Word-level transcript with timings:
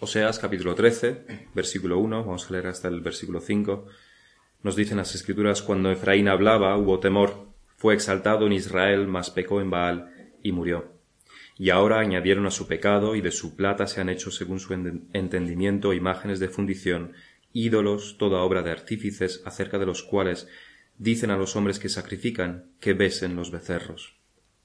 Oseas 0.00 0.38
capítulo 0.38 0.76
13, 0.76 1.48
versículo 1.56 1.98
1, 1.98 2.24
vamos 2.24 2.48
a 2.48 2.52
leer 2.52 2.68
hasta 2.68 2.86
el 2.86 3.00
versículo 3.00 3.40
5. 3.40 3.86
Nos 4.62 4.76
dicen 4.76 4.98
las 4.98 5.16
escrituras, 5.16 5.60
cuando 5.60 5.90
Efraín 5.90 6.28
hablaba 6.28 6.76
hubo 6.76 7.00
temor, 7.00 7.48
fue 7.76 7.94
exaltado 7.94 8.46
en 8.46 8.52
Israel, 8.52 9.08
mas 9.08 9.30
pecó 9.30 9.60
en 9.60 9.70
Baal 9.70 10.36
y 10.40 10.52
murió. 10.52 10.92
Y 11.56 11.70
ahora 11.70 11.98
añadieron 11.98 12.46
a 12.46 12.52
su 12.52 12.68
pecado 12.68 13.16
y 13.16 13.22
de 13.22 13.32
su 13.32 13.56
plata 13.56 13.88
se 13.88 14.00
han 14.00 14.08
hecho 14.08 14.30
según 14.30 14.60
su 14.60 14.72
entendimiento 14.72 15.92
imágenes 15.92 16.38
de 16.38 16.48
fundición, 16.48 17.14
ídolos, 17.52 18.18
toda 18.18 18.42
obra 18.42 18.62
de 18.62 18.70
artífices, 18.70 19.42
acerca 19.46 19.80
de 19.80 19.86
los 19.86 20.04
cuales 20.04 20.46
dicen 20.96 21.32
a 21.32 21.36
los 21.36 21.56
hombres 21.56 21.80
que 21.80 21.88
sacrifican 21.88 22.70
que 22.78 22.94
besen 22.94 23.34
los 23.34 23.50
becerros. 23.50 24.16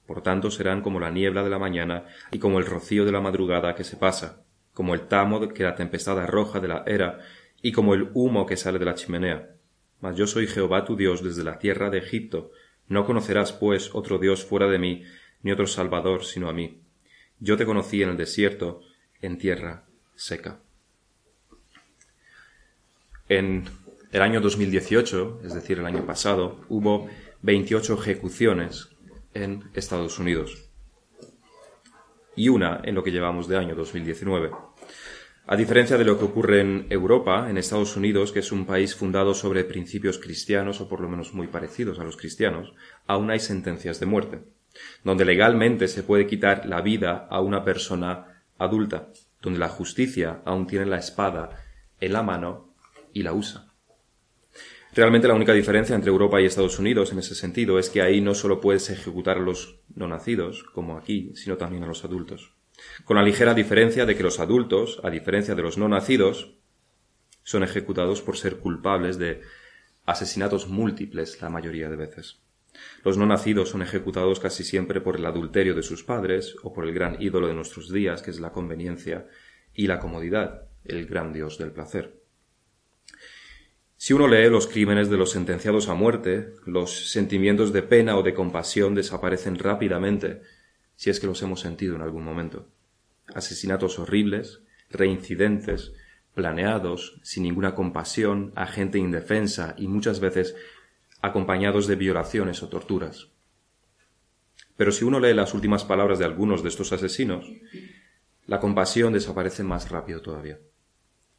Por 0.06 0.22
tanto 0.22 0.52
serán 0.52 0.82
como 0.84 1.00
la 1.00 1.10
niebla 1.10 1.44
de 1.44 1.50
la 1.50 1.58
mañana 1.58 2.06
y 2.32 2.38
como 2.38 2.60
el 2.60 2.68
rocío 2.68 3.04
de 3.04 3.12
la 3.12 3.22
madrugada 3.22 3.74
que 3.74 3.84
se 3.84 3.98
pasa, 3.98 4.43
como 4.74 4.94
el 4.94 5.08
tamo 5.08 5.48
que 5.50 5.64
la 5.64 5.76
tempestad 5.76 6.20
arroja 6.20 6.60
de 6.60 6.68
la 6.68 6.84
era, 6.86 7.20
y 7.62 7.72
como 7.72 7.94
el 7.94 8.10
humo 8.14 8.46
que 8.46 8.58
sale 8.58 8.80
de 8.80 8.86
la 8.86 8.96
chimenea. 8.96 9.56
Mas 10.02 10.18
yo 10.18 10.28
soy 10.28 10.48
Jehová 10.48 10.84
tu 10.84 10.96
Dios 10.96 11.24
desde 11.24 11.44
la 11.44 11.60
tierra 11.60 11.90
de 11.90 12.00
Egipto. 12.00 12.52
No 12.88 13.06
conocerás, 13.06 13.54
pues, 13.54 13.92
otro 13.94 14.18
Dios 14.18 14.44
fuera 14.44 14.68
de 14.68 14.80
mí, 14.80 15.04
ni 15.44 15.52
otro 15.52 15.68
Salvador 15.68 16.26
sino 16.26 16.50
a 16.50 16.54
mí. 16.54 16.82
Yo 17.40 17.56
te 17.56 17.66
conocí 17.66 18.04
en 18.04 18.10
el 18.10 18.18
desierto, 18.18 18.82
en 19.22 19.38
tierra 19.38 19.86
seca. 20.16 20.60
En 23.30 23.66
el 24.12 24.22
año 24.22 24.42
2018, 24.42 25.42
es 25.46 25.54
decir, 25.54 25.80
el 25.80 25.86
año 25.86 26.06
pasado, 26.06 26.60
hubo 26.68 27.10
28 27.42 27.94
ejecuciones 27.94 28.90
en 29.34 29.64
Estados 29.74 30.20
Unidos 30.20 30.63
y 32.36 32.50
una 32.50 32.82
en 32.84 32.96
lo 32.96 33.04
que 33.04 33.12
llevamos 33.12 33.48
de 33.48 33.58
año 33.58 33.76
2019. 33.76 34.52
A 35.46 35.58
diferencia 35.58 35.98
de 35.98 36.06
lo 36.06 36.18
que 36.18 36.24
ocurre 36.24 36.62
en 36.62 36.88
Europa, 36.90 37.50
en 37.50 37.58
Estados 37.58 37.98
Unidos, 37.98 38.32
que 38.32 38.40
es 38.40 38.54
un 38.54 38.66
país 38.66 38.96
fundado 38.96 39.34
sobre 39.34 39.66
principios 39.66 40.18
cristianos 40.18 40.80
o 40.80 40.88
por 40.88 41.02
lo 41.02 41.10
menos 41.10 41.34
muy 41.34 41.48
parecidos 41.48 42.00
a 42.00 42.06
los 42.06 42.16
cristianos, 42.16 42.74
aún 43.08 43.30
hay 43.30 43.40
sentencias 43.40 44.00
de 44.00 44.06
muerte, 44.06 44.40
donde 45.04 45.26
legalmente 45.26 45.90
se 45.90 46.04
puede 46.04 46.28
quitar 46.28 46.66
la 46.66 46.82
vida 46.82 47.28
a 47.30 47.42
una 47.42 47.66
persona 47.66 48.44
adulta, 48.58 49.10
donde 49.42 49.60
la 49.60 49.68
justicia 49.68 50.42
aún 50.46 50.66
tiene 50.66 50.86
la 50.86 50.98
espada 50.98 51.50
en 52.00 52.14
la 52.14 52.24
mano 52.24 52.74
y 53.12 53.24
la 53.24 53.34
usa. 53.34 53.73
Realmente 54.96 55.28
la 55.28 55.34
única 55.34 55.54
diferencia 55.54 55.96
entre 55.96 56.12
Europa 56.12 56.40
y 56.40 56.46
Estados 56.46 56.78
Unidos 56.78 57.12
en 57.12 57.18
ese 57.18 57.34
sentido 57.34 57.80
es 57.80 57.90
que 57.90 58.04
ahí 58.04 58.22
no 58.22 58.36
solo 58.36 58.62
puedes 58.62 58.92
ejecutar 58.92 59.38
a 59.38 59.42
los 59.42 59.80
no 59.96 60.08
nacidos, 60.08 60.64
como 60.64 60.98
aquí, 60.98 61.32
sino 61.34 61.58
también 61.58 61.84
a 61.84 61.88
los 61.88 62.06
adultos. 62.06 62.54
Con 63.04 63.18
la 63.18 63.24
ligera 63.24 63.56
diferencia 63.56 64.06
de 64.06 64.16
que 64.16 64.22
los 64.22 64.40
adultos, 64.40 65.00
a 65.04 65.10
diferencia 65.10 65.56
de 65.56 65.64
los 65.64 65.80
no 65.80 65.90
nacidos, 65.90 66.58
son 67.42 67.64
ejecutados 67.64 68.22
por 68.22 68.38
ser 68.38 68.58
culpables 68.58 69.18
de 69.18 69.42
asesinatos 70.06 70.68
múltiples 70.68 71.42
la 71.42 71.50
mayoría 71.50 71.90
de 71.90 71.96
veces. 71.96 72.44
Los 73.04 73.18
no 73.18 73.26
nacidos 73.26 73.70
son 73.70 73.82
ejecutados 73.82 74.40
casi 74.40 74.64
siempre 74.64 75.02
por 75.02 75.16
el 75.16 75.26
adulterio 75.26 75.74
de 75.74 75.84
sus 75.84 76.04
padres 76.04 76.56
o 76.62 76.72
por 76.72 76.86
el 76.86 76.94
gran 76.94 77.20
ídolo 77.20 77.48
de 77.48 77.56
nuestros 77.56 77.92
días, 77.92 78.22
que 78.22 78.30
es 78.30 78.40
la 78.40 78.52
conveniencia 78.52 79.28
y 79.74 79.88
la 79.88 80.00
comodidad, 80.00 80.68
el 80.86 81.08
gran 81.08 81.34
dios 81.34 81.58
del 81.58 81.72
placer. 81.72 82.23
Si 84.04 84.12
uno 84.12 84.28
lee 84.28 84.50
los 84.50 84.68
crímenes 84.68 85.10
de 85.10 85.16
los 85.16 85.32
sentenciados 85.32 85.88
a 85.88 85.94
muerte, 85.94 86.56
los 86.66 87.10
sentimientos 87.10 87.72
de 87.72 87.84
pena 87.84 88.18
o 88.18 88.22
de 88.22 88.34
compasión 88.34 88.96
desaparecen 88.96 89.58
rápidamente, 89.58 90.42
si 90.98 91.10
es 91.10 91.22
que 91.22 91.28
los 91.28 91.42
hemos 91.42 91.62
sentido 91.62 91.96
en 91.96 92.02
algún 92.02 92.26
momento. 92.26 92.68
Asesinatos 93.34 94.00
horribles, 94.00 94.60
reincidentes, 94.90 95.94
planeados, 96.34 97.18
sin 97.24 97.44
ninguna 97.44 97.76
compasión, 97.76 98.52
a 98.58 98.68
gente 98.68 98.98
indefensa 98.98 99.74
y 99.78 99.88
muchas 99.88 100.20
veces 100.20 100.54
acompañados 101.22 101.88
de 101.88 101.96
violaciones 101.96 102.62
o 102.62 102.68
torturas. 102.68 103.30
Pero 104.76 104.92
si 104.92 105.06
uno 105.06 105.22
lee 105.22 105.34
las 105.34 105.54
últimas 105.54 105.86
palabras 105.86 106.20
de 106.20 106.26
algunos 106.26 106.62
de 106.62 106.68
estos 106.68 106.92
asesinos, 106.92 107.50
la 108.48 108.60
compasión 108.60 109.14
desaparece 109.14 109.64
más 109.64 109.92
rápido 109.92 110.22
todavía, 110.22 110.60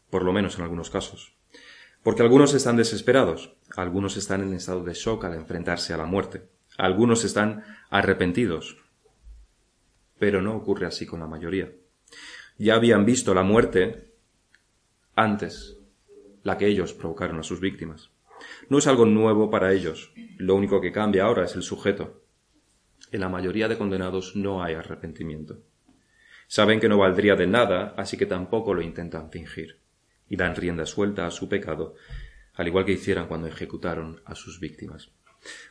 por 0.08 0.22
lo 0.24 0.32
menos 0.32 0.56
en 0.56 0.62
algunos 0.62 0.88
casos. 0.88 1.34
Porque 2.04 2.20
algunos 2.20 2.52
están 2.52 2.76
desesperados, 2.76 3.56
algunos 3.74 4.18
están 4.18 4.42
en 4.42 4.52
estado 4.52 4.84
de 4.84 4.92
shock 4.92 5.24
al 5.24 5.32
enfrentarse 5.32 5.94
a 5.94 5.96
la 5.96 6.04
muerte, 6.04 6.42
algunos 6.76 7.24
están 7.24 7.64
arrepentidos. 7.88 8.76
Pero 10.18 10.42
no 10.42 10.54
ocurre 10.54 10.84
así 10.84 11.06
con 11.06 11.20
la 11.20 11.26
mayoría. 11.26 11.72
Ya 12.58 12.74
habían 12.74 13.06
visto 13.06 13.32
la 13.32 13.42
muerte 13.42 14.12
antes, 15.16 15.78
la 16.42 16.58
que 16.58 16.66
ellos 16.66 16.92
provocaron 16.92 17.38
a 17.38 17.42
sus 17.42 17.58
víctimas. 17.58 18.10
No 18.68 18.76
es 18.76 18.86
algo 18.86 19.06
nuevo 19.06 19.48
para 19.48 19.72
ellos, 19.72 20.12
lo 20.36 20.56
único 20.56 20.82
que 20.82 20.92
cambia 20.92 21.24
ahora 21.24 21.46
es 21.46 21.56
el 21.56 21.62
sujeto. 21.62 22.22
En 23.12 23.20
la 23.20 23.30
mayoría 23.30 23.66
de 23.66 23.78
condenados 23.78 24.36
no 24.36 24.62
hay 24.62 24.74
arrepentimiento. 24.74 25.62
Saben 26.48 26.80
que 26.80 26.88
no 26.90 26.98
valdría 26.98 27.34
de 27.34 27.46
nada, 27.46 27.94
así 27.96 28.18
que 28.18 28.26
tampoco 28.26 28.74
lo 28.74 28.82
intentan 28.82 29.30
fingir 29.30 29.83
y 30.28 30.36
dan 30.36 30.56
rienda 30.56 30.86
suelta 30.86 31.26
a 31.26 31.30
su 31.30 31.48
pecado, 31.48 31.94
al 32.54 32.68
igual 32.68 32.84
que 32.84 32.92
hicieran 32.92 33.26
cuando 33.26 33.46
ejecutaron 33.46 34.20
a 34.24 34.34
sus 34.34 34.60
víctimas. 34.60 35.10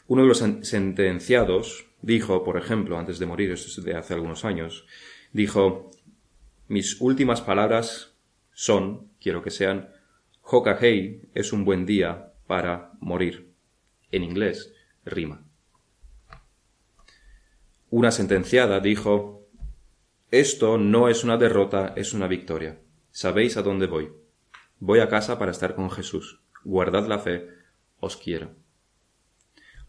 Uno 0.07 0.21
de 0.21 0.27
los 0.27 0.43
sentenciados 0.61 1.85
dijo, 2.01 2.43
por 2.43 2.57
ejemplo, 2.57 2.97
antes 2.97 3.19
de 3.19 3.25
morir, 3.25 3.51
esto 3.51 3.67
es 3.67 3.83
de 3.83 3.95
hace 3.95 4.13
algunos 4.13 4.45
años, 4.45 4.85
dijo, 5.31 5.91
mis 6.67 6.99
últimas 7.01 7.41
palabras 7.41 8.13
son, 8.53 9.09
quiero 9.19 9.41
que 9.41 9.49
sean, 9.49 9.89
Hokahei 10.41 11.21
es 11.33 11.53
un 11.53 11.65
buen 11.65 11.85
día 11.85 12.33
para 12.47 12.91
morir. 12.99 13.51
En 14.11 14.23
inglés, 14.23 14.73
rima. 15.05 15.43
Una 17.89 18.11
sentenciada 18.11 18.79
dijo, 18.79 19.47
esto 20.31 20.77
no 20.77 21.09
es 21.09 21.23
una 21.23 21.37
derrota, 21.37 21.93
es 21.95 22.13
una 22.13 22.27
victoria. 22.27 22.79
Sabéis 23.11 23.57
a 23.57 23.61
dónde 23.61 23.87
voy. 23.87 24.11
Voy 24.85 24.99
a 24.99 25.07
casa 25.07 25.39
para 25.39 25.51
estar 25.51 25.75
con 25.75 25.89
Jesús. 25.89 26.41
Guardad 26.65 27.07
la 27.07 27.17
fe, 27.17 27.47
os 28.01 28.17
quiero. 28.17 28.51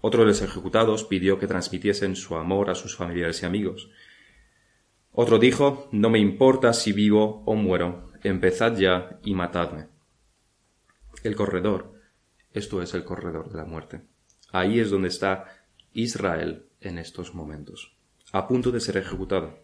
Otro 0.00 0.20
de 0.20 0.28
los 0.28 0.40
ejecutados 0.40 1.02
pidió 1.02 1.36
que 1.40 1.48
transmitiesen 1.48 2.14
su 2.14 2.36
amor 2.36 2.70
a 2.70 2.76
sus 2.76 2.94
familiares 2.94 3.42
y 3.42 3.46
amigos. 3.46 3.90
Otro 5.10 5.40
dijo, 5.40 5.88
no 5.90 6.10
me 6.10 6.20
importa 6.20 6.72
si 6.72 6.92
vivo 6.92 7.42
o 7.44 7.56
muero, 7.56 8.12
empezad 8.22 8.76
ya 8.76 9.18
y 9.24 9.34
matadme. 9.34 9.88
El 11.24 11.34
corredor, 11.34 11.94
esto 12.52 12.80
es 12.80 12.94
el 12.94 13.02
corredor 13.02 13.50
de 13.50 13.58
la 13.58 13.64
muerte. 13.64 14.02
Ahí 14.52 14.78
es 14.78 14.90
donde 14.90 15.08
está 15.08 15.66
Israel 15.92 16.66
en 16.80 16.98
estos 16.98 17.34
momentos, 17.34 17.96
a 18.30 18.46
punto 18.46 18.70
de 18.70 18.78
ser 18.78 18.96
ejecutado. 18.98 19.58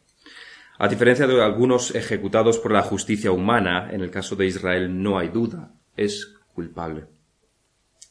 A 0.82 0.88
diferencia 0.88 1.26
de 1.26 1.42
algunos 1.42 1.94
ejecutados 1.94 2.58
por 2.58 2.72
la 2.72 2.80
justicia 2.80 3.32
humana, 3.32 3.90
en 3.92 4.00
el 4.00 4.10
caso 4.10 4.34
de 4.34 4.46
Israel 4.46 5.02
no 5.02 5.18
hay 5.18 5.28
duda, 5.28 5.74
es 5.94 6.38
culpable. 6.54 7.04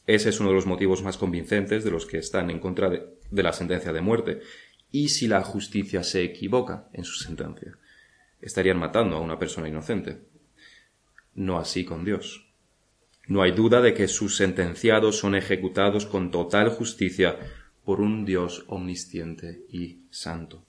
Ese 0.06 0.28
es 0.28 0.38
uno 0.38 0.50
de 0.50 0.54
los 0.54 0.66
motivos 0.66 1.02
más 1.02 1.18
convincentes 1.18 1.82
de 1.82 1.90
los 1.90 2.06
que 2.06 2.18
están 2.18 2.48
en 2.48 2.60
contra 2.60 2.88
de, 2.88 3.08
la 3.32 3.52
sentencia 3.52 3.92
de 3.92 4.00
muerte. 4.00 4.38
Y 4.92 5.08
si 5.08 5.26
la 5.26 5.42
justicia 5.42 6.04
se 6.04 6.22
equivoca 6.22 6.86
en 6.92 7.02
su 7.02 7.20
sentencia, 7.20 7.76
estarían 8.40 8.78
matando 8.78 9.16
a 9.16 9.20
una 9.20 9.36
persona 9.36 9.68
inocente. 9.68 10.20
No 11.34 11.58
así 11.58 11.84
con 11.84 12.04
Dios. 12.04 12.52
No 13.26 13.42
hay 13.42 13.50
duda 13.50 13.80
de 13.80 13.94
que 13.94 14.06
sus 14.06 14.36
sentenciados 14.36 15.18
son 15.18 15.34
ejecutados 15.34 16.06
con 16.06 16.30
total 16.30 16.68
justicia 16.68 17.36
por 17.84 18.00
un 18.00 18.24
Dios 18.24 18.64
omnisciente 18.68 19.64
y 19.68 20.04
santo. 20.10 20.66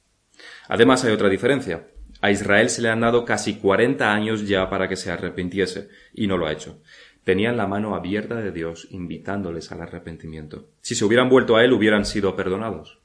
Además 0.68 1.04
hay 1.04 1.12
otra 1.12 1.30
diferencia. 1.30 1.91
A 2.22 2.32
Israel 2.32 2.70
se 2.70 2.82
le 2.82 2.90
han 2.90 3.02
dado 3.02 3.26
casi 3.26 3.56
cuarenta 3.56 4.14
años 4.14 4.48
ya 4.48 4.70
para 4.70 4.88
que 4.88 4.96
se 4.96 5.12
arrepintiese, 5.12 5.90
y 6.14 6.28
no 6.28 6.38
lo 6.38 6.46
ha 6.46 6.52
hecho. 6.52 6.82
Tenían 7.24 7.58
la 7.58 7.68
mano 7.68 7.96
abierta 7.96 8.36
de 8.36 8.52
Dios 8.52 8.88
invitándoles 8.92 9.72
al 9.72 9.82
arrepentimiento. 9.82 10.70
Si 10.82 10.96
se 10.96 11.04
hubieran 11.04 11.30
vuelto 11.30 11.56
a 11.56 11.64
Él 11.64 11.74
hubieran 11.74 12.06
sido 12.06 12.36
perdonados, 12.36 13.00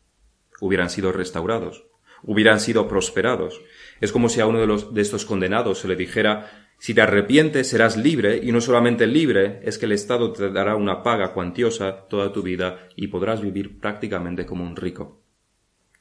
hubieran 0.60 0.90
sido 0.90 1.12
restaurados, 1.12 1.86
hubieran 2.22 2.60
sido 2.60 2.88
prosperados. 2.88 3.60
Es 4.00 4.12
como 4.12 4.28
si 4.28 4.40
a 4.40 4.46
uno 4.46 4.64
de 4.66 5.02
estos 5.02 5.24
condenados 5.24 5.78
se 5.78 5.88
le 5.88 5.96
dijera 5.96 6.66
si 6.78 6.92
te 6.92 7.00
arrepientes 7.00 7.70
serás 7.70 7.96
libre, 7.96 8.38
y 8.42 8.52
no 8.52 8.60
solamente 8.60 9.06
libre, 9.06 9.60
es 9.64 9.78
que 9.78 9.86
el 9.86 9.92
Estado 9.92 10.32
te 10.32 10.50
dará 10.50 10.76
una 10.76 11.02
paga 11.02 11.32
cuantiosa 11.32 12.06
toda 12.08 12.32
tu 12.32 12.42
vida 12.42 12.88
y 12.96 13.06
podrás 13.08 13.40
vivir 13.40 13.80
prácticamente 13.80 14.44
como 14.44 14.64
un 14.64 14.76
rico. 14.76 15.22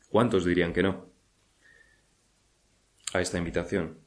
¿Cuántos 0.10 0.44
dirían 0.44 0.74
que 0.74 0.84
no? 0.84 1.15
A 3.16 3.22
esta 3.22 3.38
invitación? 3.38 3.98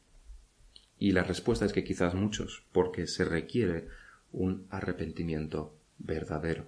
Y 0.99 1.13
la 1.13 1.23
respuesta 1.23 1.65
es 1.65 1.73
que 1.73 1.85
quizás 1.85 2.15
muchos, 2.15 2.65
porque 2.73 3.07
se 3.07 3.25
requiere 3.25 3.89
un 4.33 4.67
arrepentimiento 4.71 5.75
verdadero. 5.99 6.67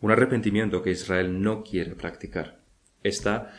Un 0.00 0.10
arrepentimiento 0.10 0.82
que 0.82 0.90
Israel 0.90 1.42
no 1.42 1.62
quiere 1.62 1.94
practicar. 1.94 2.60
Está 3.02 3.52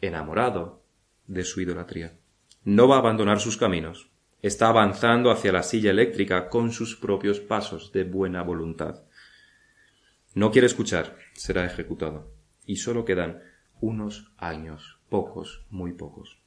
enamorado 0.00 0.82
de 1.26 1.44
su 1.44 1.60
idolatría. 1.60 2.18
No 2.64 2.88
va 2.88 2.96
a 2.96 3.00
abandonar 3.00 3.40
sus 3.40 3.56
caminos, 3.56 4.10
Está 4.42 4.68
avanzando 4.68 5.30
hacia 5.30 5.52
la 5.52 5.62
silla 5.62 5.90
eléctrica 5.90 6.48
con 6.48 6.72
sus 6.72 6.96
propios 6.96 7.40
pasos 7.40 7.92
de 7.92 8.04
buena 8.04 8.42
voluntad. 8.42 9.02
No 10.34 10.50
quiere 10.50 10.66
escuchar, 10.66 11.18
será 11.34 11.66
ejecutado. 11.66 12.32
Y 12.64 12.76
solo 12.76 13.04
quedan 13.04 13.42
unos 13.82 14.32
años, 14.38 14.98
pocos, 15.10 15.66
muy 15.68 15.92
pocos. 15.92 16.39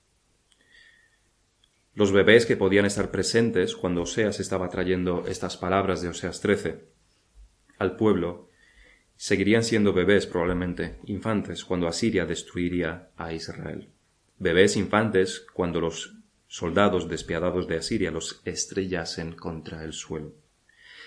Los 1.95 2.11
bebés 2.11 2.45
que 2.45 2.57
podían 2.57 2.85
estar 2.85 3.11
presentes 3.11 3.75
cuando 3.75 4.01
Oseas 4.01 4.39
estaba 4.39 4.69
trayendo 4.69 5.25
estas 5.27 5.57
palabras 5.57 6.01
de 6.01 6.09
Oseas 6.09 6.41
13 6.41 6.93
al 7.77 7.95
pueblo 7.95 8.49
seguirían 9.15 9.63
siendo 9.63 9.93
bebés 9.93 10.25
probablemente, 10.25 10.97
infantes, 11.05 11.63
cuando 11.63 11.87
Asiria 11.87 12.25
destruiría 12.25 13.09
a 13.15 13.33
Israel. 13.33 13.89
Bebés 14.39 14.75
infantes 14.75 15.45
cuando 15.53 15.79
los 15.79 16.15
soldados 16.47 17.07
despiadados 17.07 17.67
de 17.67 17.77
Asiria 17.77 18.11
los 18.11 18.41
estrellasen 18.45 19.33
contra 19.33 19.83
el 19.83 19.93
suelo. 19.93 20.33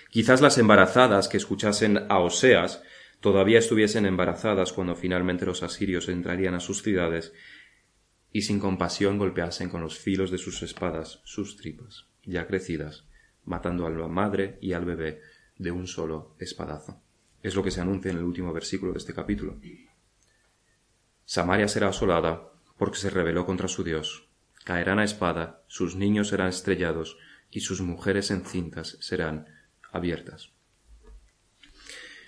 Quizás 0.09 0.41
las 0.41 0.57
embarazadas 0.57 1.27
que 1.27 1.37
escuchasen 1.37 2.05
a 2.09 2.19
Oseas 2.19 2.81
todavía 3.19 3.59
estuviesen 3.59 4.05
embarazadas 4.05 4.71
cuando 4.71 4.95
finalmente 4.95 5.45
los 5.45 5.63
asirios 5.63 6.07
entrarían 6.07 6.53
a 6.53 6.59
sus 6.59 6.81
ciudades 6.81 7.33
y 8.37 8.43
sin 8.43 8.59
compasión 8.59 9.17
golpeasen 9.17 9.67
con 9.67 9.81
los 9.81 9.97
filos 9.97 10.29
de 10.29 10.37
sus 10.37 10.61
espadas 10.61 11.21
sus 11.23 11.57
tripas, 11.57 12.05
ya 12.23 12.45
crecidas, 12.45 13.03
matando 13.45 13.87
a 13.87 13.89
la 13.89 14.07
madre 14.07 14.59
y 14.61 14.73
al 14.73 14.85
bebé 14.85 15.21
de 15.57 15.71
un 15.71 15.87
solo 15.87 16.35
espadazo. 16.37 17.01
Es 17.41 17.55
lo 17.55 17.63
que 17.63 17.71
se 17.71 17.81
anuncia 17.81 18.11
en 18.11 18.17
el 18.17 18.23
último 18.23 18.53
versículo 18.53 18.91
de 18.91 18.99
este 18.99 19.15
capítulo. 19.15 19.59
Samaria 21.25 21.67
será 21.67 21.87
asolada 21.87 22.51
porque 22.77 22.99
se 22.99 23.09
rebeló 23.09 23.43
contra 23.43 23.67
su 23.67 23.83
Dios. 23.83 24.27
Caerán 24.63 24.99
a 24.99 25.03
espada, 25.03 25.63
sus 25.65 25.95
niños 25.95 26.27
serán 26.27 26.49
estrellados 26.49 27.17
y 27.49 27.61
sus 27.61 27.81
mujeres 27.81 28.29
encintas 28.29 28.97
serán 28.99 29.47
abiertas. 29.91 30.51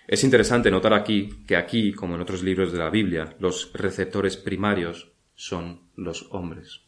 Es 0.08 0.24
interesante 0.24 0.72
notar 0.72 0.96
aquí 0.96 1.44
que 1.46 1.56
aquí, 1.56 1.94
como 1.94 2.16
en 2.16 2.22
otros 2.22 2.42
libros 2.42 2.72
de 2.72 2.80
la 2.80 2.90
Biblia, 2.90 3.36
los 3.38 3.72
receptores 3.74 4.38
primarios 4.38 5.09
son 5.40 5.80
los 5.96 6.28
hombres. 6.32 6.82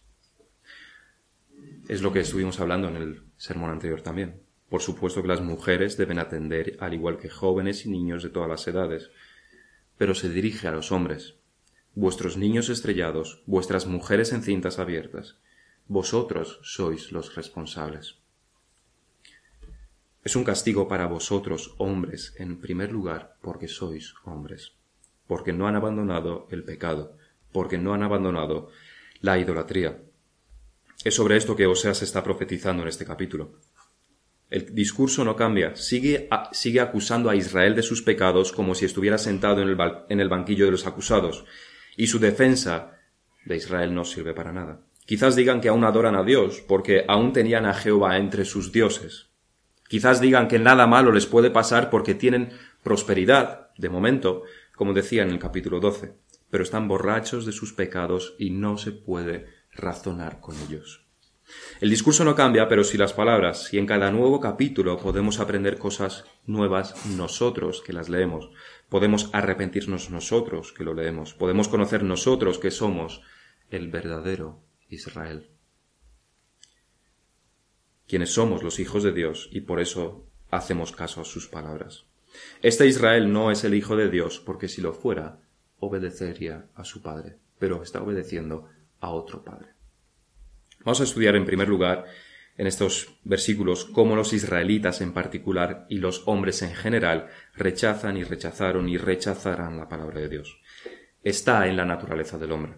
Es 1.88 2.02
lo 2.02 2.12
que 2.12 2.20
estuvimos 2.20 2.60
hablando 2.60 2.90
en 2.90 2.98
el 2.98 3.24
sermón 3.38 3.70
anterior 3.70 4.02
también. 4.02 4.42
Por 4.68 4.82
supuesto 4.82 5.22
que 5.22 5.30
las 5.30 5.40
mujeres 5.40 5.96
deben 5.96 6.20
atender 6.20 6.76
al 6.82 6.94
igual 6.94 7.18
que 7.18 7.30
jóvenes 7.30 7.86
y 7.86 7.90
niños 7.90 8.24
de 8.24 8.30
todas 8.30 8.50
las 8.50 8.68
edades, 8.68 9.10
pero 9.98 10.14
se 10.16 10.28
dirige 10.28 10.68
a 10.68 10.74
los 10.74 10.92
hombres. 10.92 11.36
Vuestros 11.96 12.36
niños 12.36 12.68
estrellados, 12.68 13.42
vuestras 13.46 13.88
mujeres 13.88 14.34
en 14.34 14.44
cintas 14.44 14.80
abiertas, 14.80 15.38
vosotros 15.88 16.60
sois 16.62 17.14
los 17.14 17.36
responsables. 17.36 18.18
Es 20.26 20.36
un 20.36 20.44
castigo 20.44 20.90
para 20.90 21.08
vosotros, 21.08 21.74
hombres, 21.78 22.36
en 22.38 22.60
primer 22.60 22.92
lugar, 22.92 23.38
porque 23.42 23.70
sois 23.70 24.14
hombres, 24.26 24.74
porque 25.26 25.54
no 25.54 25.70
han 25.70 25.76
abandonado 25.76 26.50
el 26.52 26.66
pecado, 26.66 27.18
porque 27.52 27.78
no 27.78 27.94
han 27.94 28.04
abandonado 28.04 28.70
la 29.20 29.38
idolatría. 29.38 30.00
Es 31.04 31.16
sobre 31.16 31.38
esto 31.38 31.56
que 31.56 31.66
Oseas 31.66 32.02
está 32.02 32.24
profetizando 32.24 32.84
en 32.84 32.90
este 32.90 33.06
capítulo. 33.06 33.54
El 34.50 34.76
discurso 34.76 35.24
no 35.24 35.36
cambia, 35.36 35.76
sigue, 35.76 36.28
acusando 36.80 37.30
a 37.30 37.36
Israel 37.36 37.74
de 37.74 37.84
sus 37.84 38.02
pecados 38.02 38.52
como 38.52 38.76
si 38.76 38.86
estuviera 38.86 39.18
sentado 39.18 39.62
en 39.62 39.70
el, 39.70 39.78
en 40.10 40.20
el 40.20 40.30
banquillo 40.30 40.66
de 40.66 40.72
los 40.72 40.86
acusados, 40.86 41.46
y 41.96 42.08
su 42.08 42.20
defensa 42.20 42.98
de 43.46 43.56
Israel 43.56 43.96
no 43.96 44.04
sirve 44.04 44.34
para 44.34 44.52
nada. 44.52 44.82
Quizás 45.06 45.36
digan 45.36 45.62
que 45.62 45.70
aún 45.70 45.84
adoran 45.84 46.16
a 46.16 46.24
Dios, 46.24 46.62
porque 46.68 47.06
aún 47.08 47.34
tenían 47.34 47.66
a 47.66 47.74
Jehová 47.74 48.18
entre 48.18 48.46
sus 48.46 48.72
dioses. 48.72 49.30
Quizás 49.88 50.22
digan 50.22 50.48
que 50.48 50.60
nada 50.60 50.86
malo 50.86 51.12
les 51.12 51.26
puede 51.26 51.50
pasar 51.50 51.90
porque 51.90 52.14
tienen 52.14 52.52
prosperidad, 52.84 53.72
de 53.78 53.90
momento, 53.90 54.44
como 54.76 54.94
decía 54.94 55.24
en 55.24 55.30
el 55.30 55.40
capítulo 55.40 55.80
12 55.80 56.14
pero 56.52 56.64
están 56.64 56.88
borrachos 56.88 57.46
de 57.48 57.52
sus 57.52 57.74
pecados 57.74 58.36
y 58.38 58.52
no 58.52 58.78
se 58.78 58.92
puede 58.92 59.48
razonar 59.74 60.40
con 60.40 60.56
ellos. 60.68 61.08
El 61.80 61.90
discurso 61.90 62.24
no 62.24 62.36
cambia, 62.36 62.68
pero 62.68 62.84
si 62.84 62.98
las 62.98 63.14
palabras, 63.14 63.74
y 63.74 63.78
en 63.78 63.86
cada 63.86 64.12
nuevo 64.12 64.40
capítulo 64.40 64.98
podemos 64.98 65.40
aprender 65.40 65.78
cosas 65.78 66.26
nuevas 66.46 67.06
nosotros 67.08 67.82
que 67.82 67.94
las 67.94 68.10
leemos, 68.10 68.52
podemos 68.90 69.30
arrepentirnos 69.34 70.12
nosotros 70.12 70.72
que 70.72 70.84
lo 70.84 70.94
leemos, 70.94 71.34
podemos 71.34 71.68
conocer 71.68 72.04
nosotros 72.04 72.60
que 72.60 72.72
somos 72.72 73.22
el 73.70 73.90
verdadero 73.90 74.62
Israel. 74.90 75.50
Quienes 78.08 78.34
somos 78.34 78.64
los 78.64 78.80
hijos 78.80 79.04
de 79.04 79.14
Dios 79.14 79.50
y 79.52 79.62
por 79.62 79.80
eso 79.80 80.28
hacemos 80.50 80.92
caso 80.92 81.22
a 81.22 81.26
sus 81.26 81.48
palabras. 81.48 82.06
Este 82.62 82.86
Israel 82.86 83.32
no 83.32 83.52
es 83.52 83.64
el 83.64 83.74
Hijo 83.74 83.96
de 83.96 84.10
Dios 84.10 84.42
porque 84.46 84.68
si 84.68 84.82
lo 84.82 84.94
fuera, 84.94 85.40
obedecería 85.82 86.68
a 86.76 86.86
su 86.86 87.02
padre, 87.02 87.36
pero 87.60 87.84
está 87.84 88.02
obedeciendo 88.02 88.70
a 89.02 89.10
otro 89.10 89.44
padre. 89.44 89.68
Vamos 90.86 91.02
a 91.02 91.04
estudiar 91.04 91.36
en 91.36 91.46
primer 91.46 91.68
lugar 91.68 92.06
en 92.58 92.68
estos 92.68 93.16
versículos 93.24 93.86
cómo 93.86 94.16
los 94.16 94.34
israelitas 94.34 95.02
en 95.02 95.14
particular 95.14 95.86
y 95.90 95.98
los 95.98 96.24
hombres 96.28 96.62
en 96.62 96.74
general 96.74 97.28
rechazan 97.56 98.18
y 98.18 98.24
rechazaron 98.24 98.88
y 98.88 98.98
rechazarán 98.98 99.78
la 99.78 99.90
palabra 99.90 100.22
de 100.22 100.30
Dios. 100.30 100.62
Está 101.24 101.68
en 101.68 101.78
la 101.78 101.86
naturaleza 101.86 102.38
del 102.38 102.52
hombre. 102.52 102.76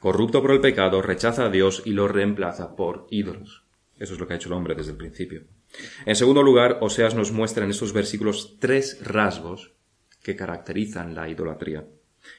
Corrupto 0.00 0.42
por 0.42 0.52
el 0.52 0.60
pecado, 0.60 1.00
rechaza 1.00 1.46
a 1.46 1.50
Dios 1.50 1.82
y 1.84 1.92
lo 1.92 2.08
reemplaza 2.08 2.76
por 2.76 3.06
ídolos. 3.10 3.64
Eso 3.98 4.14
es 4.14 4.20
lo 4.20 4.26
que 4.26 4.34
ha 4.34 4.36
hecho 4.36 4.48
el 4.48 4.54
hombre 4.54 4.74
desde 4.74 4.90
el 4.90 4.98
principio. 4.98 5.44
En 6.04 6.16
segundo 6.16 6.42
lugar, 6.42 6.78
Oseas 6.80 7.14
nos 7.14 7.32
muestra 7.32 7.64
en 7.64 7.70
estos 7.70 7.92
versículos 7.92 8.56
tres 8.60 8.98
rasgos 9.02 9.72
que 10.22 10.36
caracterizan 10.36 11.14
la 11.14 11.28
idolatría. 11.28 11.86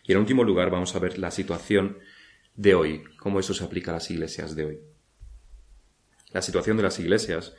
Y 0.04 0.12
en 0.12 0.20
último 0.20 0.44
lugar 0.44 0.70
vamos 0.70 0.96
a 0.96 1.00
ver 1.00 1.18
la 1.20 1.32
situación 1.32 2.00
de 2.56 2.76
hoy, 2.76 3.04
cómo 3.18 3.40
eso 3.40 3.54
se 3.54 3.64
aplica 3.64 3.92
a 3.92 3.96
las 3.96 4.10
iglesias 4.12 4.56
de 4.56 4.66
hoy. 4.66 4.80
La 6.32 6.42
situación 6.42 6.78
de 6.78 6.84
las 6.84 7.00
iglesias 7.00 7.54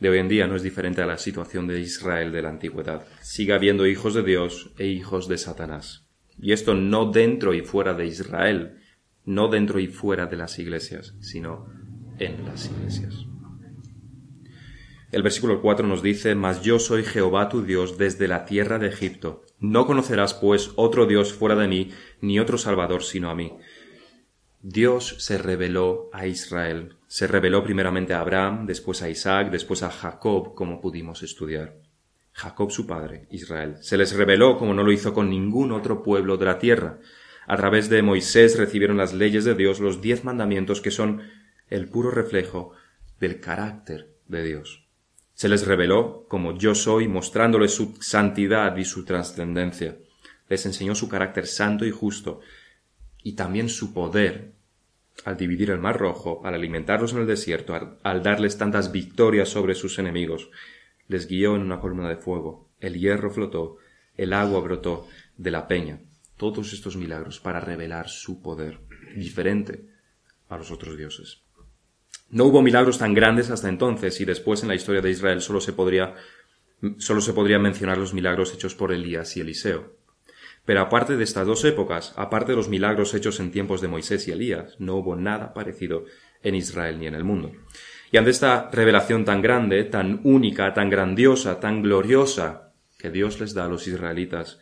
de 0.00 0.08
hoy 0.08 0.18
en 0.18 0.28
día 0.28 0.46
no 0.46 0.56
es 0.56 0.62
diferente 0.62 1.02
a 1.02 1.06
la 1.06 1.18
situación 1.18 1.66
de 1.66 1.80
Israel 1.80 2.32
de 2.32 2.42
la 2.42 2.50
antigüedad. 2.50 3.06
Sigue 3.20 3.52
habiendo 3.52 3.86
hijos 3.86 4.14
de 4.14 4.22
Dios 4.22 4.72
e 4.78 4.86
hijos 4.86 5.28
de 5.28 5.38
Satanás. 5.38 6.06
Y 6.40 6.52
esto 6.52 6.74
no 6.74 7.10
dentro 7.10 7.52
y 7.52 7.62
fuera 7.62 7.94
de 7.94 8.06
Israel, 8.06 8.78
no 9.24 9.48
dentro 9.48 9.80
y 9.80 9.88
fuera 9.88 10.26
de 10.26 10.36
las 10.36 10.58
iglesias, 10.58 11.14
sino 11.20 11.66
en 12.18 12.44
las 12.44 12.66
iglesias. 12.66 13.26
El 15.10 15.22
versículo 15.22 15.60
4 15.60 15.86
nos 15.86 16.02
dice, 16.02 16.34
Mas 16.34 16.62
yo 16.62 16.78
soy 16.78 17.02
Jehová 17.02 17.48
tu 17.48 17.62
Dios 17.62 17.98
desde 17.98 18.28
la 18.28 18.44
tierra 18.44 18.78
de 18.78 18.88
Egipto. 18.88 19.44
No 19.60 19.86
conocerás, 19.86 20.34
pues, 20.34 20.70
otro 20.76 21.06
Dios 21.06 21.32
fuera 21.32 21.56
de 21.56 21.68
mí, 21.68 21.90
ni 22.20 22.38
otro 22.38 22.58
Salvador 22.58 23.02
sino 23.02 23.30
a 23.30 23.34
mí. 23.34 23.52
Dios 24.62 25.16
se 25.18 25.38
reveló 25.38 26.10
a 26.12 26.26
Israel. 26.26 26.94
Se 27.06 27.26
reveló 27.26 27.62
primeramente 27.62 28.14
a 28.14 28.20
Abraham, 28.20 28.66
después 28.66 29.02
a 29.02 29.08
Isaac, 29.08 29.50
después 29.50 29.82
a 29.82 29.90
Jacob, 29.90 30.54
como 30.54 30.80
pudimos 30.80 31.22
estudiar. 31.22 31.76
Jacob 32.32 32.70
su 32.70 32.86
padre, 32.86 33.26
Israel. 33.30 33.76
Se 33.80 33.96
les 33.96 34.14
reveló 34.14 34.58
como 34.58 34.74
no 34.74 34.84
lo 34.84 34.92
hizo 34.92 35.12
con 35.12 35.28
ningún 35.28 35.72
otro 35.72 36.02
pueblo 36.02 36.36
de 36.36 36.46
la 36.46 36.58
tierra. 36.58 36.98
A 37.46 37.56
través 37.56 37.88
de 37.88 38.02
Moisés 38.02 38.58
recibieron 38.58 38.96
las 38.96 39.12
leyes 39.12 39.44
de 39.44 39.54
Dios, 39.54 39.80
los 39.80 40.00
diez 40.00 40.22
mandamientos 40.22 40.80
que 40.80 40.90
son 40.90 41.22
el 41.68 41.88
puro 41.88 42.10
reflejo 42.10 42.72
del 43.18 43.40
carácter 43.40 44.14
de 44.26 44.44
Dios. 44.44 44.87
Se 45.38 45.48
les 45.48 45.64
reveló 45.68 46.26
como 46.26 46.58
yo 46.58 46.74
soy, 46.74 47.06
mostrándoles 47.06 47.72
su 47.72 47.94
santidad 48.00 48.76
y 48.76 48.84
su 48.84 49.04
trascendencia. 49.04 49.96
Les 50.48 50.66
enseñó 50.66 50.96
su 50.96 51.08
carácter 51.08 51.46
santo 51.46 51.86
y 51.86 51.92
justo, 51.92 52.40
y 53.22 53.34
también 53.34 53.68
su 53.68 53.94
poder 53.94 54.50
al 55.24 55.36
dividir 55.36 55.70
el 55.70 55.78
mar 55.78 55.96
rojo, 55.96 56.44
al 56.44 56.54
alimentarlos 56.54 57.12
en 57.12 57.20
el 57.20 57.28
desierto, 57.28 57.98
al, 58.02 58.22
darles 58.24 58.58
tantas 58.58 58.90
victorias 58.90 59.48
sobre 59.48 59.76
sus 59.76 60.00
enemigos. 60.00 60.50
Les 61.06 61.28
guió 61.28 61.54
en 61.54 61.62
una 61.62 61.78
columna 61.78 62.08
de 62.08 62.16
fuego, 62.16 62.70
el 62.80 62.98
hierro 62.98 63.30
flotó, 63.30 63.76
el 64.16 64.32
agua 64.32 64.58
brotó 64.58 65.06
de 65.36 65.52
la 65.52 65.68
peña. 65.68 66.00
Todos 66.36 66.72
estos 66.72 66.96
milagros 66.96 67.38
para 67.38 67.60
revelar 67.60 68.08
su 68.08 68.42
poder, 68.42 68.80
diferente 69.14 69.84
a 70.48 70.56
los 70.56 70.72
otros 70.72 70.98
dioses. 70.98 71.44
No 72.30 72.44
hubo 72.44 72.62
milagros 72.62 72.98
tan 72.98 73.14
grandes 73.14 73.50
hasta 73.50 73.68
entonces 73.68 74.20
y 74.20 74.24
después 74.24 74.62
en 74.62 74.68
la 74.68 74.74
historia 74.74 75.00
de 75.00 75.10
Israel 75.10 75.40
solo 75.40 75.60
se 75.60 75.72
podría 75.72 76.14
solo 76.98 77.20
se 77.20 77.32
podría 77.32 77.58
mencionar 77.58 77.98
los 77.98 78.14
milagros 78.14 78.54
hechos 78.54 78.74
por 78.74 78.92
Elías 78.92 79.36
y 79.36 79.40
Eliseo. 79.40 79.96
Pero 80.64 80.82
aparte 80.82 81.16
de 81.16 81.24
estas 81.24 81.46
dos 81.46 81.64
épocas, 81.64 82.12
aparte 82.16 82.52
de 82.52 82.56
los 82.56 82.68
milagros 82.68 83.14
hechos 83.14 83.40
en 83.40 83.50
tiempos 83.50 83.80
de 83.80 83.88
Moisés 83.88 84.28
y 84.28 84.32
Elías, 84.32 84.76
no 84.78 84.96
hubo 84.96 85.16
nada 85.16 85.54
parecido 85.54 86.04
en 86.42 86.54
Israel 86.54 86.98
ni 87.00 87.06
en 87.06 87.14
el 87.14 87.24
mundo. 87.24 87.52
Y 88.12 88.18
ante 88.18 88.30
esta 88.30 88.70
revelación 88.70 89.24
tan 89.24 89.42
grande, 89.42 89.84
tan 89.84 90.20
única, 90.24 90.74
tan 90.74 90.90
grandiosa, 90.90 91.58
tan 91.58 91.82
gloriosa 91.82 92.72
que 92.98 93.10
Dios 93.10 93.40
les 93.40 93.54
da 93.54 93.64
a 93.64 93.68
los 93.68 93.86
israelitas, 93.86 94.58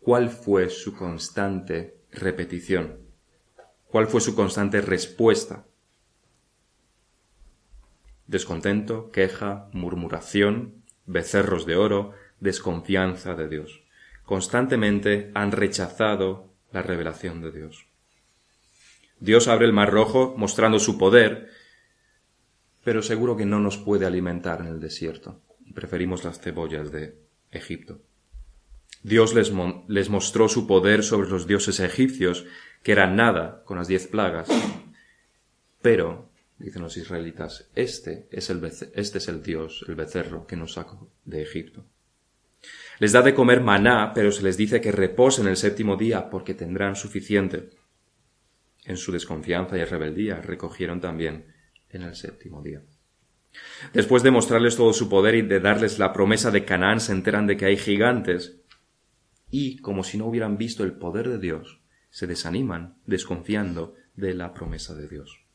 ¿cuál 0.00 0.30
fue 0.30 0.70
su 0.70 0.94
constante 0.94 1.96
repetición? 2.12 2.98
¿Cuál 3.88 4.06
fue 4.06 4.20
su 4.20 4.34
constante 4.34 4.80
respuesta? 4.80 5.64
Descontento, 8.28 9.10
queja, 9.10 9.68
murmuración, 9.72 10.84
becerros 11.06 11.66
de 11.66 11.74
oro, 11.74 12.12
desconfianza 12.38 13.34
de 13.34 13.48
Dios. 13.48 13.82
Constantemente 14.24 15.32
han 15.34 15.50
rechazado 15.50 16.52
la 16.70 16.82
revelación 16.82 17.42
de 17.42 17.50
Dios. 17.50 17.86
Dios 19.18 19.48
abre 19.48 19.66
el 19.66 19.72
mar 19.72 19.90
rojo 19.90 20.34
mostrando 20.36 20.78
su 20.78 20.96
poder, 20.96 21.48
pero 22.84 23.02
seguro 23.02 23.36
que 23.36 23.46
no 23.46 23.58
nos 23.58 23.76
puede 23.76 24.06
alimentar 24.06 24.60
en 24.60 24.68
el 24.68 24.78
desierto 24.78 25.42
preferimos 25.74 26.24
las 26.24 26.40
cebollas 26.40 26.90
de 26.90 27.18
Egipto. 27.50 28.00
Dios 29.02 29.34
les, 29.34 29.52
les, 29.86 30.10
mostró 30.10 30.48
su 30.48 30.66
poder 30.66 31.04
sobre 31.04 31.28
los 31.28 31.46
dioses 31.46 31.78
egipcios, 31.80 32.46
que 32.82 32.92
eran 32.92 33.16
nada 33.16 33.62
con 33.64 33.78
las 33.78 33.88
diez 33.88 34.06
plagas. 34.06 34.48
Pero, 35.80 36.27
dicen 36.58 36.82
los 36.82 36.96
israelitas, 36.96 37.70
este 37.74 38.28
es 38.30 38.50
el, 38.50 38.64
este 38.64 39.18
es 39.18 39.28
el 39.28 39.42
Dios, 39.42 39.84
el 39.88 39.94
becerro, 39.94 40.46
que 40.46 40.56
nos 40.56 40.74
sacó 40.74 41.12
de 41.24 41.42
Egipto. 41.42 41.86
Les 42.98 43.12
da 43.12 43.22
de 43.22 43.34
comer 43.34 43.60
maná, 43.60 44.12
pero 44.12 44.32
se 44.32 44.42
les 44.42 44.56
dice 44.56 44.80
que 44.80 44.90
reposen 44.90 45.46
el 45.46 45.56
séptimo 45.56 45.96
día 45.96 46.28
porque 46.28 46.54
tendrán 46.54 46.96
suficiente. 46.96 47.70
En 48.84 48.96
su 48.96 49.12
desconfianza 49.12 49.78
y 49.78 49.84
rebeldía 49.84 50.40
recogieron 50.40 51.00
también 51.00 51.54
en 51.90 52.02
el 52.02 52.16
séptimo 52.16 52.62
día. 52.62 52.82
Después 53.92 54.22
de 54.22 54.30
mostrarles 54.30 54.76
todo 54.76 54.92
su 54.92 55.08
poder 55.08 55.36
y 55.36 55.42
de 55.42 55.60
darles 55.60 55.98
la 55.98 56.12
promesa 56.12 56.50
de 56.50 56.64
Canaán, 56.64 57.00
se 57.00 57.12
enteran 57.12 57.46
de 57.46 57.56
que 57.56 57.66
hay 57.66 57.76
gigantes 57.76 58.60
y, 59.50 59.78
como 59.78 60.02
si 60.04 60.18
no 60.18 60.26
hubieran 60.26 60.58
visto 60.58 60.84
el 60.84 60.92
poder 60.92 61.28
de 61.28 61.38
Dios, 61.38 61.80
se 62.10 62.26
desaniman, 62.26 63.00
desconfiando 63.06 63.94
de 64.14 64.34
la 64.34 64.52
promesa 64.52 64.94
de 64.94 65.08
Dios. 65.08 65.47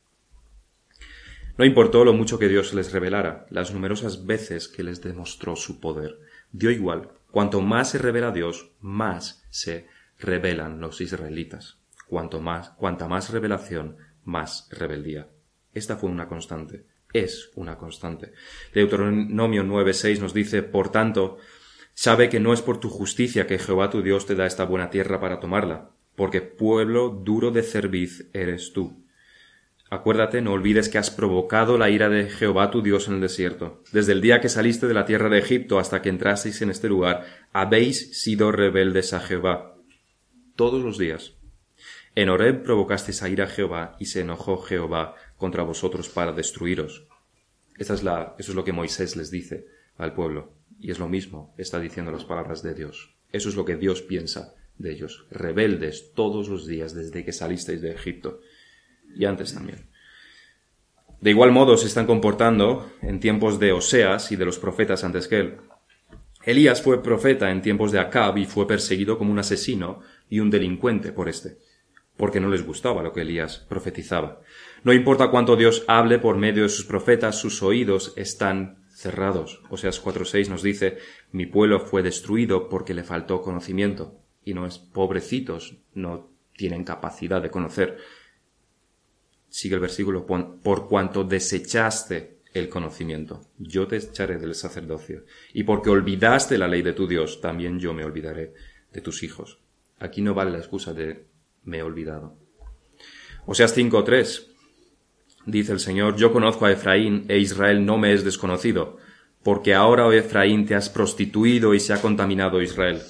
No 1.56 1.66
importó 1.66 2.04
lo 2.04 2.14
mucho 2.14 2.40
que 2.40 2.48
Dios 2.48 2.74
les 2.74 2.92
revelara, 2.92 3.46
las 3.52 3.72
numerosas 3.72 4.26
veces 4.26 4.68
que 4.68 4.82
les 4.82 5.04
demostró 5.04 5.56
su 5.56 5.80
poder. 5.80 6.20
Dio 6.52 6.72
igual, 6.72 7.10
cuanto 7.30 7.62
más 7.62 7.92
se 7.92 8.00
revela 8.00 8.32
Dios, 8.32 8.72
más 8.82 9.46
se 9.52 9.88
revelan 10.18 10.80
los 10.80 11.00
israelitas. 11.00 11.78
Cuanto 12.08 12.42
más, 12.42 12.72
cuanta 12.72 13.08
más 13.08 13.30
revelación, 13.30 13.98
más 14.24 14.68
rebeldía. 14.72 15.28
Esta 15.76 15.96
fue 15.96 16.10
una 16.10 16.28
constante, 16.28 16.86
es 17.14 17.52
una 17.54 17.78
constante. 17.78 18.34
Deuteronomio 18.74 19.64
9.6 19.64 20.20
nos 20.20 20.34
dice, 20.34 20.64
por 20.64 20.90
tanto, 20.90 21.38
sabe 21.94 22.30
que 22.30 22.40
no 22.40 22.54
es 22.54 22.64
por 22.64 22.80
tu 22.80 22.90
justicia 22.90 23.46
que 23.46 23.60
Jehová 23.60 23.92
tu 23.92 24.02
Dios 24.02 24.26
te 24.26 24.34
da 24.34 24.48
esta 24.48 24.66
buena 24.66 24.90
tierra 24.90 25.20
para 25.20 25.40
tomarla, 25.40 25.92
porque 26.16 26.42
pueblo 26.42 27.10
duro 27.10 27.52
de 27.52 27.62
cerviz 27.62 28.28
eres 28.34 28.74
tú. 28.74 29.03
Acuérdate, 29.94 30.42
no 30.42 30.54
olvides 30.54 30.90
que 30.90 30.98
has 30.98 31.12
provocado 31.12 31.78
la 31.78 31.92
ira 31.92 32.10
de 32.10 32.28
Jehová 32.28 32.72
tu 32.72 32.82
Dios 32.82 33.08
en 33.08 33.14
el 33.14 33.22
desierto. 33.22 33.84
Desde 33.92 34.14
el 34.14 34.22
día 34.22 34.42
que 34.42 34.50
saliste 34.50 34.88
de 34.88 34.96
la 34.96 35.06
tierra 35.06 35.30
de 35.30 35.38
Egipto 35.38 35.78
hasta 35.78 36.02
que 36.02 36.10
entrasteis 36.10 36.64
en 36.64 36.72
este 36.72 36.90
lugar, 36.90 37.28
habéis 37.52 38.20
sido 38.20 38.52
rebeldes 38.52 39.14
a 39.14 39.20
Jehová. 39.20 39.78
Todos 40.56 40.84
los 40.84 40.98
días. 40.98 41.36
En 42.16 42.30
Horeb 42.30 42.64
provocasteis 42.64 43.22
a 43.22 43.30
ira 43.30 43.44
a 43.44 43.48
Jehová 43.48 43.96
y 44.00 44.06
se 44.06 44.22
enojó 44.22 44.58
Jehová 44.58 45.14
contra 45.38 45.62
vosotros 45.62 46.10
para 46.10 46.32
destruiros. 46.32 47.06
Eso 47.78 47.94
es 47.94 48.50
lo 48.50 48.64
que 48.64 48.74
Moisés 48.74 49.16
les 49.16 49.30
dice 49.30 49.68
al 49.98 50.16
pueblo. 50.16 50.54
Y 50.80 50.90
es 50.90 50.98
lo 50.98 51.08
mismo, 51.08 51.54
está 51.60 51.80
diciendo 51.80 52.12
las 52.12 52.26
palabras 52.26 52.64
de 52.64 52.74
Dios. 52.74 53.16
Eso 53.32 53.48
es 53.48 53.56
lo 53.56 53.64
que 53.64 53.76
Dios 53.76 54.02
piensa 54.02 54.56
de 54.80 54.92
ellos. 54.92 55.28
Rebeldes 55.30 56.14
todos 56.16 56.50
los 56.50 56.66
días 56.66 56.96
desde 56.96 57.24
que 57.24 57.32
salisteis 57.32 57.80
de 57.80 57.92
Egipto. 57.92 58.40
Y 59.16 59.26
antes 59.26 59.54
también. 59.54 59.88
De 61.22 61.30
igual 61.30 61.52
modo 61.52 61.78
se 61.78 61.88
están 61.88 62.06
comportando 62.06 62.92
en 63.02 63.20
tiempos 63.20 63.60
de 63.60 63.72
Oseas 63.72 64.32
y 64.32 64.36
de 64.36 64.46
los 64.46 64.60
profetas 64.60 65.04
antes 65.04 65.28
que 65.28 65.40
él. 65.40 65.58
Elías 66.44 66.82
fue 66.82 67.02
profeta 67.02 67.50
en 67.52 67.62
tiempos 67.62 67.94
de 67.94 68.00
Acab 68.00 68.38
y 68.38 68.46
fue 68.46 68.68
perseguido 68.68 69.18
como 69.18 69.32
un 69.32 69.40
asesino 69.40 70.02
y 70.30 70.42
un 70.42 70.50
delincuente 70.50 71.14
por 71.14 71.30
este, 71.30 71.58
porque 72.18 72.42
no 72.42 72.50
les 72.50 72.66
gustaba 72.66 73.02
lo 73.02 73.14
que 73.14 73.22
Elías 73.22 73.66
profetizaba. 73.70 74.42
No 74.84 74.92
importa 74.92 75.30
cuánto 75.30 75.56
Dios 75.56 75.86
hable 75.88 76.20
por 76.20 76.38
medio 76.38 76.64
de 76.64 76.70
sus 76.70 76.84
profetas, 76.84 77.40
sus 77.40 77.64
oídos 77.64 78.14
están 78.18 78.84
cerrados. 78.94 79.62
Oseas 79.70 80.04
4.6 80.04 80.50
nos 80.50 80.62
dice, 80.62 80.98
mi 81.32 81.46
pueblo 81.46 81.80
fue 81.80 82.04
destruido 82.04 82.68
porque 82.68 82.94
le 82.94 83.04
faltó 83.04 83.42
conocimiento. 83.42 84.20
Y 84.44 84.54
no 84.54 84.66
es 84.66 84.78
pobrecitos, 84.78 85.78
no 85.94 86.30
tienen 86.58 86.84
capacidad 86.84 87.42
de 87.42 87.50
conocer. 87.50 87.98
Sigue 89.54 89.76
el 89.76 89.82
versículo, 89.82 90.26
por 90.26 90.88
cuanto 90.88 91.24
desechaste 91.24 92.40
el 92.56 92.70
conocimiento, 92.70 93.52
yo 93.60 93.86
te 93.86 93.98
echaré 93.98 94.40
del 94.40 94.56
sacerdocio. 94.56 95.26
Y 95.54 95.62
porque 95.62 95.92
olvidaste 95.92 96.58
la 96.58 96.68
ley 96.68 96.82
de 96.82 96.94
tu 96.94 97.06
Dios, 97.06 97.40
también 97.40 97.80
yo 97.80 97.94
me 97.94 98.04
olvidaré 98.04 98.56
de 98.92 99.02
tus 99.02 99.22
hijos. 99.22 99.60
Aquí 100.00 100.24
no 100.24 100.34
vale 100.34 100.50
la 100.50 100.58
excusa 100.58 100.92
de 100.96 101.28
me 101.66 101.78
he 101.78 101.84
olvidado. 101.84 102.36
Oseas 103.46 103.78
5.3 103.78 104.48
Dice 105.46 105.72
el 105.72 105.80
Señor, 105.80 106.16
yo 106.16 106.34
conozco 106.34 106.66
a 106.66 106.72
Efraín 106.72 107.26
e 107.28 107.38
Israel 107.38 107.86
no 107.86 108.00
me 108.00 108.12
es 108.12 108.24
desconocido, 108.24 108.98
porque 109.44 109.76
ahora, 109.76 110.08
oh 110.08 110.14
Efraín, 110.14 110.66
te 110.66 110.74
has 110.74 110.90
prostituido 110.90 111.76
y 111.76 111.80
se 111.80 111.94
ha 111.94 112.02
contaminado 112.02 112.60
Israel. 112.60 113.04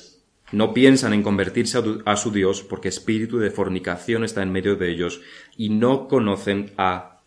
No 0.53 0.71
piensan 0.71 1.13
en 1.13 1.23
convertirse 1.23 1.79
a 2.05 2.15
su 2.15 2.31
Dios, 2.31 2.61
porque 2.61 2.87
espíritu 2.87 3.39
de 3.39 3.49
fornicación 3.49 4.23
está 4.23 4.43
en 4.43 4.51
medio 4.51 4.75
de 4.75 4.91
ellos, 4.91 5.19
y 5.57 5.69
no 5.69 6.07
conocen 6.07 6.73
a 6.77 7.21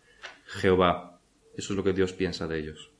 Jehová. 0.45 1.19
Eso 1.57 1.73
es 1.73 1.77
lo 1.77 1.83
que 1.83 1.91
Dios 1.91 2.13
piensa 2.13 2.47
de 2.47 2.57
ellos. 2.57 2.91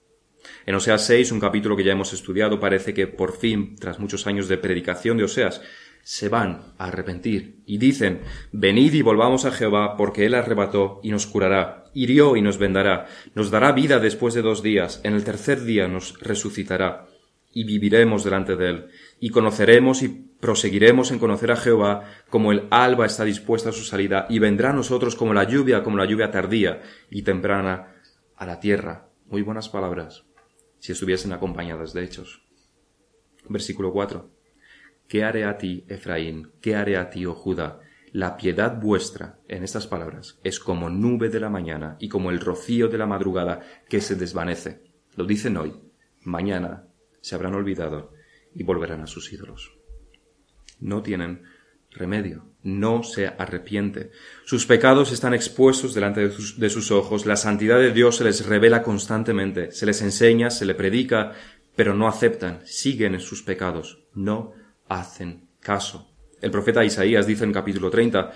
En 0.65 0.75
Oseas 0.75 1.05
6, 1.05 1.31
un 1.31 1.39
capítulo 1.39 1.77
que 1.77 1.85
ya 1.85 1.93
hemos 1.93 2.11
estudiado, 2.11 2.59
parece 2.59 2.93
que 2.93 3.07
por 3.07 3.37
fin, 3.37 3.77
tras 3.77 3.99
muchos 3.99 4.27
años 4.27 4.49
de 4.49 4.57
predicación 4.57 5.15
de 5.17 5.23
Oseas, 5.23 5.61
se 6.03 6.27
van 6.27 6.73
a 6.77 6.87
arrepentir 6.87 7.63
y 7.65 7.77
dicen, 7.77 8.21
venid 8.51 8.93
y 8.93 9.01
volvamos 9.01 9.45
a 9.45 9.51
Jehová, 9.51 9.95
porque 9.95 10.25
él 10.25 10.35
arrebató 10.35 10.99
y 11.03 11.11
nos 11.11 11.25
curará, 11.25 11.85
hirió 11.93 12.35
y 12.35 12.41
nos 12.41 12.57
vendará, 12.57 13.07
nos 13.33 13.49
dará 13.49 13.71
vida 13.71 13.99
después 13.99 14.33
de 14.33 14.41
dos 14.41 14.61
días, 14.61 14.99
en 15.05 15.13
el 15.13 15.23
tercer 15.23 15.63
día 15.63 15.87
nos 15.87 16.19
resucitará, 16.19 17.07
y 17.53 17.63
viviremos 17.63 18.23
delante 18.23 18.55
de 18.55 18.69
él, 18.69 18.87
y 19.19 19.29
conoceremos 19.29 20.03
y 20.03 20.09
proseguiremos 20.39 21.11
en 21.11 21.19
conocer 21.19 21.51
a 21.51 21.55
Jehová, 21.55 22.03
como 22.29 22.51
el 22.51 22.67
alba 22.69 23.05
está 23.05 23.23
dispuesta 23.23 23.69
a 23.69 23.73
su 23.73 23.83
salida, 23.83 24.27
y 24.29 24.39
vendrá 24.39 24.69
a 24.69 24.73
nosotros 24.73 25.15
como 25.15 25.33
la 25.33 25.43
lluvia, 25.43 25.83
como 25.83 25.97
la 25.97 26.05
lluvia 26.05 26.31
tardía 26.31 26.81
y 27.09 27.23
temprana 27.23 27.95
a 28.35 28.45
la 28.45 28.59
tierra. 28.59 29.09
Muy 29.25 29.41
buenas 29.41 29.69
palabras, 29.69 30.25
si 30.79 30.91
estuviesen 30.91 31.33
acompañadas 31.33 31.93
de 31.93 32.03
hechos. 32.03 32.43
Versículo 33.49 33.91
4. 33.91 34.29
¿Qué 35.07 35.23
haré 35.23 35.45
a 35.45 35.57
ti, 35.57 35.85
Efraín? 35.87 36.51
¿Qué 36.61 36.75
haré 36.75 36.97
a 36.97 37.09
ti, 37.09 37.25
oh 37.25 37.33
Judá? 37.33 37.79
La 38.11 38.37
piedad 38.37 38.79
vuestra, 38.79 39.39
en 39.47 39.63
estas 39.63 39.87
palabras, 39.87 40.39
es 40.43 40.59
como 40.59 40.89
nube 40.89 41.29
de 41.29 41.39
la 41.39 41.49
mañana 41.49 41.97
y 41.99 42.09
como 42.09 42.29
el 42.29 42.39
rocío 42.39 42.87
de 42.87 42.97
la 42.97 43.05
madrugada 43.05 43.61
que 43.89 44.01
se 44.01 44.15
desvanece. 44.15 44.81
Lo 45.15 45.25
dicen 45.25 45.57
hoy. 45.57 45.73
Mañana 46.23 46.87
se 47.21 47.35
habrán 47.35 47.55
olvidado 47.55 48.16
y 48.57 48.63
volverán 48.63 49.01
a 49.01 49.07
sus 49.07 49.31
ídolos. 49.31 49.77
No 50.79 51.03
tienen 51.03 51.43
remedio, 51.91 52.45
no 52.63 53.03
se 53.03 53.27
arrepiente. 53.27 54.11
Sus 54.45 54.65
pecados 54.65 55.11
están 55.11 55.33
expuestos 55.33 55.93
delante 55.93 56.21
de 56.21 56.31
sus, 56.31 56.59
de 56.59 56.69
sus, 56.69 56.91
ojos, 56.91 57.25
la 57.25 57.35
santidad 57.35 57.77
de 57.77 57.91
Dios 57.91 58.17
se 58.17 58.23
les 58.23 58.45
revela 58.45 58.83
constantemente, 58.83 59.71
se 59.71 59.85
les 59.85 60.01
enseña, 60.01 60.49
se 60.49 60.65
le 60.65 60.75
predica, 60.75 61.33
pero 61.75 61.93
no 61.93 62.07
aceptan, 62.07 62.61
siguen 62.65 63.13
en 63.13 63.21
sus 63.21 63.43
pecados, 63.43 64.05
no 64.13 64.53
hacen 64.89 65.49
caso. 65.59 66.11
El 66.41 66.51
profeta 66.51 66.83
Isaías 66.83 67.27
dice 67.27 67.43
en 67.43 67.53
capítulo 67.53 67.89
30, 67.89 68.31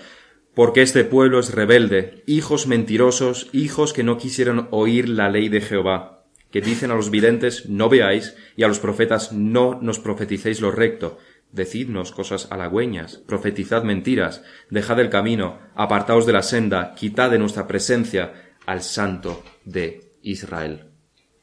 porque 0.54 0.82
este 0.82 1.04
pueblo 1.04 1.40
es 1.40 1.52
rebelde, 1.52 2.22
hijos 2.26 2.66
mentirosos, 2.66 3.48
hijos 3.52 3.92
que 3.92 4.02
no 4.02 4.18
quisieron 4.18 4.68
oír 4.70 5.08
la 5.08 5.30
ley 5.30 5.48
de 5.48 5.60
Jehová, 5.60 6.11
que 6.52 6.60
dicen 6.60 6.90
a 6.90 6.94
los 6.94 7.10
videntes, 7.10 7.68
no 7.68 7.88
veáis, 7.88 8.36
y 8.56 8.62
a 8.62 8.68
los 8.68 8.78
profetas, 8.78 9.32
no 9.32 9.80
nos 9.80 9.98
profeticéis 9.98 10.60
lo 10.60 10.70
recto, 10.70 11.18
decidnos 11.50 12.12
cosas 12.12 12.46
halagüeñas, 12.50 13.16
profetizad 13.16 13.84
mentiras, 13.84 14.44
dejad 14.70 15.00
el 15.00 15.10
camino, 15.10 15.58
apartaos 15.74 16.26
de 16.26 16.34
la 16.34 16.42
senda, 16.42 16.94
quitad 16.94 17.30
de 17.30 17.38
nuestra 17.38 17.66
presencia 17.66 18.54
al 18.66 18.82
santo 18.82 19.42
de 19.64 20.12
Israel. 20.22 20.90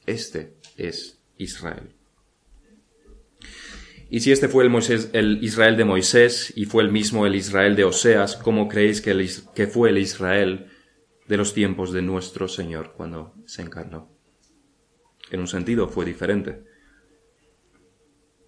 Este 0.05 0.53
es 0.77 1.19
Israel. 1.37 1.95
Y 4.11 4.21
si 4.21 4.31
este 4.31 4.47
fue 4.47 4.65
el, 4.65 4.71
el, 5.13 5.43
Israel 5.43 5.77
de 5.77 5.85
Moisés 5.85 6.53
y 6.55 6.65
fue 6.65 6.83
el 6.83 6.91
mismo 6.91 7.25
el 7.25 7.35
Israel 7.35 7.75
de 7.75 7.83
Oseas, 7.83 8.35
¿cómo 8.35 8.67
creéis 8.67 9.01
que, 9.01 9.27
que 9.53 9.67
fue 9.67 9.89
el 9.89 9.97
Israel 9.97 10.67
de 11.27 11.37
los 11.37 11.53
tiempos 11.53 11.91
de 11.91 12.01
nuestro 12.01 12.47
Señor 12.47 12.93
cuando 12.95 13.35
se 13.45 13.61
encarnó? 13.61 14.18
En 15.31 15.39
un 15.39 15.47
sentido 15.47 15.87
fue 15.87 16.05
diferente, 16.05 16.63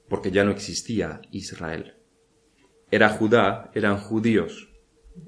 porque 0.10 0.32
ya 0.32 0.44
no 0.44 0.52
existía 0.52 1.22
Israel. 1.32 1.96
Era 2.90 3.10
Judá, 3.10 3.72
eran 3.74 3.98
judíos, 3.98 4.72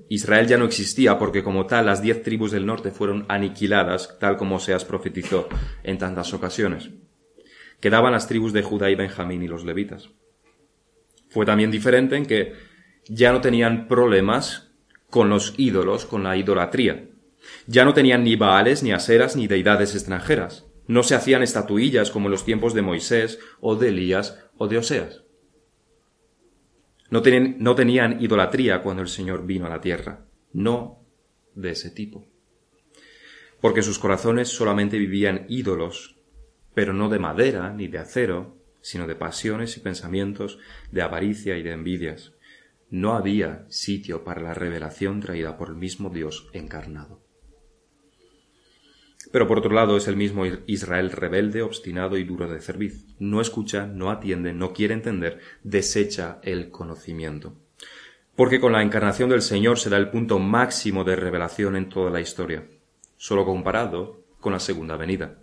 Israel 0.10 0.48
ya 0.48 0.58
no 0.58 0.66
existía 0.66 1.18
porque 1.18 1.44
como 1.44 1.66
tal 1.66 1.86
las 1.86 2.02
diez 2.02 2.24
tribus 2.24 2.52
del 2.52 2.66
norte 2.66 2.92
fueron 2.92 3.26
aniquiladas, 3.30 4.18
tal 4.20 4.38
como 4.38 4.60
Seas 4.60 4.86
profetizó 4.86 5.48
en 5.84 5.98
tantas 5.98 6.34
ocasiones. 6.34 6.90
Quedaban 7.80 8.14
las 8.14 8.28
tribus 8.28 8.54
de 8.54 8.64
Judá 8.64 8.90
y 8.90 8.96
Benjamín 8.96 9.44
y 9.44 9.48
los 9.48 9.66
levitas. 9.66 10.10
Fue 11.30 11.46
también 11.46 11.72
diferente 11.72 12.16
en 12.16 12.26
que 12.26 12.54
ya 13.08 13.32
no 13.32 13.42
tenían 13.42 13.88
problemas 13.88 14.72
con 15.10 15.30
los 15.30 15.54
ídolos, 15.58 16.06
con 16.06 16.24
la 16.24 16.38
idolatría. 16.38 17.10
Ya 17.68 17.84
no 17.84 17.94
tenían 17.94 18.24
ni 18.24 18.36
baales, 18.36 18.84
ni 18.84 18.92
aseras, 18.92 19.36
ni 19.36 19.48
deidades 19.48 19.96
extranjeras. 19.96 20.66
No 20.94 21.02
se 21.02 21.16
hacían 21.16 21.42
estatuillas 21.42 22.12
como 22.12 22.28
en 22.28 22.34
los 22.34 22.46
tiempos 22.46 22.76
de 22.76 22.84
Moisés, 22.84 23.40
o 23.60 23.76
de 23.76 23.88
Elías, 23.90 24.38
o 24.60 24.68
de 24.68 24.78
Oseas. 24.78 25.24
No 27.10 27.24
no 27.58 27.74
tenían 27.74 28.22
idolatría 28.22 28.84
cuando 28.84 29.02
el 29.02 29.08
Señor 29.08 29.44
vino 29.44 29.66
a 29.66 29.70
la 29.70 29.82
tierra, 29.82 30.28
no 30.52 31.00
de 31.56 31.72
ese 31.72 31.90
tipo. 31.90 32.28
Porque 33.60 33.82
sus 33.82 33.98
corazones 33.98 34.50
solamente 34.50 35.00
vivían 35.00 35.48
ídolos, 35.50 36.20
pero 36.76 36.94
no 36.94 37.10
de 37.10 37.18
madera 37.18 37.74
ni 37.74 37.88
de 37.88 37.98
acero, 37.98 38.60
sino 38.82 39.08
de 39.08 39.16
pasiones 39.16 39.76
y 39.78 39.80
pensamientos, 39.80 40.60
de 40.92 41.02
avaricia 41.02 41.58
y 41.58 41.64
de 41.64 41.72
envidias. 41.72 42.34
No 42.92 43.16
había 43.16 43.66
sitio 43.68 44.24
para 44.24 44.44
la 44.44 44.54
revelación 44.54 45.22
traída 45.22 45.58
por 45.58 45.70
el 45.70 45.76
mismo 45.76 46.12
Dios 46.12 46.52
encarnado. 46.54 47.23
Pero 49.34 49.48
por 49.48 49.58
otro 49.58 49.74
lado 49.74 49.98
es 49.98 50.08
el 50.08 50.16
mismo 50.16 50.46
Israel 50.68 51.10
rebelde, 51.10 51.64
obstinado 51.64 52.18
y 52.18 52.24
duro 52.24 52.48
de 52.48 52.62
cerviz. 52.62 53.08
No 53.18 53.42
escucha, 53.42 53.88
no 53.88 54.12
atiende, 54.12 54.54
no 54.54 54.74
quiere 54.74 54.94
entender, 54.94 55.40
desecha 55.64 56.38
el 56.44 56.70
conocimiento. 56.70 57.56
Porque 58.36 58.60
con 58.60 58.74
la 58.74 58.84
encarnación 58.84 59.32
del 59.32 59.42
Señor 59.42 59.80
será 59.80 59.98
el 59.98 60.12
punto 60.12 60.38
máximo 60.38 61.04
de 61.04 61.16
revelación 61.16 61.76
en 61.76 61.90
toda 61.90 62.12
la 62.12 62.22
historia, 62.22 62.68
solo 63.18 63.44
comparado 63.44 64.22
con 64.40 64.54
la 64.54 64.60
segunda 64.60 64.98
venida. 64.98 65.40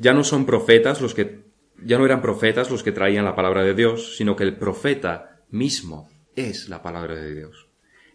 Ya 0.00 0.12
no 0.12 0.24
son 0.24 0.44
profetas 0.44 1.00
los 1.00 1.14
que 1.14 1.44
ya 1.84 1.98
no 1.98 2.04
eran 2.04 2.20
profetas 2.20 2.68
los 2.68 2.82
que 2.82 2.90
traían 2.90 3.26
la 3.26 3.36
palabra 3.36 3.62
de 3.62 3.74
Dios, 3.74 4.16
sino 4.16 4.34
que 4.34 4.42
el 4.42 4.56
profeta 4.56 5.38
mismo 5.50 6.10
es 6.34 6.68
la 6.68 6.82
palabra 6.82 7.14
de 7.14 7.32
Dios. 7.32 7.70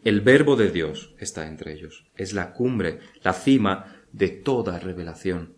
El 0.06 0.22
verbo 0.22 0.56
de 0.56 0.70
Dios 0.70 1.16
está 1.18 1.48
entre 1.48 1.74
ellos. 1.74 2.06
Es 2.16 2.34
la 2.34 2.54
cumbre, 2.54 3.00
la 3.24 3.34
cima 3.34 3.95
de 4.16 4.30
toda 4.30 4.80
revelación. 4.80 5.58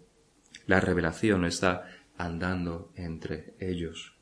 La 0.66 0.80
revelación 0.80 1.46
está 1.46 1.86
andando 2.18 2.92
entre 2.96 3.54
ellos. 3.60 4.18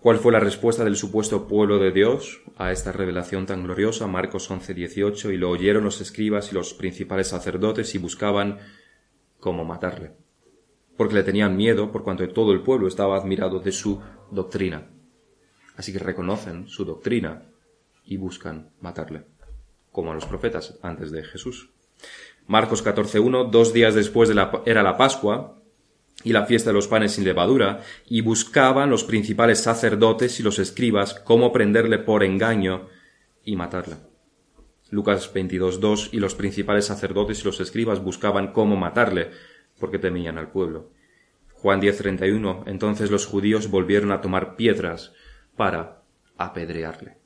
¿Cuál 0.00 0.18
fue 0.18 0.32
la 0.32 0.40
respuesta 0.40 0.82
del 0.84 0.96
supuesto 0.96 1.46
pueblo 1.46 1.78
de 1.78 1.92
Dios 1.92 2.42
a 2.56 2.72
esta 2.72 2.90
revelación 2.90 3.46
tan 3.46 3.62
gloriosa? 3.62 4.08
Marcos 4.08 4.50
11, 4.50 4.74
18, 4.74 5.30
y 5.30 5.36
lo 5.36 5.48
oyeron 5.50 5.84
los 5.84 6.00
escribas 6.00 6.50
y 6.50 6.56
los 6.56 6.74
principales 6.74 7.28
sacerdotes 7.28 7.94
y 7.94 7.98
buscaban 7.98 8.58
cómo 9.38 9.64
matarle, 9.64 10.12
porque 10.96 11.14
le 11.14 11.22
tenían 11.22 11.56
miedo 11.56 11.92
por 11.92 12.02
cuanto 12.02 12.28
todo 12.30 12.52
el 12.52 12.62
pueblo 12.62 12.88
estaba 12.88 13.16
admirado 13.16 13.60
de 13.60 13.70
su 13.70 14.02
doctrina. 14.32 14.90
Así 15.76 15.92
que 15.92 16.00
reconocen 16.00 16.66
su 16.66 16.84
doctrina 16.84 17.44
y 18.04 18.16
buscan 18.16 18.72
matarle, 18.80 19.24
como 19.92 20.10
a 20.10 20.14
los 20.14 20.26
profetas 20.26 20.80
antes 20.82 21.12
de 21.12 21.22
Jesús. 21.22 21.70
Marcos 22.48 22.82
14.1, 22.82 23.50
dos 23.50 23.74
días 23.74 23.94
después 23.94 24.26
de 24.30 24.34
la, 24.34 24.62
era 24.64 24.82
la 24.82 24.96
Pascua 24.96 25.60
y 26.24 26.32
la 26.32 26.46
fiesta 26.46 26.70
de 26.70 26.74
los 26.74 26.88
panes 26.88 27.12
sin 27.12 27.24
levadura, 27.24 27.82
y 28.06 28.22
buscaban 28.22 28.88
los 28.88 29.04
principales 29.04 29.60
sacerdotes 29.60 30.40
y 30.40 30.42
los 30.42 30.58
escribas 30.58 31.12
cómo 31.12 31.52
prenderle 31.52 31.98
por 31.98 32.24
engaño 32.24 32.88
y 33.44 33.54
matarle. 33.54 33.96
Lucas 34.88 35.32
22.2, 35.32 36.08
y 36.12 36.20
los 36.20 36.34
principales 36.34 36.86
sacerdotes 36.86 37.42
y 37.42 37.44
los 37.44 37.60
escribas 37.60 38.02
buscaban 38.02 38.52
cómo 38.52 38.76
matarle, 38.76 39.30
porque 39.78 39.98
temían 39.98 40.38
al 40.38 40.50
pueblo. 40.50 40.90
Juan 41.52 41.82
10.31, 41.82 42.62
entonces 42.66 43.10
los 43.10 43.26
judíos 43.26 43.70
volvieron 43.70 44.10
a 44.10 44.22
tomar 44.22 44.56
piedras 44.56 45.12
para 45.54 46.02
apedrearle. 46.38 47.18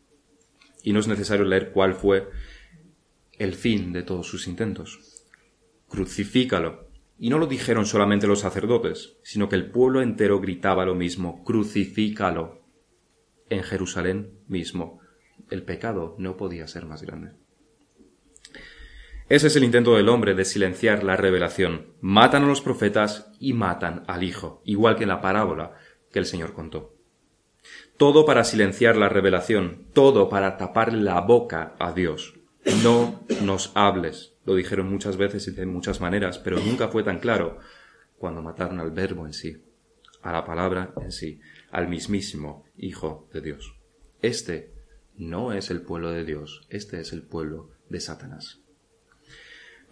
Y 0.83 0.93
no 0.93 0.99
es 0.99 1.07
necesario 1.07 1.45
leer 1.45 1.71
cuál 1.71 1.95
fue 1.95 2.29
el 3.39 3.55
fin 3.55 3.93
de 3.93 4.03
todos 4.03 4.27
sus 4.27 4.49
intentos 4.49 5.12
crucifícalo. 5.93 6.89
Y 7.19 7.29
no 7.29 7.39
lo 7.39 7.47
dijeron 7.47 7.87
solamente 7.87 8.27
los 8.27 8.41
sacerdotes, 8.41 9.19
sino 9.23 9.49
que 9.49 9.55
el 9.55 9.71
pueblo 9.71 10.03
entero 10.03 10.41
gritaba 10.41 10.85
lo 10.85 10.97
mismo, 10.97 11.45
crucifícalo. 11.45 12.63
En 13.49 13.63
Jerusalén 13.63 14.41
mismo, 14.49 15.01
el 15.51 15.63
pecado 15.63 16.17
no 16.19 16.37
podía 16.37 16.67
ser 16.67 16.87
más 16.87 17.03
grande. 17.03 17.33
Ese 19.29 19.47
es 19.47 19.57
el 19.57 19.65
intento 19.65 19.95
del 19.95 20.09
hombre 20.09 20.35
de 20.35 20.45
silenciar 20.45 21.05
la 21.05 21.17
revelación. 21.17 21.95
Matan 22.01 22.45
a 22.45 22.47
los 22.47 22.61
profetas 22.61 23.31
y 23.39 23.53
matan 23.53 24.03
al 24.09 24.25
Hijo, 24.25 24.63
igual 24.65 24.97
que 24.97 25.05
en 25.05 25.11
la 25.11 25.21
parábola 25.21 25.77
que 26.11 26.19
el 26.19 26.27
Señor 26.27 26.55
contó. 26.55 26.97
Todo 27.97 28.25
para 28.25 28.45
silenciar 28.45 28.97
la 28.97 29.09
revelación, 29.09 29.87
todo 29.93 30.29
para 30.29 30.57
tapar 30.57 30.93
la 30.93 31.21
boca 31.21 31.77
a 31.79 31.93
Dios. 31.93 32.35
No 32.83 33.23
nos 33.43 33.71
hables, 33.75 34.32
lo 34.45 34.55
dijeron 34.55 34.91
muchas 34.91 35.17
veces 35.17 35.47
y 35.49 35.53
de 35.53 35.67
muchas 35.67 36.01
maneras, 36.01 36.39
pero 36.39 36.59
nunca 36.59 36.89
fue 36.89 37.03
tan 37.03 37.19
claro 37.19 37.59
cuando 38.19 38.43
mataron 38.43 38.81
al 38.81 38.91
verbo 38.91 39.27
en 39.27 39.33
sí, 39.33 39.57
a 40.23 40.33
la 40.33 40.45
palabra 40.45 40.93
en 41.01 41.13
sí, 41.13 41.41
al 41.71 41.89
mismísimo 41.89 42.65
Hijo 42.77 43.29
de 43.33 43.41
Dios. 43.41 43.75
Este 44.21 44.73
no 45.17 45.53
es 45.53 45.71
el 45.71 45.83
pueblo 45.83 46.11
de 46.11 46.25
Dios, 46.25 46.67
este 46.69 47.01
es 47.01 47.13
el 47.13 47.23
pueblo 47.23 47.71
de 47.89 48.01
Satanás. 48.01 48.63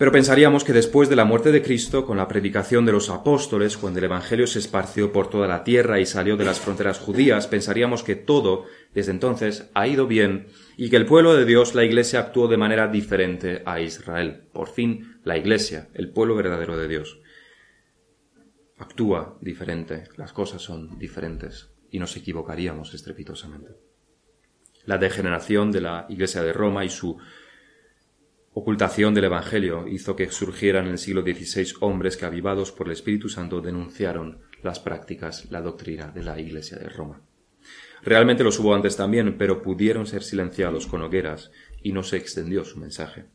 Pero 0.01 0.13
pensaríamos 0.13 0.65
que 0.65 0.73
después 0.73 1.11
de 1.11 1.17
la 1.17 1.27
muerte 1.27 1.53
de 1.53 1.61
Cristo, 1.61 2.07
con 2.07 2.17
la 2.17 2.27
predicación 2.27 2.87
de 2.87 2.93
los 2.93 3.11
apóstoles, 3.11 3.77
cuando 3.77 3.99
el 3.99 4.07
Evangelio 4.07 4.47
se 4.47 4.59
esparció 4.59 5.13
por 5.13 5.29
toda 5.29 5.47
la 5.47 5.63
tierra 5.63 6.01
y 6.01 6.07
salió 6.07 6.39
de 6.39 6.47
las 6.47 6.59
fronteras 6.59 6.99
judías, 6.99 7.47
pensaríamos 7.47 8.03
que 8.03 8.17
todo, 8.17 8.65
desde 8.95 9.11
entonces, 9.11 9.69
ha 9.75 9.87
ido 9.87 10.07
bien 10.07 10.47
y 10.83 10.89
que 10.89 10.97
el 10.97 11.05
pueblo 11.05 11.35
de 11.35 11.45
Dios, 11.45 11.75
la 11.75 11.85
Iglesia, 11.85 12.21
actuó 12.21 12.49
de 12.49 12.57
manera 12.57 12.89
diferente 12.89 13.63
a 13.67 13.83
Israel. 13.83 14.49
Por 14.51 14.71
fin, 14.71 15.21
la 15.25 15.37
Iglesia, 15.37 15.91
el 15.93 16.11
pueblo 16.11 16.35
verdadero 16.35 16.75
de 16.79 16.89
Dios, 16.89 17.21
actúa 18.79 19.37
diferente, 19.43 20.05
las 20.17 20.33
cosas 20.33 20.63
son 20.63 20.99
diferentes 20.99 21.69
y 21.91 21.99
nos 21.99 22.17
equivocaríamos 22.17 22.95
estrepitosamente. 22.95 23.73
La 24.87 24.97
degeneración 24.97 25.71
de 25.71 25.83
la 25.83 26.07
Iglesia 26.09 26.43
de 26.43 26.55
Roma 26.55 26.83
y 26.83 26.89
su 26.89 27.19
ocultación 28.55 29.13
del 29.13 29.25
Evangelio 29.25 29.87
hizo 29.87 30.17
que 30.17 30.31
surgieran 30.31 30.87
en 30.87 30.93
el 30.93 30.99
siglo 30.99 31.21
XVI 31.21 31.75
hombres 31.81 32.17
que, 32.17 32.25
avivados 32.25 32.73
por 32.73 32.87
el 32.87 32.95
Espíritu 32.95 33.29
Santo, 33.29 33.61
denunciaron 33.61 34.41
las 34.63 34.81
prácticas, 34.81 35.51
la 35.51 35.61
doctrina 35.61 36.11
de 36.11 36.23
la 36.23 36.41
Iglesia 36.41 36.79
de 36.79 36.89
Roma. 36.89 37.21
Realmente 38.03 38.45
los 38.45 38.59
hubo 38.59 38.75
antes 38.75 38.97
también, 38.97 39.37
pero 39.37 39.63
pudieron 39.63 40.07
ser 40.07 40.23
silenciados 40.23 40.87
con 40.87 41.03
hogueras 41.03 41.51
y 41.83 41.93
no 41.93 42.03
se 42.03 42.17
extendió 42.17 42.65
su 42.65 42.79
mensaje. 42.79 43.27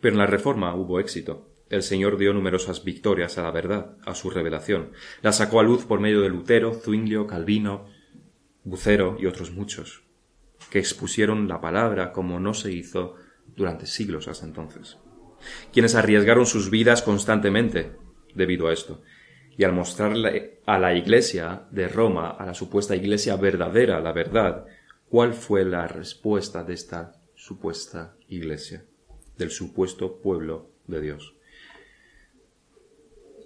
Pero 0.00 0.14
en 0.14 0.18
la 0.18 0.26
Reforma 0.26 0.74
hubo 0.74 1.00
éxito. 1.00 1.52
El 1.68 1.82
Señor 1.82 2.16
dio 2.16 2.32
numerosas 2.32 2.84
victorias 2.84 3.38
a 3.38 3.42
la 3.42 3.50
verdad, 3.50 3.96
a 4.04 4.14
su 4.14 4.30
revelación. 4.30 4.92
La 5.22 5.32
sacó 5.32 5.60
a 5.60 5.64
luz 5.64 5.84
por 5.84 6.00
medio 6.00 6.20
de 6.20 6.28
Lutero, 6.28 6.74
Zwinglio, 6.74 7.26
Calvino, 7.26 7.86
Bucero 8.62 9.16
y 9.18 9.26
otros 9.26 9.50
muchos 9.52 10.06
que 10.70 10.78
expusieron 10.78 11.48
la 11.48 11.60
palabra 11.60 12.12
como 12.12 12.40
no 12.40 12.54
se 12.54 12.72
hizo 12.72 13.14
durante 13.54 13.86
siglos 13.86 14.28
hasta 14.28 14.46
entonces, 14.46 14.98
quienes 15.72 15.94
arriesgaron 15.94 16.46
sus 16.46 16.70
vidas 16.70 17.02
constantemente 17.02 17.92
debido 18.34 18.68
a 18.68 18.72
esto, 18.72 19.02
y 19.58 19.64
al 19.64 19.72
mostrarle 19.72 20.60
a 20.66 20.78
la 20.78 20.94
iglesia 20.94 21.62
de 21.70 21.88
Roma, 21.88 22.30
a 22.30 22.46
la 22.46 22.54
supuesta 22.54 22.94
iglesia 22.94 23.36
verdadera, 23.36 24.00
la 24.00 24.12
verdad, 24.12 24.66
cuál 25.08 25.34
fue 25.34 25.64
la 25.64 25.86
respuesta 25.86 26.62
de 26.62 26.74
esta 26.74 27.12
supuesta 27.34 28.14
iglesia, 28.28 28.84
del 29.38 29.50
supuesto 29.50 30.20
pueblo 30.20 30.70
de 30.86 31.00
Dios. 31.00 31.34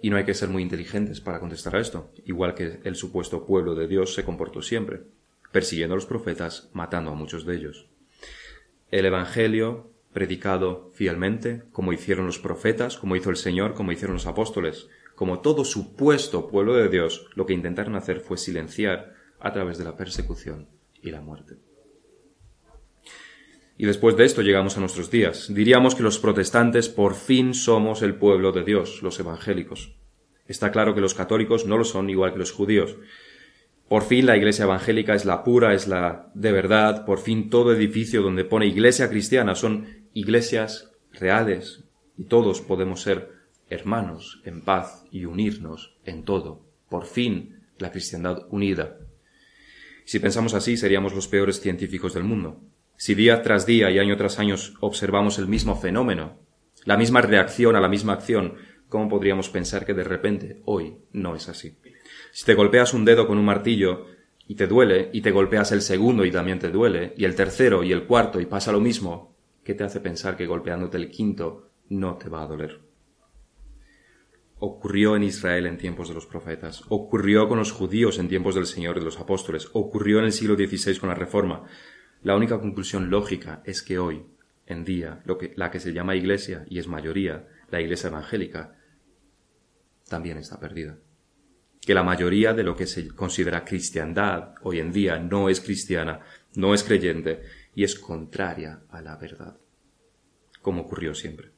Y 0.03 0.11
no 0.11 0.17
hay 0.17 0.25
que 0.25 0.35
ser 0.35 0.49
muy 0.49 0.63
inteligentes 0.63 1.21
para 1.21 1.41
contestar 1.41 1.77
a 1.77 1.81
esto, 1.81 2.11
igual 2.25 2.55
que 2.55 2.81
el 2.85 2.97
supuesto 2.97 3.45
pueblo 3.45 3.75
de 3.75 3.87
Dios 3.87 4.15
se 4.15 4.25
comportó 4.25 4.63
siempre 4.63 5.03
persiguiendo 5.53 5.95
a 5.95 5.97
los 5.97 6.07
profetas, 6.07 6.71
matando 6.73 7.11
a 7.11 7.15
muchos 7.15 7.45
de 7.45 7.57
ellos. 7.57 7.89
El 8.91 9.07
Evangelio, 9.07 9.91
predicado 10.13 10.91
fielmente, 10.95 11.63
como 11.73 11.93
hicieron 11.93 12.27
los 12.27 12.39
profetas, 12.39 12.97
como 12.97 13.17
hizo 13.17 13.31
el 13.31 13.37
Señor, 13.37 13.75
como 13.75 13.93
hicieron 13.93 14.15
los 14.15 14.27
apóstoles, 14.27 14.89
como 15.21 15.41
todo 15.41 15.67
supuesto 15.67 16.49
pueblo 16.49 16.77
de 16.77 16.89
Dios, 16.89 17.27
lo 17.35 17.45
que 17.45 17.53
intentaron 17.53 17.95
hacer 17.95 18.21
fue 18.21 18.39
silenciar 18.39 19.13
a 19.39 19.53
través 19.53 19.77
de 19.77 19.85
la 19.85 19.95
persecución 19.95 20.71
y 21.03 21.11
la 21.11 21.21
muerte. 21.21 21.59
Y 23.77 23.85
después 23.85 24.17
de 24.17 24.25
esto 24.25 24.41
llegamos 24.41 24.79
a 24.79 24.81
nuestros 24.81 25.11
días. 25.11 25.53
Diríamos 25.53 25.95
que 25.95 26.03
los 26.03 26.19
protestantes 26.19 26.89
por 26.89 27.15
fin 27.15 27.53
somos 27.53 28.01
el 28.01 28.15
pueblo 28.15 28.51
de 28.53 28.65
Dios, 28.65 29.03
los 29.03 29.21
evangélicos. 29.21 29.95
Está 30.47 30.73
claro 30.73 30.95
que 30.95 31.03
los 31.03 31.13
católicos 31.13 31.67
no 31.67 31.77
lo 31.77 31.85
son 31.85 32.09
igual 32.09 32.33
que 32.33 32.39
los 32.39 32.53
judíos, 32.53 32.97
Por 33.89 34.05
fin 34.05 34.25
la 34.25 34.39
iglesia 34.39 34.63
evangélica 34.63 35.15
es 35.15 35.27
la 35.27 35.45
pura, 35.45 35.75
es 35.75 35.87
la 35.87 36.31
de 36.33 36.51
verdad. 36.51 37.05
Por 37.05 37.19
fin 37.19 37.51
todo 37.51 37.75
edificio 37.75 38.23
donde 38.23 38.47
pone 38.47 38.65
iglesia 38.65 39.11
cristiana 39.11 39.55
son 39.55 40.09
iglesias 40.15 40.93
reales 41.13 41.85
y 42.17 42.25
todos 42.25 42.63
podemos 42.63 43.03
ser 43.03 43.40
hermanos 43.71 44.43
en 44.45 44.61
paz 44.63 45.05
y 45.11 45.25
unirnos 45.25 45.97
en 46.05 46.25
todo. 46.25 46.67
Por 46.89 47.07
fin 47.07 47.61
la 47.79 47.91
cristiandad 47.91 48.47
unida. 48.51 48.99
Si 50.05 50.19
pensamos 50.19 50.55
así, 50.55 50.77
seríamos 50.77 51.15
los 51.15 51.29
peores 51.29 51.61
científicos 51.61 52.15
del 52.15 52.25
mundo. 52.25 52.61
Si 52.97 53.15
día 53.15 53.43
tras 53.43 53.65
día 53.65 53.91
y 53.91 53.99
año 53.99 54.17
tras 54.17 54.39
año 54.39 54.57
observamos 54.81 55.39
el 55.39 55.47
mismo 55.47 55.77
fenómeno, 55.77 56.37
la 56.85 56.97
misma 56.97 57.23
reacción 57.23 57.77
a 57.77 57.81
la 57.81 57.89
misma 57.89 58.15
acción, 58.15 58.57
¿cómo 58.89 59.09
podríamos 59.09 59.49
pensar 59.49 59.87
que 59.87 59.95
de 59.95 60.05
repente 60.05 60.61
hoy 60.65 60.97
no 61.13 61.37
es 61.37 61.49
así? 61.49 61.77
Si 62.33 62.45
te 62.45 62.55
golpeas 62.55 62.93
un 62.93 63.05
dedo 63.05 63.27
con 63.27 63.39
un 63.39 63.45
martillo 63.45 64.07
y 64.47 64.57
te 64.57 64.67
duele, 64.67 65.11
y 65.13 65.21
te 65.21 65.31
golpeas 65.31 65.71
el 65.73 65.81
segundo 65.81 66.25
y 66.25 66.33
también 66.33 66.59
te 66.59 66.71
duele, 66.71 67.15
y 67.17 67.25
el 67.25 67.37
tercero 67.37 67.85
y 67.85 67.93
el 67.93 68.05
cuarto 68.05 68.41
y 68.41 68.47
pasa 68.47 68.73
lo 68.73 68.81
mismo, 68.81 69.37
¿qué 69.63 69.75
te 69.75 69.85
hace 69.85 70.01
pensar 70.01 70.37
que 70.37 70.47
golpeándote 70.47 70.97
el 70.97 71.11
quinto 71.11 71.71
no 71.89 72.17
te 72.17 72.29
va 72.29 72.43
a 72.43 72.47
doler? 72.47 72.90
Ocurrió 74.61 75.17
en 75.17 75.25
Israel 75.25 75.67
en 75.67 75.79
tiempos 75.79 76.09
de 76.09 76.15
los 76.15 76.27
profetas, 76.27 76.85
ocurrió 76.89 77.49
con 77.49 77.59
los 77.59 77.73
judíos 77.73 78.19
en 78.19 78.29
tiempos 78.29 78.55
del 78.55 78.67
Señor 78.67 78.97
y 78.97 79.01
de 79.01 79.07
los 79.07 79.19
apóstoles, 79.19 79.69
ocurrió 79.73 80.21
en 80.21 80.27
el 80.27 80.33
siglo 80.33 80.55
XVI 80.55 80.99
con 80.99 81.09
la 81.09 81.15
Reforma. 81.17 81.65
La 82.23 82.37
única 82.37 82.61
conclusión 82.61 83.11
lógica 83.11 83.63
es 83.65 83.83
que 83.83 83.99
hoy, 83.99 84.27
en 84.67 84.85
día, 84.85 85.23
lo 85.25 85.39
que, 85.39 85.53
la 85.57 85.71
que 85.71 85.81
se 85.81 85.93
llama 85.93 86.15
Iglesia, 86.15 86.65
y 86.69 86.79
es 86.79 86.87
mayoría, 86.87 87.49
la 87.71 87.81
Iglesia 87.81 88.09
evangélica, 88.09 88.77
también 90.09 90.37
está 90.39 90.61
perdida 90.61 90.99
que 91.81 91.95
la 91.95 92.03
mayoría 92.03 92.53
de 92.53 92.63
lo 92.63 92.77
que 92.77 92.87
se 92.87 93.09
considera 93.09 93.65
cristiandad 93.65 94.55
hoy 94.63 94.81
en 94.81 94.93
día 94.93 95.19
no 95.19 95.49
es 95.49 95.61
cristiana, 95.61 96.21
no 96.55 96.75
es 96.75 96.85
creyente 96.85 97.43
y 97.75 97.85
es 97.85 97.99
contraria 97.99 98.83
a 98.91 99.01
la 99.01 99.17
verdad, 99.17 99.57
como 100.61 100.83
ocurrió 100.83 101.15
siempre. 101.15 101.51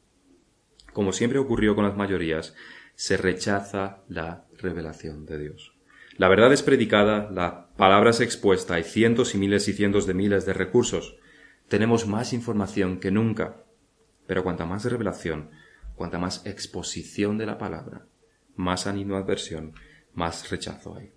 Como 0.92 1.12
siempre 1.12 1.38
ocurrió 1.38 1.74
con 1.74 1.84
las 1.84 1.96
mayorías, 1.96 2.54
se 2.94 3.16
rechaza 3.16 4.02
la 4.08 4.46
revelación 4.58 5.26
de 5.26 5.38
Dios. 5.38 5.74
La 6.16 6.28
verdad 6.28 6.52
es 6.52 6.62
predicada, 6.62 7.30
la 7.30 7.68
palabra 7.76 8.10
es 8.10 8.20
expuesta, 8.20 8.74
hay 8.74 8.84
cientos 8.84 9.34
y 9.34 9.38
miles 9.38 9.66
y 9.68 9.72
cientos 9.72 10.06
de 10.06 10.14
miles 10.14 10.44
de 10.46 10.52
recursos. 10.52 11.16
Tenemos 11.68 12.06
más 12.06 12.32
información 12.32 13.00
que 13.00 13.10
nunca, 13.10 13.64
pero 14.26 14.42
cuanta 14.42 14.66
más 14.66 14.84
revelación, 14.84 15.50
cuanta 15.94 16.18
más 16.18 16.44
exposición 16.46 17.38
de 17.38 17.46
la 17.46 17.58
palabra, 17.58 18.06
más 18.56 18.86
animadversión 18.86 19.74
más 20.14 20.50
rechazo 20.50 20.96
hay. 20.96 21.12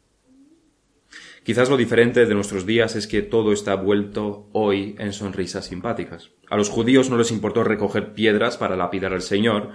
Quizás 1.43 1.69
lo 1.69 1.77
diferente 1.77 2.25
de 2.25 2.33
nuestros 2.33 2.65
días 2.65 2.95
es 2.95 3.07
que 3.07 3.21
todo 3.21 3.53
está 3.53 3.75
vuelto 3.75 4.49
hoy 4.51 4.95
en 4.97 5.13
sonrisas 5.13 5.65
simpáticas. 5.65 6.31
A 6.49 6.57
los 6.57 6.69
judíos 6.69 7.09
no 7.09 7.17
les 7.17 7.31
importó 7.31 7.63
recoger 7.63 8.13
piedras 8.13 8.57
para 8.57 8.75
lapidar 8.75 9.13
al 9.13 9.21
Señor, 9.21 9.71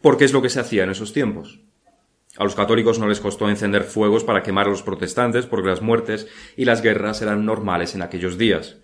porque 0.00 0.24
es 0.24 0.32
lo 0.32 0.42
que 0.42 0.50
se 0.50 0.60
hacía 0.60 0.84
en 0.84 0.90
esos 0.90 1.12
tiempos. 1.12 1.60
A 2.36 2.44
los 2.44 2.54
católicos 2.54 2.98
no 2.98 3.08
les 3.08 3.20
costó 3.20 3.48
encender 3.48 3.84
fuegos 3.84 4.24
para 4.24 4.42
quemar 4.42 4.66
a 4.66 4.70
los 4.70 4.82
protestantes, 4.82 5.46
porque 5.46 5.68
las 5.68 5.82
muertes 5.82 6.28
y 6.56 6.64
las 6.64 6.82
guerras 6.82 7.22
eran 7.22 7.44
normales 7.44 7.94
en 7.94 8.02
aquellos 8.02 8.36
días. 8.36 8.78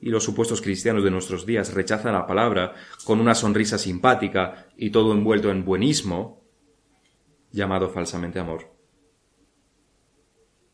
Y 0.00 0.10
los 0.10 0.24
supuestos 0.24 0.60
cristianos 0.60 1.02
de 1.02 1.10
nuestros 1.10 1.46
días 1.46 1.72
rechazan 1.72 2.12
la 2.12 2.26
palabra 2.26 2.74
con 3.04 3.20
una 3.20 3.34
sonrisa 3.34 3.78
simpática 3.78 4.68
y 4.76 4.90
todo 4.90 5.12
envuelto 5.12 5.50
en 5.50 5.64
buenismo, 5.64 6.44
llamado 7.50 7.88
falsamente 7.88 8.38
amor 8.38 8.78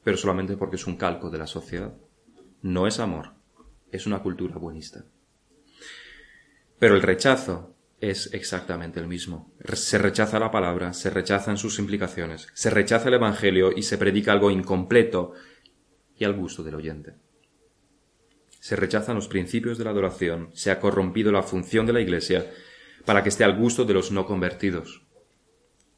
pero 0.05 0.19
solamente 0.19 0.57
porque 0.57 0.77
es 0.77 0.87
un 0.87 0.97
calco 0.97 1.31
de 1.31 1.39
la 1.39 1.47
sociedad. 1.47 1.95
No 2.61 2.87
es 2.87 3.01
amor, 3.01 3.33
es 3.91 4.07
una 4.07 4.23
cultura 4.23 4.57
buenista. 4.57 5.05
Pero 6.79 6.95
el 6.95 7.03
rechazo 7.03 7.74
es 8.01 8.33
exactamente 8.33 9.01
el 9.01 9.07
mismo. 9.07 9.53
Se 9.73 9.99
rechaza 9.99 10.39
la 10.39 10.51
palabra, 10.51 10.93
se 10.93 11.11
rechazan 11.11 11.57
sus 11.57 11.79
implicaciones, 11.79 12.49
se 12.55 12.71
rechaza 12.71 13.09
el 13.09 13.15
Evangelio 13.15 13.73
y 13.75 13.83
se 13.83 13.99
predica 13.99 14.33
algo 14.33 14.51
incompleto 14.51 15.33
y 16.17 16.25
al 16.25 16.35
gusto 16.35 16.63
del 16.63 16.75
oyente. 16.75 17.15
Se 18.61 18.77
rechazan 18.77 19.17
los 19.17 19.29
principios 19.29 19.79
de 19.79 19.85
la 19.85 19.91
adoración, 19.91 20.51
se 20.55 20.71
ha 20.71 20.81
corrompido 20.81 21.33
la 21.33 21.43
función 21.43 21.87
de 21.87 21.93
la 21.93 22.01
Iglesia 22.01 22.51
para 23.05 23.23
que 23.23 23.29
esté 23.29 23.45
al 23.45 23.57
gusto 23.57 23.85
de 23.85 23.95
los 23.95 24.11
no 24.11 24.27
convertidos. 24.27 25.03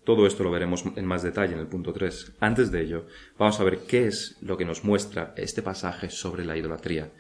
Todo 0.05 0.27
esto 0.27 0.45
lo 0.45 0.53
veremos 0.53 0.85
en 0.95 1.05
más 1.05 1.23
detalle 1.25 1.55
en 1.55 1.59
el 1.59 1.67
punto 1.67 1.93
3. 1.93 2.35
Antes 2.39 2.71
de 2.71 2.81
ello, 2.81 3.07
vamos 3.39 3.59
a 3.59 3.65
ver 3.65 3.81
qué 3.89 4.07
es 4.07 4.37
lo 4.41 4.57
que 4.57 4.65
nos 4.65 4.85
muestra 4.85 5.35
este 5.37 5.63
pasaje 5.63 6.11
sobre 6.11 6.45
la 6.45 6.57
idolatría. 6.57 7.13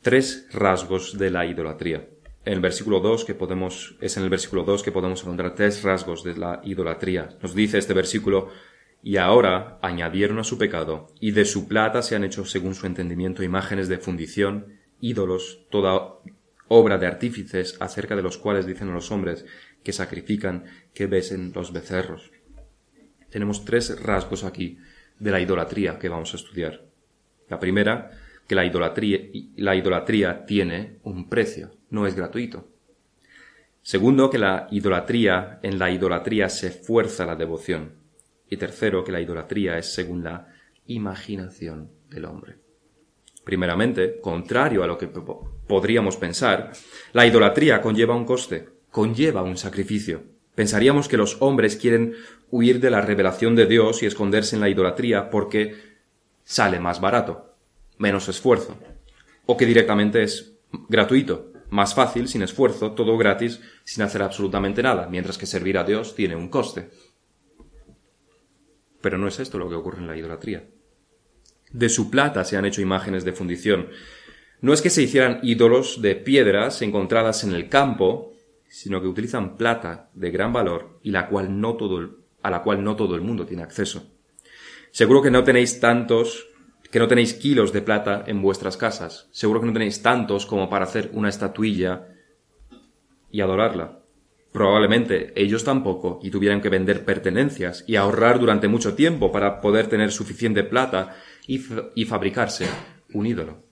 Tres 0.00 0.46
rasgos 0.50 1.18
de 1.18 1.30
la 1.30 1.44
idolatría. 1.44 2.08
En 2.44 2.54
el 2.54 2.60
versículo 2.60 3.00
2 3.00 3.24
que 3.24 3.34
podemos, 3.34 3.96
es 4.00 4.16
en 4.16 4.22
el 4.22 4.30
versículo 4.30 4.64
2 4.64 4.82
que 4.82 4.92
podemos 4.92 5.22
encontrar 5.22 5.54
tres 5.54 5.82
rasgos 5.82 6.24
de 6.24 6.36
la 6.36 6.60
idolatría. 6.64 7.36
Nos 7.42 7.54
dice 7.54 7.78
este 7.78 7.94
versículo, 7.94 8.48
y 9.02 9.16
ahora 9.16 9.78
añadieron 9.82 10.38
a 10.38 10.44
su 10.44 10.58
pecado, 10.58 11.08
y 11.20 11.32
de 11.32 11.44
su 11.44 11.68
plata 11.68 12.02
se 12.02 12.16
han 12.16 12.24
hecho 12.24 12.44
según 12.44 12.74
su 12.74 12.86
entendimiento 12.86 13.42
imágenes 13.42 13.88
de 13.88 13.98
fundición, 13.98 14.78
ídolos, 15.00 15.66
toda 15.70 16.14
obra 16.68 16.98
de 16.98 17.06
artífices 17.06 17.76
acerca 17.80 18.16
de 18.16 18.22
los 18.22 18.38
cuales 18.38 18.66
dicen 18.66 18.92
los 18.92 19.10
hombres, 19.10 19.46
que 19.82 19.92
sacrifican, 19.92 20.64
que 20.94 21.06
besen 21.06 21.52
los 21.54 21.72
becerros. 21.72 22.30
Tenemos 23.30 23.64
tres 23.64 24.00
rasgos 24.02 24.44
aquí 24.44 24.78
de 25.18 25.30
la 25.30 25.40
idolatría 25.40 25.98
que 25.98 26.08
vamos 26.08 26.32
a 26.32 26.36
estudiar. 26.36 26.86
La 27.48 27.58
primera, 27.58 28.10
que 28.46 28.54
la 28.54 28.64
idolatría, 28.64 29.20
la 29.56 29.76
idolatría 29.76 30.44
tiene 30.46 30.98
un 31.02 31.28
precio, 31.28 31.77
no 31.90 32.06
es 32.06 32.14
gratuito. 32.14 32.68
Segundo, 33.82 34.28
que 34.30 34.38
la 34.38 34.68
idolatría, 34.70 35.60
en 35.62 35.78
la 35.78 35.90
idolatría 35.90 36.48
se 36.48 36.70
fuerza 36.70 37.24
la 37.24 37.36
devoción. 37.36 37.94
Y 38.50 38.56
tercero, 38.56 39.04
que 39.04 39.12
la 39.12 39.20
idolatría 39.20 39.78
es 39.78 39.92
según 39.94 40.24
la 40.24 40.48
imaginación 40.86 41.90
del 42.10 42.24
hombre. 42.24 42.56
Primeramente, 43.44 44.20
contrario 44.20 44.82
a 44.82 44.86
lo 44.86 44.98
que 44.98 45.08
podríamos 45.08 46.16
pensar, 46.16 46.72
la 47.12 47.26
idolatría 47.26 47.80
conlleva 47.80 48.14
un 48.14 48.24
coste 48.24 48.78
conlleva 48.90 49.42
un 49.42 49.56
sacrificio. 49.56 50.24
Pensaríamos 50.54 51.08
que 51.08 51.16
los 51.16 51.36
hombres 51.40 51.76
quieren 51.76 52.14
huir 52.50 52.80
de 52.80 52.90
la 52.90 53.00
revelación 53.00 53.54
de 53.54 53.66
Dios 53.66 54.02
y 54.02 54.06
esconderse 54.06 54.56
en 54.56 54.60
la 54.60 54.68
idolatría 54.68 55.30
porque 55.30 55.76
sale 56.44 56.80
más 56.80 57.00
barato, 57.00 57.54
menos 57.98 58.28
esfuerzo, 58.28 58.76
o 59.46 59.56
que 59.56 59.66
directamente 59.66 60.22
es 60.22 60.54
gratuito, 60.88 61.52
más 61.70 61.94
fácil, 61.94 62.28
sin 62.28 62.42
esfuerzo, 62.42 62.92
todo 62.92 63.16
gratis, 63.16 63.60
sin 63.84 64.02
hacer 64.02 64.22
absolutamente 64.22 64.82
nada, 64.82 65.08
mientras 65.08 65.38
que 65.38 65.46
servir 65.46 65.78
a 65.78 65.84
Dios 65.84 66.14
tiene 66.14 66.36
un 66.36 66.48
coste. 66.48 66.90
Pero 69.00 69.18
no 69.18 69.28
es 69.28 69.38
esto 69.38 69.58
lo 69.58 69.68
que 69.68 69.74
ocurre 69.74 69.98
en 69.98 70.06
la 70.06 70.16
idolatría. 70.16 70.68
De 71.70 71.88
su 71.88 72.10
plata 72.10 72.44
se 72.44 72.56
han 72.56 72.64
hecho 72.64 72.80
imágenes 72.80 73.24
de 73.24 73.32
fundición. 73.32 73.88
No 74.60 74.72
es 74.72 74.82
que 74.82 74.90
se 74.90 75.02
hicieran 75.02 75.40
ídolos 75.42 76.02
de 76.02 76.16
piedras 76.16 76.82
encontradas 76.82 77.44
en 77.44 77.52
el 77.52 77.68
campo, 77.68 78.32
sino 78.68 79.00
que 79.00 79.06
utilizan 79.06 79.56
plata 79.56 80.10
de 80.14 80.30
gran 80.30 80.52
valor 80.52 80.98
y 81.02 81.10
la 81.10 81.28
cual 81.28 81.60
no 81.60 81.76
todo 81.76 82.18
a 82.42 82.50
la 82.50 82.62
cual 82.62 82.82
no 82.82 82.96
todo 82.96 83.14
el 83.14 83.20
mundo 83.20 83.46
tiene 83.46 83.62
acceso. 83.62 84.10
Seguro 84.90 85.22
que 85.22 85.30
no 85.30 85.44
tenéis 85.44 85.80
tantos, 85.80 86.47
que 86.90 86.98
no 86.98 87.08
tenéis 87.08 87.34
kilos 87.34 87.72
de 87.72 87.82
plata 87.82 88.24
en 88.26 88.40
vuestras 88.40 88.76
casas. 88.76 89.28
Seguro 89.30 89.60
que 89.60 89.66
no 89.66 89.72
tenéis 89.72 90.02
tantos 90.02 90.46
como 90.46 90.70
para 90.70 90.84
hacer 90.84 91.10
una 91.12 91.28
estatuilla 91.28 92.08
y 93.30 93.40
adorarla. 93.40 94.00
Probablemente 94.52 95.32
ellos 95.36 95.64
tampoco 95.64 96.18
y 96.22 96.30
tuvieran 96.30 96.62
que 96.62 96.70
vender 96.70 97.04
pertenencias 97.04 97.84
y 97.86 97.96
ahorrar 97.96 98.40
durante 98.40 98.68
mucho 98.68 98.94
tiempo 98.94 99.30
para 99.30 99.60
poder 99.60 99.88
tener 99.88 100.10
suficiente 100.10 100.64
plata 100.64 101.14
y, 101.46 101.62
y 101.94 102.06
fabricarse 102.06 102.66
un 103.12 103.26
ídolo. 103.26 103.62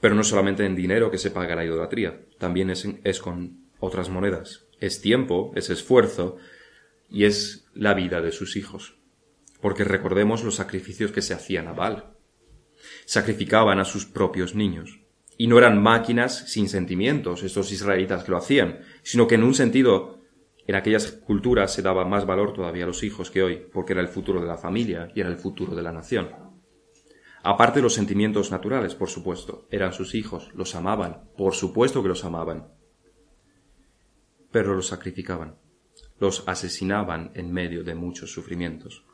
Pero 0.00 0.14
no 0.14 0.22
solamente 0.22 0.64
en 0.64 0.76
dinero 0.76 1.10
que 1.10 1.18
se 1.18 1.30
paga 1.30 1.56
la 1.56 1.64
idolatría, 1.64 2.20
también 2.38 2.70
es, 2.70 2.86
es 3.02 3.18
con 3.18 3.64
otras 3.80 4.10
monedas. 4.10 4.66
Es 4.80 5.00
tiempo, 5.00 5.52
es 5.56 5.70
esfuerzo 5.70 6.36
y 7.10 7.24
es 7.24 7.66
la 7.74 7.94
vida 7.94 8.20
de 8.20 8.30
sus 8.30 8.56
hijos. 8.56 8.97
Porque 9.60 9.84
recordemos 9.84 10.44
los 10.44 10.56
sacrificios 10.56 11.12
que 11.12 11.22
se 11.22 11.34
hacían 11.34 11.68
a 11.68 11.72
Baal. 11.72 12.16
Sacrificaban 13.06 13.78
a 13.80 13.84
sus 13.84 14.06
propios 14.06 14.54
niños. 14.54 15.00
Y 15.36 15.46
no 15.46 15.58
eran 15.58 15.82
máquinas 15.82 16.50
sin 16.50 16.68
sentimientos 16.68 17.42
estos 17.42 17.72
israelitas 17.72 18.24
que 18.24 18.30
lo 18.30 18.38
hacían, 18.38 18.80
sino 19.02 19.26
que 19.26 19.36
en 19.36 19.44
un 19.44 19.54
sentido 19.54 20.18
en 20.68 20.74
aquellas 20.74 21.12
culturas 21.12 21.72
se 21.72 21.80
daba 21.80 22.04
más 22.04 22.26
valor 22.26 22.52
todavía 22.52 22.84
a 22.84 22.86
los 22.88 23.02
hijos 23.02 23.30
que 23.30 23.42
hoy, 23.42 23.56
porque 23.72 23.94
era 23.94 24.02
el 24.02 24.08
futuro 24.08 24.40
de 24.40 24.46
la 24.46 24.58
familia 24.58 25.10
y 25.14 25.20
era 25.20 25.30
el 25.30 25.38
futuro 25.38 25.74
de 25.74 25.82
la 25.82 25.92
nación. 25.92 26.28
Aparte 27.42 27.78
de 27.78 27.84
los 27.84 27.94
sentimientos 27.94 28.50
naturales, 28.50 28.94
por 28.94 29.08
supuesto, 29.08 29.66
eran 29.70 29.94
sus 29.94 30.14
hijos, 30.14 30.50
los 30.54 30.74
amaban, 30.74 31.30
por 31.38 31.54
supuesto 31.54 32.02
que 32.02 32.08
los 32.08 32.22
amaban. 32.24 32.68
Pero 34.50 34.74
los 34.74 34.88
sacrificaban, 34.88 35.56
los 36.18 36.46
asesinaban 36.46 37.30
en 37.34 37.50
medio 37.50 37.82
de 37.82 37.94
muchos 37.94 38.30
sufrimientos. 38.30 39.06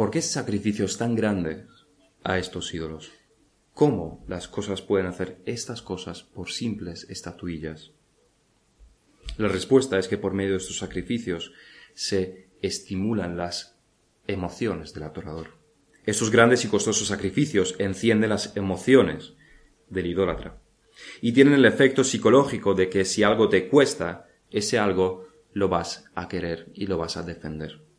¿Por 0.00 0.10
qué 0.10 0.22
sacrificios 0.22 0.96
tan 0.96 1.14
grandes 1.14 1.66
a 2.24 2.38
estos 2.38 2.72
ídolos? 2.72 3.12
¿Cómo 3.74 4.24
las 4.28 4.48
cosas 4.48 4.80
pueden 4.80 5.06
hacer 5.06 5.42
estas 5.44 5.82
cosas 5.82 6.22
por 6.22 6.50
simples 6.50 7.06
estatuillas? 7.10 7.90
La 9.36 9.48
respuesta 9.48 9.98
es 9.98 10.08
que 10.08 10.16
por 10.16 10.32
medio 10.32 10.52
de 10.52 10.56
estos 10.56 10.78
sacrificios 10.78 11.52
se 11.92 12.48
estimulan 12.62 13.36
las 13.36 13.76
emociones 14.26 14.94
del 14.94 15.02
adorador. 15.02 15.48
Estos 16.06 16.30
grandes 16.30 16.64
y 16.64 16.68
costosos 16.68 17.06
sacrificios 17.06 17.74
encienden 17.78 18.30
las 18.30 18.56
emociones 18.56 19.34
del 19.90 20.06
idólatra 20.06 20.62
y 21.20 21.32
tienen 21.32 21.52
el 21.52 21.66
efecto 21.66 22.04
psicológico 22.04 22.72
de 22.72 22.88
que 22.88 23.04
si 23.04 23.22
algo 23.22 23.50
te 23.50 23.68
cuesta, 23.68 24.28
ese 24.50 24.78
algo 24.78 25.28
lo 25.52 25.68
vas 25.68 26.06
a 26.14 26.26
querer 26.26 26.70
y 26.72 26.86
lo 26.86 26.96
vas 26.96 27.18
a 27.18 27.22
defender. 27.22 27.89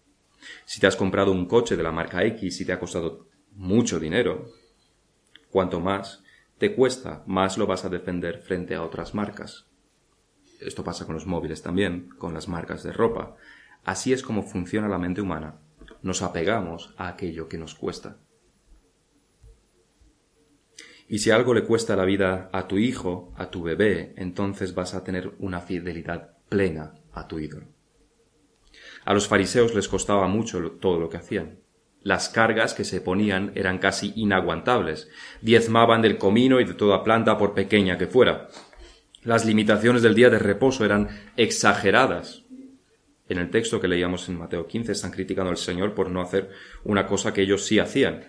Si 0.65 0.79
te 0.79 0.87
has 0.87 0.95
comprado 0.95 1.31
un 1.31 1.45
coche 1.45 1.77
de 1.77 1.83
la 1.83 1.91
marca 1.91 2.23
X 2.25 2.61
y 2.61 2.65
te 2.65 2.73
ha 2.73 2.79
costado 2.79 3.27
mucho 3.53 3.99
dinero, 3.99 4.49
cuanto 5.49 5.79
más 5.79 6.23
te 6.57 6.75
cuesta, 6.75 7.23
más 7.25 7.57
lo 7.57 7.67
vas 7.67 7.85
a 7.85 7.89
defender 7.89 8.39
frente 8.39 8.75
a 8.75 8.83
otras 8.83 9.13
marcas. 9.13 9.65
Esto 10.59 10.83
pasa 10.83 11.05
con 11.05 11.15
los 11.15 11.25
móviles 11.25 11.61
también, 11.61 12.09
con 12.17 12.33
las 12.33 12.47
marcas 12.47 12.83
de 12.83 12.93
ropa. 12.93 13.35
Así 13.83 14.13
es 14.13 14.21
como 14.21 14.43
funciona 14.43 14.87
la 14.87 14.99
mente 14.99 15.21
humana. 15.21 15.59
Nos 16.03 16.21
apegamos 16.21 16.93
a 16.97 17.07
aquello 17.07 17.47
que 17.47 17.57
nos 17.57 17.73
cuesta. 17.75 18.17
Y 21.07 21.19
si 21.19 21.31
algo 21.31 21.53
le 21.53 21.65
cuesta 21.65 21.95
la 21.95 22.05
vida 22.05 22.49
a 22.53 22.67
tu 22.67 22.77
hijo, 22.77 23.33
a 23.35 23.49
tu 23.49 23.63
bebé, 23.63 24.13
entonces 24.15 24.73
vas 24.75 24.93
a 24.93 25.03
tener 25.03 25.33
una 25.39 25.59
fidelidad 25.61 26.37
plena 26.47 26.93
a 27.11 27.27
tu 27.27 27.39
ídolo. 27.39 27.67
A 29.05 29.13
los 29.13 29.27
fariseos 29.27 29.73
les 29.73 29.87
costaba 29.87 30.27
mucho 30.27 30.59
todo 30.79 30.99
lo 30.99 31.09
que 31.09 31.17
hacían. 31.17 31.59
Las 32.03 32.29
cargas 32.29 32.73
que 32.73 32.83
se 32.83 33.01
ponían 33.01 33.51
eran 33.55 33.77
casi 33.77 34.11
inaguantables. 34.15 35.09
Diezmaban 35.41 36.01
del 36.01 36.17
comino 36.17 36.59
y 36.59 36.65
de 36.65 36.73
toda 36.73 37.03
planta 37.03 37.37
por 37.37 37.53
pequeña 37.53 37.97
que 37.97 38.07
fuera. 38.07 38.47
Las 39.23 39.45
limitaciones 39.45 40.01
del 40.01 40.15
día 40.15 40.31
de 40.31 40.39
reposo 40.39 40.83
eran 40.83 41.09
exageradas. 41.37 42.43
En 43.29 43.37
el 43.37 43.51
texto 43.51 43.79
que 43.79 43.87
leíamos 43.87 44.27
en 44.29 44.39
Mateo 44.39 44.65
15 44.65 44.91
están 44.91 45.11
criticando 45.11 45.51
al 45.51 45.57
Señor 45.57 45.93
por 45.93 46.09
no 46.09 46.21
hacer 46.21 46.49
una 46.83 47.05
cosa 47.05 47.33
que 47.33 47.43
ellos 47.43 47.65
sí 47.65 47.77
hacían, 47.77 48.25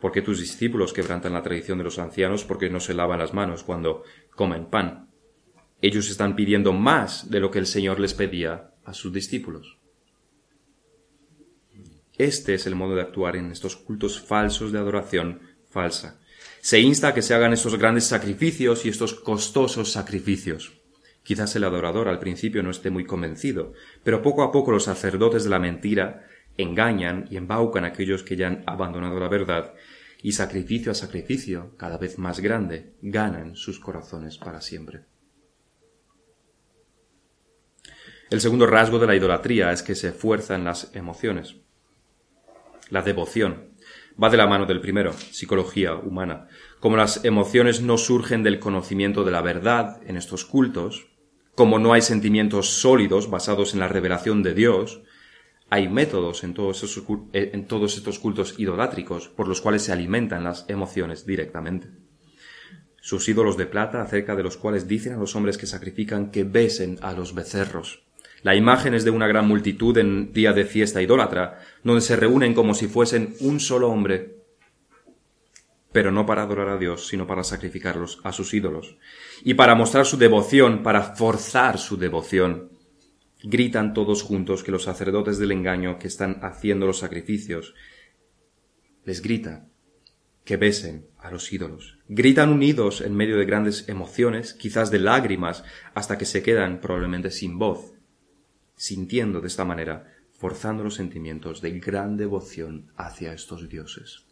porque 0.00 0.20
tus 0.20 0.38
discípulos 0.38 0.92
quebrantan 0.92 1.32
la 1.32 1.42
tradición 1.42 1.78
de 1.78 1.84
los 1.84 1.98
ancianos 1.98 2.44
porque 2.44 2.68
no 2.68 2.78
se 2.78 2.92
lavan 2.92 3.20
las 3.20 3.32
manos 3.32 3.64
cuando 3.64 4.04
comen 4.34 4.66
pan. 4.66 5.08
Ellos 5.80 6.10
están 6.10 6.36
pidiendo 6.36 6.74
más 6.74 7.30
de 7.30 7.40
lo 7.40 7.50
que 7.50 7.58
el 7.58 7.66
Señor 7.66 7.98
les 8.00 8.12
pedía 8.12 8.70
a 8.84 8.92
sus 8.92 9.12
discípulos. 9.14 9.78
Este 12.16 12.54
es 12.54 12.66
el 12.66 12.76
modo 12.76 12.94
de 12.94 13.02
actuar 13.02 13.36
en 13.36 13.50
estos 13.50 13.76
cultos 13.76 14.20
falsos 14.20 14.70
de 14.72 14.78
adoración 14.78 15.40
falsa. 15.68 16.20
Se 16.60 16.80
insta 16.80 17.08
a 17.08 17.14
que 17.14 17.22
se 17.22 17.34
hagan 17.34 17.52
estos 17.52 17.76
grandes 17.76 18.04
sacrificios 18.04 18.86
y 18.86 18.88
estos 18.88 19.14
costosos 19.14 19.92
sacrificios. 19.92 20.72
Quizás 21.22 21.56
el 21.56 21.64
adorador 21.64 22.08
al 22.08 22.18
principio 22.18 22.62
no 22.62 22.70
esté 22.70 22.90
muy 22.90 23.04
convencido, 23.04 23.72
pero 24.02 24.22
poco 24.22 24.42
a 24.42 24.52
poco 24.52 24.70
los 24.70 24.84
sacerdotes 24.84 25.44
de 25.44 25.50
la 25.50 25.58
mentira 25.58 26.26
engañan 26.56 27.26
y 27.30 27.36
embaucan 27.36 27.84
a 27.84 27.88
aquellos 27.88 28.22
que 28.22 28.36
ya 28.36 28.46
han 28.46 28.62
abandonado 28.66 29.18
la 29.18 29.28
verdad 29.28 29.74
y 30.22 30.32
sacrificio 30.32 30.92
a 30.92 30.94
sacrificio, 30.94 31.74
cada 31.76 31.98
vez 31.98 32.18
más 32.18 32.40
grande, 32.40 32.94
ganan 33.02 33.56
sus 33.56 33.78
corazones 33.78 34.38
para 34.38 34.60
siempre. 34.60 35.04
El 38.30 38.40
segundo 38.40 38.66
rasgo 38.66 38.98
de 38.98 39.06
la 39.06 39.16
idolatría 39.16 39.70
es 39.70 39.82
que 39.82 39.94
se 39.94 40.12
fuerzan 40.12 40.64
las 40.64 40.94
emociones. 40.94 41.56
La 42.90 43.02
devoción 43.02 43.74
va 44.22 44.30
de 44.30 44.36
la 44.36 44.46
mano 44.46 44.66
del 44.66 44.80
primero, 44.80 45.12
psicología 45.12 45.94
humana. 45.94 46.48
Como 46.80 46.96
las 46.96 47.24
emociones 47.24 47.80
no 47.80 47.98
surgen 47.98 48.42
del 48.42 48.58
conocimiento 48.58 49.24
de 49.24 49.32
la 49.32 49.42
verdad 49.42 50.00
en 50.06 50.16
estos 50.16 50.44
cultos, 50.44 51.06
como 51.54 51.78
no 51.78 51.92
hay 51.92 52.02
sentimientos 52.02 52.68
sólidos 52.70 53.30
basados 53.30 53.74
en 53.74 53.80
la 53.80 53.88
revelación 53.88 54.42
de 54.42 54.54
Dios, 54.54 55.02
hay 55.70 55.88
métodos 55.88 56.44
en 56.44 56.54
todos, 56.54 56.84
eh, 57.32 57.50
en 57.52 57.66
todos 57.66 57.96
estos 57.96 58.18
cultos 58.18 58.54
idolátricos 58.58 59.28
por 59.28 59.48
los 59.48 59.60
cuales 59.60 59.82
se 59.82 59.92
alimentan 59.92 60.44
las 60.44 60.66
emociones 60.68 61.26
directamente. 61.26 61.88
Sus 63.00 63.28
ídolos 63.28 63.56
de 63.56 63.66
plata 63.66 64.02
acerca 64.02 64.34
de 64.36 64.42
los 64.42 64.56
cuales 64.56 64.88
dicen 64.88 65.14
a 65.14 65.18
los 65.18 65.36
hombres 65.36 65.58
que 65.58 65.66
sacrifican 65.66 66.30
que 66.30 66.44
besen 66.44 66.98
a 67.02 67.12
los 67.12 67.34
becerros. 67.34 68.04
La 68.44 68.54
imagen 68.54 68.92
es 68.92 69.04
de 69.04 69.10
una 69.10 69.26
gran 69.26 69.48
multitud 69.48 69.96
en 69.96 70.34
día 70.34 70.52
de 70.52 70.66
fiesta 70.66 71.00
idólatra, 71.00 71.60
donde 71.82 72.02
se 72.02 72.14
reúnen 72.14 72.52
como 72.52 72.74
si 72.74 72.88
fuesen 72.88 73.34
un 73.40 73.58
solo 73.58 73.88
hombre, 73.88 74.36
pero 75.92 76.12
no 76.12 76.26
para 76.26 76.42
adorar 76.42 76.68
a 76.68 76.76
Dios, 76.76 77.08
sino 77.08 77.26
para 77.26 77.42
sacrificarlos 77.42 78.20
a 78.22 78.32
sus 78.32 78.52
ídolos, 78.52 78.98
y 79.44 79.54
para 79.54 79.74
mostrar 79.74 80.04
su 80.04 80.18
devoción, 80.18 80.82
para 80.82 81.14
forzar 81.16 81.78
su 81.78 81.96
devoción, 81.96 82.68
gritan 83.42 83.94
todos 83.94 84.22
juntos 84.22 84.62
que 84.62 84.72
los 84.72 84.82
sacerdotes 84.82 85.38
del 85.38 85.52
engaño 85.52 85.98
que 85.98 86.08
están 86.08 86.40
haciendo 86.42 86.86
los 86.86 86.98
sacrificios 86.98 87.74
les 89.06 89.22
gritan 89.22 89.72
que 90.44 90.58
besen 90.58 91.06
a 91.16 91.30
los 91.30 91.50
ídolos. 91.50 91.96
Gritan 92.08 92.50
unidos 92.50 93.00
en 93.00 93.16
medio 93.16 93.38
de 93.38 93.46
grandes 93.46 93.88
emociones, 93.88 94.52
quizás 94.52 94.90
de 94.90 94.98
lágrimas, 94.98 95.64
hasta 95.94 96.18
que 96.18 96.26
se 96.26 96.42
quedan 96.42 96.82
probablemente 96.82 97.30
sin 97.30 97.58
voz, 97.58 97.93
sintiendo 98.76 99.40
de 99.40 99.48
esta 99.48 99.64
manera, 99.64 100.14
forzando 100.32 100.84
los 100.84 100.94
sentimientos 100.94 101.60
de 101.60 101.78
gran 101.78 102.16
devoción 102.16 102.92
hacia 102.96 103.32
estos 103.32 103.68
dioses. 103.68 104.24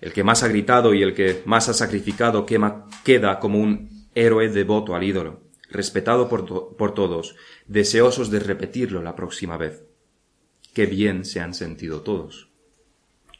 El 0.00 0.12
que 0.12 0.24
más 0.24 0.42
ha 0.42 0.48
gritado 0.48 0.94
y 0.94 1.02
el 1.02 1.14
que 1.14 1.42
más 1.44 1.68
ha 1.68 1.74
sacrificado 1.74 2.46
queda 2.46 3.38
como 3.38 3.58
un 3.58 4.08
héroe 4.14 4.48
devoto 4.48 4.94
al 4.94 5.04
ídolo 5.04 5.50
respetado 5.70 6.28
por, 6.28 6.94
todos, 6.94 7.36
deseosos 7.66 8.30
de 8.30 8.40
repetirlo 8.40 9.02
la 9.02 9.16
próxima 9.16 9.56
vez. 9.56 9.84
Qué 10.74 10.86
bien 10.86 11.24
se 11.24 11.40
han 11.40 11.54
sentido 11.54 12.02
todos. 12.02 12.48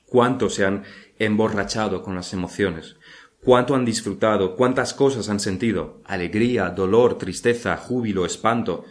Cuánto 0.06 0.48
se 0.48 0.64
han 0.64 0.84
emborrachado 1.18 2.02
con 2.02 2.14
las 2.14 2.32
emociones, 2.32 2.96
cuánto 3.42 3.74
han 3.74 3.84
disfrutado, 3.84 4.56
cuántas 4.56 4.94
cosas 4.94 5.28
han 5.28 5.40
sentido, 5.40 6.00
alegría, 6.04 6.70
dolor, 6.70 7.18
tristeza, 7.18 7.76
júbilo, 7.76 8.26
espanto, 8.26 8.84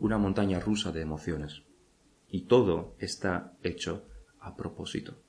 una 0.00 0.18
montaña 0.18 0.58
rusa 0.60 0.90
de 0.92 1.02
emociones. 1.02 1.62
Y 2.28 2.42
todo 2.42 2.96
está 2.98 3.52
hecho 3.62 4.06
a 4.40 4.56
propósito. 4.56 5.22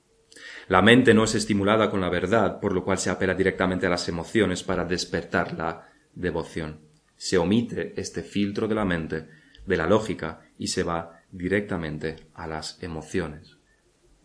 La 0.67 0.81
mente 0.81 1.13
no 1.13 1.25
es 1.25 1.35
estimulada 1.35 1.91
con 1.91 2.01
la 2.01 2.09
verdad, 2.09 2.59
por 2.59 2.73
lo 2.73 2.83
cual 2.83 2.97
se 2.97 3.09
apela 3.09 3.33
directamente 3.33 3.85
a 3.85 3.89
las 3.89 4.07
emociones 4.07 4.63
para 4.63 4.85
despertar 4.85 5.53
la 5.57 5.87
devoción 6.13 6.91
se 7.21 7.37
omite 7.37 7.93
este 7.97 8.23
filtro 8.23 8.67
de 8.67 8.73
la 8.73 8.83
mente, 8.83 9.27
de 9.67 9.77
la 9.77 9.85
lógica, 9.85 10.41
y 10.57 10.69
se 10.69 10.81
va 10.81 11.21
directamente 11.29 12.15
a 12.33 12.47
las 12.47 12.81
emociones. 12.81 13.57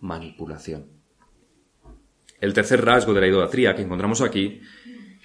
Manipulación. 0.01 0.87
El 2.41 2.55
tercer 2.55 2.83
rasgo 2.83 3.13
de 3.13 3.21
la 3.21 3.27
idolatría 3.27 3.75
que 3.75 3.83
encontramos 3.83 4.23
aquí, 4.23 4.63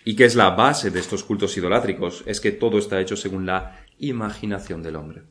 y 0.03 0.17
que 0.17 0.25
es 0.25 0.35
la 0.35 0.49
base 0.49 0.91
de 0.91 0.99
estos 0.99 1.23
cultos 1.23 1.55
idolátricos, 1.55 2.23
es 2.25 2.41
que 2.41 2.51
todo 2.51 2.77
está 2.77 2.99
hecho 2.99 3.15
según 3.15 3.45
la 3.45 3.80
imaginación 4.01 4.83
del 4.83 4.97
hombre. 4.97 5.23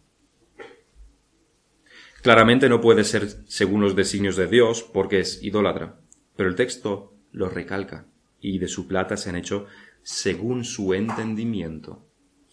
Claramente 2.22 2.68
no 2.68 2.80
puede 2.80 3.04
ser 3.04 3.28
según 3.46 3.80
los 3.80 3.96
designios 3.96 4.37
de 4.37 4.46
Dios 4.46 4.83
porque 4.83 5.20
es 5.20 5.42
idólatra, 5.42 6.00
pero 6.37 6.48
el 6.48 6.54
texto 6.54 7.14
lo 7.33 7.48
recalca, 7.48 8.06
y 8.40 8.59
de 8.59 8.68
su 8.68 8.87
plata 8.87 9.16
se 9.16 9.30
han 9.30 9.37
hecho 9.37 9.66
según 10.02 10.64
su 10.64 10.94
entendimiento 10.94 12.06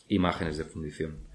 imágenes 0.07 0.57
de 0.57 0.63
fundición. 0.63 1.27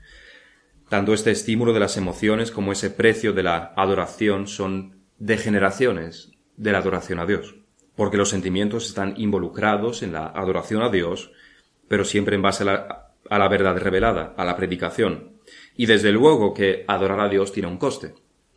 Tanto 0.89 1.15
este 1.15 1.31
estímulo 1.31 1.73
de 1.73 1.81
las 1.81 1.97
emociones 1.97 2.51
como 2.51 2.73
ese 2.73 2.91
precio 2.91 3.33
de 3.33 3.43
la 3.43 3.73
adoración 3.77 4.47
son 4.47 5.03
degeneraciones 5.19 6.33
de 6.57 6.73
la 6.73 6.79
adoración 6.79 7.19
a 7.19 7.27
Dios, 7.27 7.57
porque 7.97 8.17
los 8.17 8.31
sentimientos 8.31 8.87
están 8.87 9.15
involucrados 9.17 10.03
en 10.03 10.13
la 10.13 10.27
adoración 10.27 10.83
a 10.83 10.91
Dios, 10.91 11.33
pero 11.89 12.05
siempre 12.05 12.37
en 12.37 12.43
base 12.43 12.63
a 12.63 12.67
la, 12.67 13.02
a 13.31 13.39
la 13.39 13.49
verdad 13.49 13.77
revelada, 13.79 14.35
a 14.37 14.45
la 14.45 14.57
predicación. 14.57 15.41
Y 15.77 15.87
desde 15.87 16.13
luego 16.13 16.55
que 16.55 16.85
adorar 16.89 17.21
a 17.21 17.29
Dios 17.29 17.53
tiene 17.53 17.69
un 17.69 17.79
coste. 17.79 18.15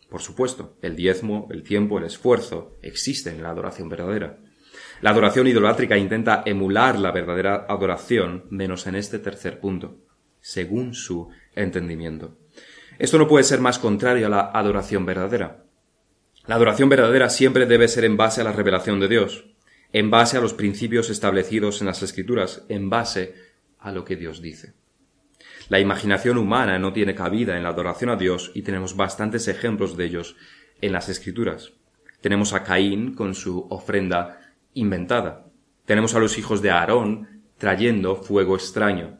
Por 0.10 0.22
supuesto, 0.22 0.78
el 0.82 0.96
diezmo, 0.96 1.48
el 1.52 1.64
tiempo, 1.64 1.98
el 1.98 2.06
esfuerzo 2.06 2.78
existen 2.82 3.36
en 3.36 3.44
la 3.44 3.50
adoración 3.50 3.90
verdadera. 3.90 4.38
La 5.02 5.10
adoración 5.10 5.48
idolátrica 5.48 5.98
intenta 5.98 6.44
emular 6.46 6.98
la 7.00 7.12
verdadera 7.12 7.66
adoración, 7.68 8.46
menos 8.50 8.88
en 8.88 8.96
este 8.96 9.20
tercer 9.20 9.60
punto 9.60 10.06
según 10.46 10.94
su 10.94 11.30
entendimiento. 11.56 12.38
Esto 13.00 13.18
no 13.18 13.28
puede 13.28 13.44
ser 13.44 13.62
más 13.62 13.80
contrario 13.80 14.28
a 14.28 14.30
la 14.30 14.52
adoración 14.54 15.04
verdadera. 15.04 15.64
La 16.46 16.54
adoración 16.54 16.88
verdadera 16.88 17.32
siempre 17.32 17.66
debe 17.66 17.88
ser 17.88 18.06
en 18.06 18.16
base 18.16 18.42
a 18.42 18.44
la 18.44 18.52
revelación 18.52 19.00
de 19.00 19.08
Dios, 19.08 19.46
en 19.92 20.12
base 20.12 20.38
a 20.38 20.42
los 20.42 20.54
principios 20.54 21.10
establecidos 21.10 21.82
en 21.82 21.88
las 21.88 22.04
Escrituras, 22.04 22.64
en 22.70 22.92
base 22.92 23.34
a 23.86 23.92
lo 23.92 24.04
que 24.04 24.16
Dios 24.16 24.42
dice. 24.42 24.74
La 25.70 25.80
imaginación 25.80 26.38
humana 26.38 26.80
no 26.80 26.92
tiene 26.92 27.14
cabida 27.14 27.56
en 27.56 27.64
la 27.64 27.70
adoración 27.70 28.10
a 28.10 28.16
Dios 28.16 28.52
y 28.56 28.64
tenemos 28.64 28.96
bastantes 28.96 29.48
ejemplos 29.48 29.96
de 29.96 30.06
ellos 30.06 30.36
en 30.82 30.92
las 30.92 31.08
Escrituras. 31.08 31.72
Tenemos 32.20 32.54
a 32.54 32.64
Caín 32.64 33.14
con 33.14 33.36
su 33.36 33.68
ofrenda 33.70 34.40
inventada. 34.74 35.46
Tenemos 35.86 36.16
a 36.16 36.20
los 36.20 36.38
hijos 36.40 36.64
de 36.64 36.72
Aarón 36.72 37.44
trayendo 37.60 38.16
fuego 38.16 38.56
extraño, 38.56 39.20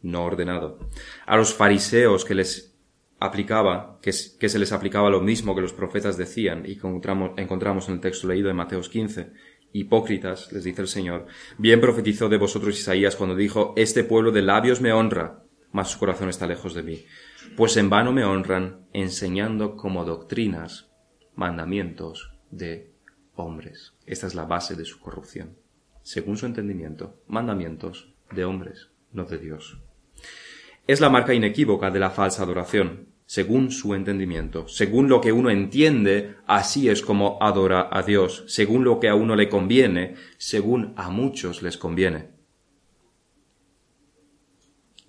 no 0.00 0.24
ordenado. 0.24 0.78
A 1.26 1.36
los 1.36 1.52
fariseos 1.52 2.24
que 2.24 2.34
les 2.34 2.74
aplicaba, 3.18 3.98
que, 4.00 4.12
se 4.12 4.58
les 4.58 4.72
aplicaba 4.72 5.10
lo 5.10 5.20
mismo 5.20 5.54
que 5.54 5.60
los 5.60 5.74
profetas 5.74 6.16
decían 6.16 6.64
y 6.64 6.72
encontramos, 6.72 7.32
encontramos 7.36 7.88
en 7.88 7.96
el 7.96 8.00
texto 8.00 8.28
leído 8.28 8.48
de 8.48 8.54
Mateos 8.54 8.88
15. 8.88 9.30
Hipócritas, 9.72 10.52
les 10.52 10.64
dice 10.64 10.82
el 10.82 10.88
Señor, 10.88 11.26
bien 11.58 11.80
profetizó 11.80 12.28
de 12.28 12.38
vosotros 12.38 12.78
Isaías 12.78 13.16
cuando 13.16 13.36
dijo, 13.36 13.72
este 13.76 14.04
pueblo 14.04 14.32
de 14.32 14.42
labios 14.42 14.80
me 14.80 14.92
honra, 14.92 15.44
mas 15.72 15.90
su 15.90 15.98
corazón 15.98 16.28
está 16.28 16.46
lejos 16.46 16.74
de 16.74 16.82
mí. 16.82 17.04
Pues 17.56 17.76
en 17.76 17.90
vano 17.90 18.12
me 18.12 18.24
honran, 18.24 18.86
enseñando 18.92 19.76
como 19.76 20.04
doctrinas 20.04 20.90
mandamientos 21.34 22.32
de 22.50 22.92
hombres. 23.34 23.94
Esta 24.06 24.26
es 24.26 24.34
la 24.34 24.44
base 24.44 24.74
de 24.74 24.84
su 24.84 25.00
corrupción. 25.00 25.56
Según 26.02 26.36
su 26.36 26.46
entendimiento, 26.46 27.22
mandamientos 27.26 28.14
de 28.32 28.44
hombres, 28.44 28.90
no 29.12 29.24
de 29.24 29.38
Dios. 29.38 29.80
Es 30.86 31.00
la 31.00 31.10
marca 31.10 31.34
inequívoca 31.34 31.90
de 31.90 32.00
la 32.00 32.10
falsa 32.10 32.42
adoración, 32.42 33.09
según 33.30 33.70
su 33.70 33.94
entendimiento. 33.94 34.66
Según 34.66 35.08
lo 35.08 35.20
que 35.20 35.30
uno 35.30 35.50
entiende, 35.50 36.34
así 36.48 36.88
es 36.88 37.00
como 37.00 37.38
adora 37.40 37.88
a 37.88 38.02
Dios, 38.02 38.42
según 38.48 38.82
lo 38.82 38.98
que 38.98 39.08
a 39.08 39.14
uno 39.14 39.36
le 39.36 39.48
conviene, 39.48 40.16
según 40.36 40.94
a 40.96 41.10
muchos 41.10 41.62
les 41.62 41.78
conviene. 41.78 42.30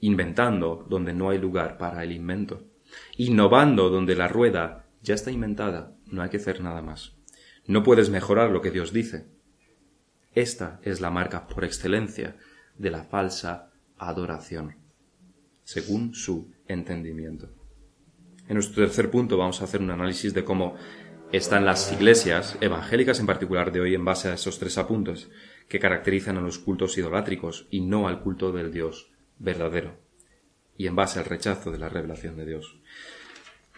Inventando 0.01 0.85
donde 0.87 1.15
no 1.15 1.31
hay 1.31 1.39
lugar 1.39 1.79
para 1.79 2.03
el 2.03 2.11
invento. 2.11 2.63
Innovando 3.17 3.89
donde 3.89 4.15
la 4.15 4.27
rueda 4.27 4.85
ya 5.01 5.15
está 5.15 5.31
inventada, 5.31 5.97
no 6.05 6.21
hay 6.21 6.29
que 6.29 6.37
hacer 6.37 6.61
nada 6.61 6.83
más. 6.83 7.15
No 7.65 7.81
puedes 7.81 8.11
mejorar 8.11 8.51
lo 8.51 8.61
que 8.61 8.69
Dios 8.69 8.93
dice. 8.93 9.25
Esta 10.35 10.79
es 10.83 11.01
la 11.01 11.09
marca 11.09 11.47
por 11.47 11.63
excelencia 11.63 12.37
de 12.77 12.91
la 12.91 13.03
falsa 13.03 13.71
adoración, 13.97 14.75
según 15.63 16.13
su 16.13 16.51
entendimiento. 16.67 17.60
En 18.51 18.55
nuestro 18.55 18.83
tercer 18.83 19.09
punto 19.09 19.37
vamos 19.37 19.61
a 19.61 19.63
hacer 19.63 19.79
un 19.79 19.91
análisis 19.91 20.33
de 20.33 20.43
cómo 20.43 20.75
están 21.31 21.63
las 21.63 21.89
iglesias 21.93 22.57
evangélicas 22.59 23.21
en 23.21 23.25
particular 23.25 23.71
de 23.71 23.79
hoy 23.79 23.95
en 23.95 24.03
base 24.03 24.27
a 24.27 24.33
esos 24.33 24.59
tres 24.59 24.77
apuntes 24.77 25.29
que 25.69 25.79
caracterizan 25.79 26.35
a 26.35 26.41
los 26.41 26.59
cultos 26.59 26.97
idolátricos 26.97 27.65
y 27.71 27.79
no 27.79 28.09
al 28.09 28.19
culto 28.19 28.51
del 28.51 28.73
Dios 28.73 29.09
verdadero 29.39 29.95
y 30.75 30.87
en 30.87 30.97
base 30.97 31.19
al 31.19 31.27
rechazo 31.27 31.71
de 31.71 31.79
la 31.79 31.87
revelación 31.87 32.35
de 32.35 32.45
Dios. 32.45 32.77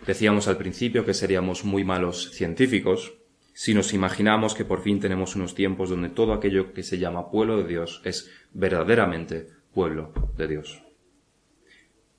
Decíamos 0.08 0.48
al 0.48 0.58
principio 0.58 1.06
que 1.06 1.14
seríamos 1.14 1.66
muy 1.66 1.84
malos 1.84 2.32
científicos 2.32 3.14
si 3.54 3.76
nos 3.76 3.94
imaginamos 3.94 4.56
que 4.56 4.66
por 4.66 4.82
fin 4.82 5.00
tenemos 5.00 5.36
unos 5.36 5.54
tiempos 5.54 5.92
donde 5.92 6.10
todo 6.10 6.34
aquello 6.34 6.74
que 6.74 6.82
se 6.82 6.98
llama 6.98 7.30
pueblo 7.30 7.58
de 7.58 7.68
Dios 7.68 8.02
es 8.06 8.32
verdaderamente 8.54 9.50
pueblo 9.72 10.12
de 10.36 10.48
Dios 10.48 10.82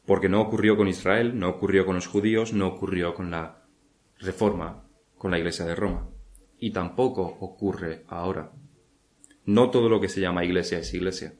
porque 0.07 0.29
no 0.29 0.41
ocurrió 0.41 0.77
con 0.77 0.89
Israel, 0.89 1.39
no 1.39 1.49
ocurrió 1.49 1.87
con 1.87 1.95
los 1.95 2.07
judíos, 2.07 2.53
no 2.53 2.67
ocurrió 2.67 3.15
con 3.15 3.31
la 3.31 3.65
reforma, 4.19 4.85
con 5.17 5.31
la 5.31 5.39
Iglesia 5.39 5.65
de 5.65 5.75
Roma, 5.75 6.09
y 6.59 6.73
tampoco 6.73 7.23
ocurre 7.41 8.05
ahora. 8.09 8.53
No 9.47 9.71
todo 9.71 9.89
lo 9.89 10.01
que 10.01 10.09
se 10.09 10.21
llama 10.21 10.45
Iglesia 10.45 10.79
es 10.79 10.93
Iglesia. 10.93 11.35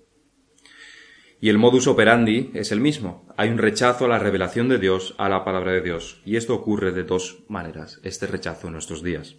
Y 1.41 1.51
el 1.51 1.59
modus 1.59 1.87
operandi 1.87 2.51
es 2.55 2.73
el 2.73 2.81
mismo. 2.81 3.27
Hay 3.37 3.51
un 3.51 3.59
rechazo 3.59 4.07
a 4.07 4.09
la 4.09 4.19
revelación 4.19 4.69
de 4.69 4.79
Dios, 4.79 5.15
a 5.19 5.29
la 5.29 5.45
palabra 5.45 5.73
de 5.73 5.83
Dios. 5.83 6.23
Y 6.25 6.37
esto 6.37 6.55
ocurre 6.55 6.93
de 6.93 7.05
dos 7.05 7.45
maneras, 7.49 8.01
este 8.03 8.27
rechazo 8.27 8.69
en 8.69 8.75
nuestros 8.75 9.03
días. 9.03 9.37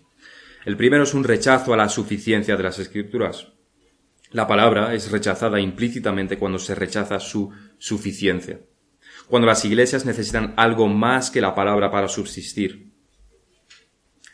El 0.65 0.77
primero 0.77 1.03
es 1.03 1.15
un 1.15 1.23
rechazo 1.23 1.73
a 1.73 1.77
la 1.77 1.89
suficiencia 1.89 2.57
de 2.57 2.63
las 2.63 2.77
escrituras. 2.77 3.53
La 4.31 4.47
palabra 4.47 4.93
es 4.93 5.11
rechazada 5.11 5.59
implícitamente 5.59 6.37
cuando 6.37 6.59
se 6.59 6.75
rechaza 6.75 7.19
su 7.19 7.51
suficiencia 7.77 8.59
cuando 9.27 9.47
las 9.47 9.65
iglesias 9.65 10.05
necesitan 10.05 10.53
algo 10.57 10.87
más 10.87 11.31
que 11.31 11.41
la 11.41 11.55
palabra 11.55 11.89
para 11.91 12.07
subsistir, 12.07 12.91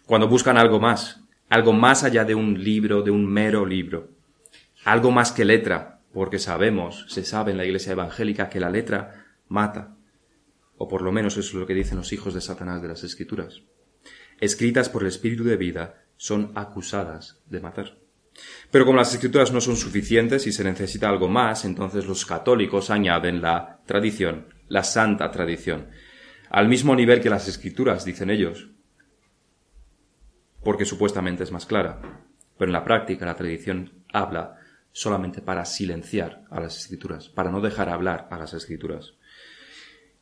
cuando 0.06 0.28
buscan 0.28 0.58
algo 0.58 0.80
más, 0.80 1.22
algo 1.50 1.74
más 1.74 2.04
allá 2.04 2.26
de 2.26 2.36
un 2.36 2.62
libro, 2.62 3.02
de 3.02 3.12
un 3.12 3.26
mero 3.26 3.66
libro, 3.66 4.10
algo 4.84 5.12
más 5.12 5.32
que 5.32 5.46
letra, 5.46 6.02
porque 6.14 6.40
sabemos, 6.40 7.06
se 7.08 7.24
sabe 7.24 7.52
en 7.52 7.58
la 7.58 7.66
iglesia 7.66 7.94
evangélica 7.94 8.50
que 8.50 8.60
la 8.60 8.70
letra 8.70 9.26
mata, 9.48 9.96
o 10.78 10.88
por 10.88 11.02
lo 11.02 11.12
menos 11.12 11.38
eso 11.38 11.50
es 11.50 11.54
lo 11.54 11.66
que 11.66 11.74
dicen 11.74 11.98
los 11.98 12.12
hijos 12.12 12.34
de 12.34 12.42
Satanás 12.42 12.82
de 12.82 12.88
las 12.90 13.04
Escrituras. 13.04 13.62
Escritas 14.40 14.90
por 14.90 15.04
el 15.04 15.10
Espíritu 15.10 15.44
de 15.44 15.56
vida, 15.56 16.06
son 16.18 16.52
acusadas 16.56 17.42
de 17.48 17.60
matar. 17.62 17.98
Pero 18.70 18.86
como 18.86 18.98
las 18.98 19.14
escrituras 19.14 19.52
no 19.52 19.60
son 19.60 19.76
suficientes 19.76 20.48
y 20.48 20.52
se 20.52 20.64
necesita 20.64 21.10
algo 21.10 21.28
más, 21.28 21.66
entonces 21.66 22.06
los 22.06 22.26
católicos 22.26 22.90
añaden 22.90 23.42
la 23.42 23.82
tradición 23.86 24.51
la 24.72 24.84
santa 24.84 25.30
tradición, 25.32 25.90
al 26.50 26.70
mismo 26.70 26.96
nivel 26.96 27.20
que 27.20 27.30
las 27.30 27.50
escrituras, 27.50 28.06
dicen 28.06 28.30
ellos, 28.30 28.70
porque 30.64 30.86
supuestamente 30.86 31.44
es 31.44 31.52
más 31.52 31.66
clara, 31.66 32.24
pero 32.58 32.70
en 32.70 32.74
la 32.74 32.86
práctica 32.86 33.26
la 33.26 33.36
tradición 33.36 34.06
habla 34.14 34.56
solamente 34.94 35.42
para 35.42 35.66
silenciar 35.66 36.46
a 36.50 36.62
las 36.62 36.78
escrituras, 36.78 37.28
para 37.28 37.52
no 37.52 37.60
dejar 37.60 37.90
hablar 37.90 38.30
a 38.32 38.38
las 38.38 38.54
escrituras. 38.54 39.16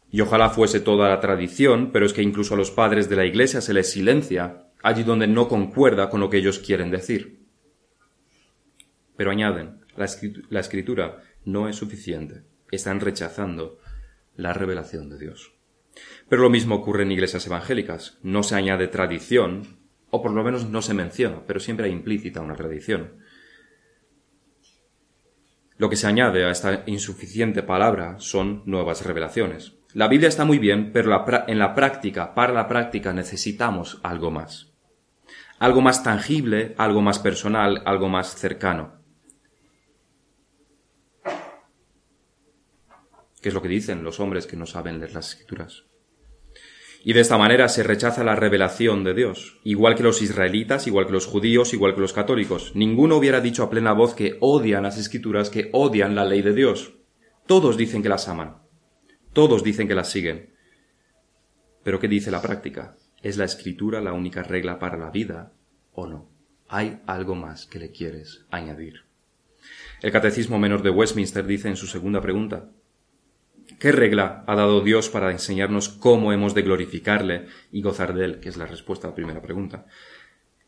Y 0.09 0.21
ojalá 0.21 0.49
fuese 0.49 0.79
toda 0.79 1.09
la 1.09 1.19
tradición, 1.19 1.91
pero 1.91 2.07
es 2.07 2.13
que 2.13 2.23
incluso 2.23 2.55
a 2.55 2.57
los 2.57 2.71
padres 2.71 3.07
de 3.07 3.17
la 3.17 3.25
Iglesia 3.25 3.62
se 3.62 3.75
les 3.75 3.91
silencia 3.91 4.65
allí 4.81 5.03
donde 5.03 5.27
no 5.27 5.47
concuerda 5.47 6.09
con 6.09 6.21
lo 6.21 6.31
que 6.31 6.38
ellos 6.38 6.57
quieren 6.57 6.89
decir. 6.89 7.45
Pero 9.15 9.29
añaden, 9.29 9.81
la 9.95 10.59
escritura 10.59 11.21
no 11.45 11.69
es 11.69 11.75
suficiente. 11.75 12.41
Están 12.71 12.99
rechazando 12.99 13.79
la 14.39 14.54
revelación 14.54 15.10
de 15.10 15.19
Dios. 15.19 15.54
Pero 16.28 16.41
lo 16.41 16.49
mismo 16.49 16.75
ocurre 16.75 17.04
en 17.04 17.12
iglesias 17.12 17.45
evangélicas. 17.45 18.17
No 18.23 18.43
se 18.43 18.56
añade 18.56 18.88
tradición, 18.88 19.80
o 20.10 20.21
por 20.21 20.32
lo 20.32 20.43
menos 20.43 20.69
no 20.69 20.82
se 20.82 20.93
menciona, 20.93 21.43
pero 21.45 21.60
siempre 21.60 21.86
hay 21.86 21.91
implícita 21.91 22.41
una 22.41 22.56
tradición. 22.56 23.17
Lo 25.78 25.89
que 25.89 25.95
se 25.95 26.08
añade 26.08 26.45
a 26.45 26.52
esta 26.52 26.84
insuficiente 26.88 27.63
palabra 27.63 28.15
son 28.19 28.63
nuevas 28.65 29.06
revelaciones. 29.06 29.75
La 29.93 30.08
Biblia 30.08 30.30
está 30.30 30.45
muy 30.45 30.60
bien, 30.60 30.91
pero 30.93 31.25
en 31.47 31.60
la 31.60 31.73
práctica, 31.73 32.34
para 32.36 32.54
la 32.54 32.67
práctica 32.67 33.13
necesitamos 33.13 33.99
algo 34.04 34.30
más. 34.30 34.73
Algo 35.58 35.82
más 35.82 36.04
tangible, 36.04 36.75
algo 36.78 37.02
más 37.02 37.19
personal, 37.19 37.82
algo 37.86 38.08
más 38.08 38.36
cercano. 38.36 38.98
Que 43.41 43.49
es 43.49 43.56
lo 43.56 43.62
que 43.62 43.67
dicen 43.67 44.04
los 44.04 44.19
hombres 44.19 44.47
que 44.47 44.58
no 44.58 44.65
saben 44.65 44.99
leer 44.99 45.13
las 45.13 45.30
escrituras. 45.30 45.86
Y 47.04 47.13
de 47.13 47.21
esta 47.21 47.38
manera 47.38 47.69
se 47.69 47.84
rechaza 47.84 48.25
la 48.25 48.36
revelación 48.36 49.06
de 49.06 49.13
Dios, 49.13 49.60
igual 49.63 49.95
que 49.95 50.04
los 50.04 50.21
israelitas, 50.21 50.86
igual 50.86 51.06
que 51.06 51.13
los 51.13 51.28
judíos, 51.28 51.73
igual 51.73 51.95
que 51.95 52.02
los 52.02 52.12
católicos. 52.12 52.73
Ninguno 52.75 53.15
hubiera 53.15 53.39
dicho 53.39 53.63
a 53.63 53.69
plena 53.69 53.93
voz 53.93 54.13
que 54.13 54.38
odian 54.41 54.84
las 54.84 54.97
escrituras, 54.97 55.49
que 55.49 55.69
odian 55.71 56.15
la 56.15 56.25
ley 56.25 56.41
de 56.41 56.54
Dios. 56.54 56.93
Todos 57.47 57.78
dicen 57.78 58.04
que 58.04 58.10
las 58.10 58.28
aman. 58.28 58.58
Todos 59.32 59.63
dicen 59.63 59.88
que 59.88 59.95
las 59.95 60.10
siguen. 60.10 60.54
Pero 61.84 61.99
¿qué 61.99 62.10
dice 62.10 62.32
la 62.32 62.41
práctica? 62.41 62.97
¿Es 63.21 63.38
la 63.38 63.45
escritura 63.45 64.02
la 64.02 64.13
única 64.13 64.43
regla 64.43 64.78
para 64.78 64.97
la 64.97 65.10
vida 65.10 65.54
o 65.93 66.06
no? 66.06 66.30
Hay 66.67 67.02
algo 67.08 67.36
más 67.36 67.65
que 67.65 67.80
le 67.80 67.91
quieres 67.91 68.45
añadir. 68.52 69.06
El 70.02 70.12
Catecismo 70.12 70.60
Menor 70.60 70.82
de 70.84 70.89
Westminster 70.89 71.45
dice 71.45 71.69
en 71.69 71.75
su 71.75 71.88
segunda 71.88 72.21
pregunta, 72.21 72.69
¿Qué 73.79 73.93
regla 73.93 74.43
ha 74.45 74.55
dado 74.55 74.81
Dios 74.81 75.07
para 75.07 75.31
enseñarnos 75.31 75.87
cómo 75.87 76.33
hemos 76.33 76.53
de 76.53 76.63
glorificarle 76.63 77.45
y 77.71 77.81
gozar 77.81 78.13
de 78.13 78.25
él? 78.25 78.39
Que 78.41 78.49
es 78.49 78.57
la 78.57 78.65
respuesta 78.65 79.07
a 79.07 79.11
la 79.11 79.15
primera 79.15 79.41
pregunta. 79.41 79.85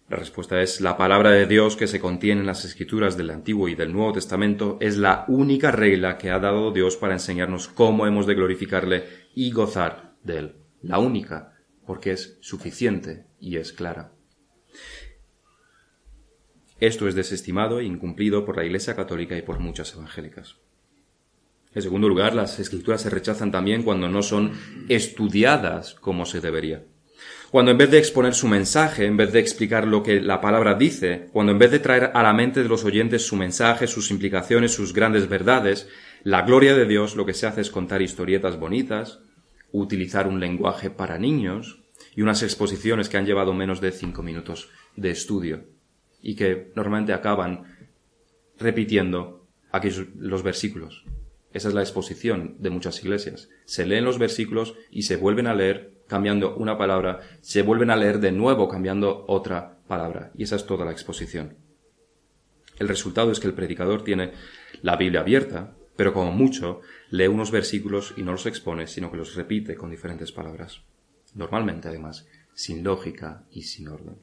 La 0.08 0.16
respuesta 0.16 0.62
es 0.62 0.80
la 0.80 0.96
palabra 0.96 1.32
de 1.32 1.46
Dios 1.46 1.76
que 1.76 1.88
se 1.88 2.00
contiene 2.00 2.40
en 2.40 2.48
las 2.48 2.64
escrituras 2.64 3.18
del 3.18 3.32
Antiguo 3.32 3.68
y 3.68 3.76
del 3.76 3.92
Nuevo 3.92 4.14
Testamento 4.14 4.78
es 4.80 4.96
la 4.96 5.26
única 5.28 5.72
regla 5.72 6.18
que 6.18 6.32
ha 6.32 6.40
dado 6.40 6.72
Dios 6.72 6.96
para 6.96 7.14
enseñarnos 7.14 7.68
cómo 7.68 8.08
hemos 8.08 8.28
de 8.28 8.36
glorificarle 8.36 9.04
y 9.36 9.52
gozar 9.52 10.16
de 10.24 10.38
él. 10.38 10.56
La 10.82 11.00
única, 11.00 11.58
porque 11.86 12.14
es 12.14 12.38
suficiente 12.40 13.26
y 13.42 13.58
es 13.58 13.74
clara. 13.74 14.14
Esto 16.80 17.10
es 17.10 17.16
desestimado 17.16 17.82
e 17.82 17.84
incumplido 17.84 18.46
por 18.46 18.56
la 18.56 18.64
Iglesia 18.64 18.96
Católica 18.96 19.38
y 19.38 19.42
por 19.42 19.60
muchas 19.60 19.94
evangélicas. 19.94 20.56
En 21.74 21.82
segundo 21.82 22.10
lugar, 22.10 22.36
las 22.36 22.60
escrituras 22.60 23.02
se 23.02 23.10
rechazan 23.10 23.52
también 23.52 23.84
cuando 23.84 24.10
no 24.10 24.22
son 24.24 24.52
estudiadas 24.90 25.96
como 25.96 26.26
se 26.26 26.42
debería. 26.42 26.84
Cuando 27.50 27.72
en 27.72 27.78
vez 27.78 27.92
de 27.92 27.98
exponer 27.98 28.34
su 28.34 28.48
mensaje, 28.48 29.06
en 29.06 29.18
vez 29.18 29.34
de 29.34 29.40
explicar 29.40 29.86
lo 29.86 30.04
que 30.04 30.22
la 30.22 30.40
palabra 30.40 30.76
dice, 30.76 31.28
cuando 31.34 31.52
en 31.52 31.60
vez 31.60 31.72
de 31.72 31.80
traer 31.80 32.12
a 32.14 32.24
la 32.24 32.34
mente 32.34 32.64
de 32.64 32.70
los 32.70 32.86
oyentes 32.86 33.26
su 33.26 33.36
mensaje, 33.36 33.88
sus 33.88 34.10
implicaciones, 34.10 34.74
sus 34.74 34.94
grandes 34.94 35.28
verdades, 35.28 35.88
la 36.24 36.44
gloria 36.44 36.76
de 36.76 36.86
Dios 36.86 37.16
lo 37.16 37.26
que 37.26 37.34
se 37.34 37.48
hace 37.48 37.62
es 37.62 37.70
contar 37.70 38.02
historietas 38.02 38.58
bonitas, 38.58 39.20
utilizar 39.72 40.28
un 40.28 40.40
lenguaje 40.40 40.90
para 40.90 41.18
niños 41.18 41.82
y 42.16 42.22
unas 42.22 42.44
exposiciones 42.44 43.10
que 43.10 43.18
han 43.18 43.26
llevado 43.26 43.54
menos 43.54 43.82
de 43.82 43.92
cinco 43.92 44.24
minutos 44.24 44.70
de 44.96 45.12
estudio 45.12 45.66
y 46.22 46.36
que 46.36 46.72
normalmente 46.76 47.14
acaban 47.14 47.64
repitiendo 48.58 49.48
aquellos, 49.72 50.08
los 50.16 50.44
versículos. 50.44 51.04
Esa 51.54 51.68
es 51.68 51.74
la 51.74 51.82
exposición 51.82 52.56
de 52.60 52.70
muchas 52.70 53.04
iglesias. 53.04 53.50
Se 53.66 53.86
leen 53.86 54.06
los 54.06 54.20
versículos 54.20 54.76
y 54.90 55.04
se 55.04 55.18
vuelven 55.18 55.48
a 55.48 55.54
leer 55.54 55.94
cambiando 56.08 56.56
una 56.56 56.78
palabra, 56.78 57.22
se 57.42 57.62
vuelven 57.62 57.90
a 57.90 57.96
leer 57.96 58.20
de 58.20 58.32
nuevo 58.32 58.68
cambiando 58.68 59.26
otra 59.28 59.80
palabra. 59.88 60.32
Y 60.36 60.44
esa 60.44 60.56
es 60.56 60.66
toda 60.66 60.86
la 60.86 60.92
exposición. 60.92 61.58
El 62.80 62.88
resultado 62.88 63.32
es 63.32 63.40
que 63.40 63.48
el 63.48 63.54
predicador 63.54 64.04
tiene 64.04 64.32
la 64.82 64.96
Biblia 64.96 65.22
abierta, 65.22 65.76
pero 65.96 66.14
como 66.14 66.32
mucho 66.32 66.82
lee 67.10 67.28
unos 67.28 67.52
versículos 67.52 68.14
y 68.18 68.24
no 68.24 68.32
los 68.32 68.46
expone, 68.46 68.88
sino 68.88 69.12
que 69.12 69.18
los 69.18 69.36
repite 69.36 69.76
con 69.76 69.92
diferentes 69.92 70.32
palabras. 70.32 70.82
Normalmente, 71.34 71.90
además, 71.90 72.28
sin 72.54 72.84
lógica 72.84 73.46
y 73.52 73.64
sin 73.64 73.88
orden. 73.88 74.18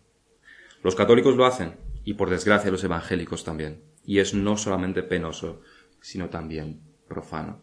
Los 0.82 0.94
católicos 0.94 1.36
lo 1.36 1.46
hacen, 1.46 1.76
y 2.04 2.14
por 2.14 2.30
desgracia 2.30 2.70
los 2.70 2.84
evangélicos 2.84 3.44
también. 3.44 3.82
Y 4.04 4.18
es 4.18 4.34
no 4.34 4.56
solamente 4.56 5.02
penoso, 5.02 5.60
sino 6.00 6.30
también 6.30 6.87
profano. 7.08 7.62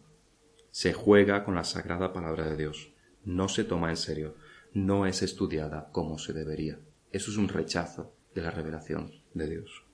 Se 0.70 0.92
juega 0.92 1.44
con 1.44 1.54
la 1.54 1.64
sagrada 1.64 2.12
palabra 2.12 2.46
de 2.48 2.56
Dios. 2.56 2.92
No 3.24 3.48
se 3.48 3.64
toma 3.64 3.90
en 3.90 3.96
serio. 3.96 4.34
No 4.74 5.06
es 5.06 5.22
estudiada 5.22 5.88
como 5.92 6.18
se 6.18 6.32
debería. 6.32 6.78
Eso 7.12 7.30
es 7.30 7.36
un 7.38 7.48
rechazo 7.48 8.14
de 8.34 8.42
la 8.42 8.50
revelación 8.50 9.12
de 9.32 9.48
Dios. 9.48 9.86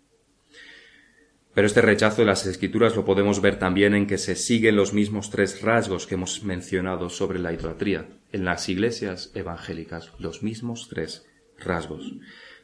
Pero 1.54 1.66
este 1.66 1.82
rechazo 1.82 2.22
de 2.22 2.26
las 2.26 2.46
escrituras 2.46 2.96
lo 2.96 3.04
podemos 3.04 3.42
ver 3.42 3.58
también 3.58 3.94
en 3.94 4.06
que 4.06 4.16
se 4.16 4.36
siguen 4.36 4.74
los 4.74 4.94
mismos 4.94 5.30
tres 5.30 5.60
rasgos 5.60 6.06
que 6.06 6.14
hemos 6.14 6.42
mencionado 6.42 7.10
sobre 7.10 7.38
la 7.38 7.52
idolatría. 7.52 8.08
En 8.32 8.44
las 8.44 8.68
iglesias 8.70 9.30
evangélicas, 9.34 10.12
los 10.18 10.42
mismos 10.42 10.88
tres 10.88 11.26
rasgos. 11.58 12.14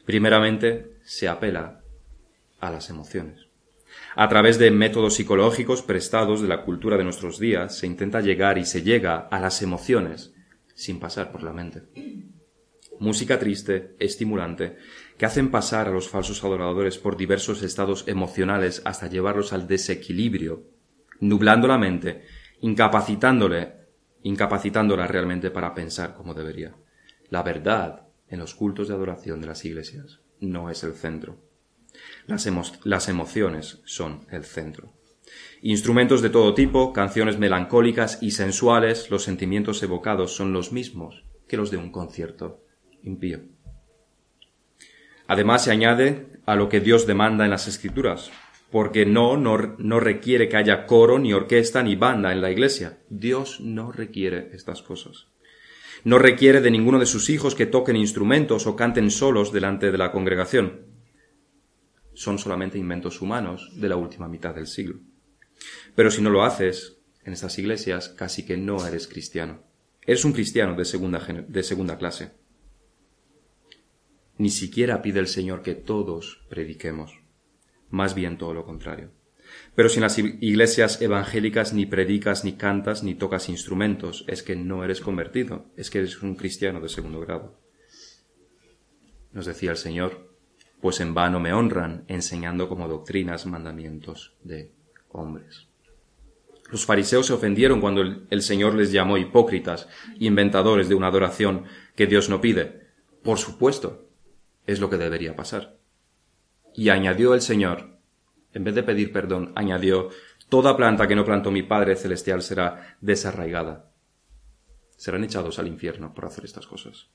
Primeramente, 0.05 0.97
se 1.03 1.27
apela 1.27 1.81
a 2.59 2.71
las 2.71 2.89
emociones. 2.89 3.48
A 4.15 4.27
través 4.27 4.57
de 4.57 4.71
métodos 4.71 5.15
psicológicos 5.15 5.81
prestados 5.81 6.41
de 6.41 6.47
la 6.47 6.63
cultura 6.63 6.97
de 6.97 7.03
nuestros 7.03 7.39
días, 7.39 7.77
se 7.77 7.87
intenta 7.87 8.21
llegar 8.21 8.57
y 8.57 8.65
se 8.65 8.81
llega 8.81 9.17
a 9.17 9.39
las 9.39 9.61
emociones 9.61 10.33
sin 10.73 10.99
pasar 10.99 11.31
por 11.31 11.43
la 11.43 11.53
mente. 11.53 11.83
Música 12.99 13.39
triste, 13.39 13.95
estimulante, 13.99 14.77
que 15.17 15.25
hacen 15.25 15.51
pasar 15.51 15.87
a 15.87 15.91
los 15.91 16.09
falsos 16.09 16.43
adoradores 16.43 16.97
por 16.97 17.15
diversos 17.15 17.63
estados 17.63 18.03
emocionales 18.07 18.81
hasta 18.83 19.07
llevarlos 19.07 19.53
al 19.53 19.67
desequilibrio, 19.67 20.63
nublando 21.19 21.67
la 21.67 21.77
mente, 21.77 22.23
incapacitándole, 22.61 23.73
incapacitándola 24.23 25.07
realmente 25.07 25.49
para 25.51 25.73
pensar 25.73 26.13
como 26.13 26.33
debería. 26.33 26.75
La 27.29 27.43
verdad 27.43 28.07
en 28.27 28.39
los 28.39 28.53
cultos 28.53 28.87
de 28.87 28.95
adoración 28.95 29.39
de 29.39 29.47
las 29.47 29.63
iglesias 29.65 30.19
no 30.39 30.69
es 30.69 30.83
el 30.83 30.93
centro. 30.93 31.48
Las, 32.27 32.47
las 32.83 33.09
emociones 33.09 33.81
son 33.85 34.25
el 34.31 34.43
centro. 34.45 34.93
Instrumentos 35.61 36.21
de 36.21 36.29
todo 36.29 36.53
tipo, 36.53 36.93
canciones 36.93 37.37
melancólicas 37.37 38.19
y 38.21 38.31
sensuales, 38.31 39.09
los 39.09 39.23
sentimientos 39.23 39.83
evocados 39.83 40.35
son 40.35 40.53
los 40.53 40.71
mismos 40.71 41.25
que 41.47 41.57
los 41.57 41.71
de 41.71 41.77
un 41.77 41.91
concierto 41.91 42.63
impío. 43.03 43.41
Además 45.27 45.65
se 45.65 45.71
añade 45.71 46.27
a 46.45 46.55
lo 46.55 46.69
que 46.69 46.79
Dios 46.79 47.05
demanda 47.05 47.43
en 47.43 47.51
las 47.51 47.67
Escrituras, 47.67 48.31
porque 48.71 49.05
no, 49.05 49.37
no, 49.37 49.75
no, 49.77 49.99
requiere 49.99 50.47
que 50.47 50.57
haya 50.57 50.85
coro, 50.85 51.19
ni 51.19 51.33
orquesta, 51.33 51.83
ni 51.83 51.95
banda 51.95 52.31
en 52.31 52.41
la 52.41 52.51
iglesia. 52.51 52.99
Dios 53.09 53.59
no 53.59 53.91
requiere 53.91 54.49
estas 54.53 54.81
cosas. 54.81 55.27
No 56.03 56.17
requiere 56.17 56.61
de 56.61 56.71
ninguno 56.71 56.99
de 56.99 57.05
sus 57.05 57.29
hijos 57.29 57.55
que 57.55 57.65
toquen 57.65 57.95
instrumentos 57.95 58.67
o 58.67 58.75
canten 58.75 59.11
solos 59.11 59.51
delante 59.51 59.91
de 59.91 59.97
la 59.97 60.11
congregación. 60.11 60.88
Son 62.19 62.37
solamente 62.37 62.77
inventos 62.77 63.21
humanos 63.21 63.71
de 63.75 63.87
la 63.87 63.95
última 63.95 64.27
mitad 64.27 64.53
del 64.53 64.67
siglo. 64.67 64.99
Pero 65.95 66.11
si 66.11 66.21
no 66.21 66.29
lo 66.29 66.43
haces, 66.43 66.97
en 67.23 67.31
estas 67.31 67.57
iglesias 67.57 68.09
casi 68.09 68.45
que 68.45 68.57
no 68.57 68.85
eres 68.85 69.07
cristiano. 69.07 69.63
Eres 70.01 70.25
un 70.25 70.33
cristiano 70.33 70.75
de 70.75 70.83
segunda, 70.83 71.25
de 71.47 71.63
segunda 71.63 71.97
clase. 71.97 72.33
Ni 74.37 74.49
siquiera 74.49 75.01
pide 75.01 75.21
el 75.21 75.27
Señor 75.27 75.61
que 75.61 75.75
todos 75.75 76.45
prediquemos. 76.49 77.21
Más 77.89 78.15
bien 78.15 78.37
todo 78.37 78.53
lo 78.53 78.65
contrario. 78.65 79.11
Pero 79.73 79.87
si 79.87 79.99
en 79.99 80.01
las 80.01 80.19
iglesias 80.19 81.01
evangélicas 81.01 81.71
ni 81.71 81.85
predicas, 81.85 82.43
ni 82.43 82.57
cantas, 82.57 83.01
ni 83.01 83.15
tocas 83.15 83.47
instrumentos, 83.47 84.25
es 84.27 84.43
que 84.43 84.57
no 84.57 84.83
eres 84.83 84.99
convertido, 84.99 85.71
es 85.77 85.89
que 85.89 85.99
eres 85.99 86.21
un 86.21 86.35
cristiano 86.35 86.81
de 86.81 86.89
segundo 86.89 87.21
grado. 87.21 87.57
Nos 89.31 89.45
decía 89.45 89.71
el 89.71 89.77
Señor, 89.77 90.28
pues 90.81 90.99
en 90.99 91.13
vano 91.13 91.39
me 91.39 91.53
honran, 91.53 92.05
enseñando 92.07 92.69
como 92.69 92.87
doctrinas 92.87 93.45
mandamientos 93.45 94.35
de 94.43 94.71
hombres. 95.09 95.67
Los 96.71 96.85
fariseos 96.85 97.25
se 97.25 97.33
ofendieron 97.33 97.81
cuando 97.81 98.01
el 98.01 98.41
Señor 98.41 98.75
les 98.75 98.91
llamó 98.91 99.17
hipócritas, 99.17 99.87
inventadores 100.19 100.87
de 100.87 100.95
una 100.95 101.07
adoración 101.07 101.65
que 101.95 102.05
Dios 102.05 102.29
no 102.29 102.41
pide. 102.41 102.87
Por 103.23 103.39
supuesto, 103.39 104.07
es 104.67 104.79
lo 104.79 104.89
que 104.89 104.97
debería 104.97 105.35
pasar. 105.35 105.77
Y 106.75 106.89
añadió 106.89 107.33
el 107.33 107.41
Señor, 107.41 107.97
en 108.53 108.63
vez 108.63 108.75
de 108.75 108.83
pedir 108.83 109.11
perdón, 109.11 109.51
añadió, 109.55 110.09
Toda 110.49 110.75
planta 110.75 111.07
que 111.07 111.15
no 111.15 111.23
plantó 111.23 111.51
mi 111.51 111.61
Padre 111.61 111.95
Celestial 111.95 112.41
será 112.41 112.97
desarraigada. 113.01 113.91
Serán 114.97 115.23
echados 115.23 115.59
al 115.59 115.67
infierno 115.67 116.13
por 116.13 116.25
hacer 116.25 116.43
estas 116.43 116.65
cosas. 116.65 117.11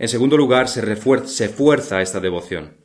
En 0.00 0.08
segundo 0.08 0.38
lugar, 0.38 0.66
se, 0.68 0.80
se 1.26 1.48
fuerza 1.50 2.00
esta 2.00 2.20
devoción. 2.20 2.78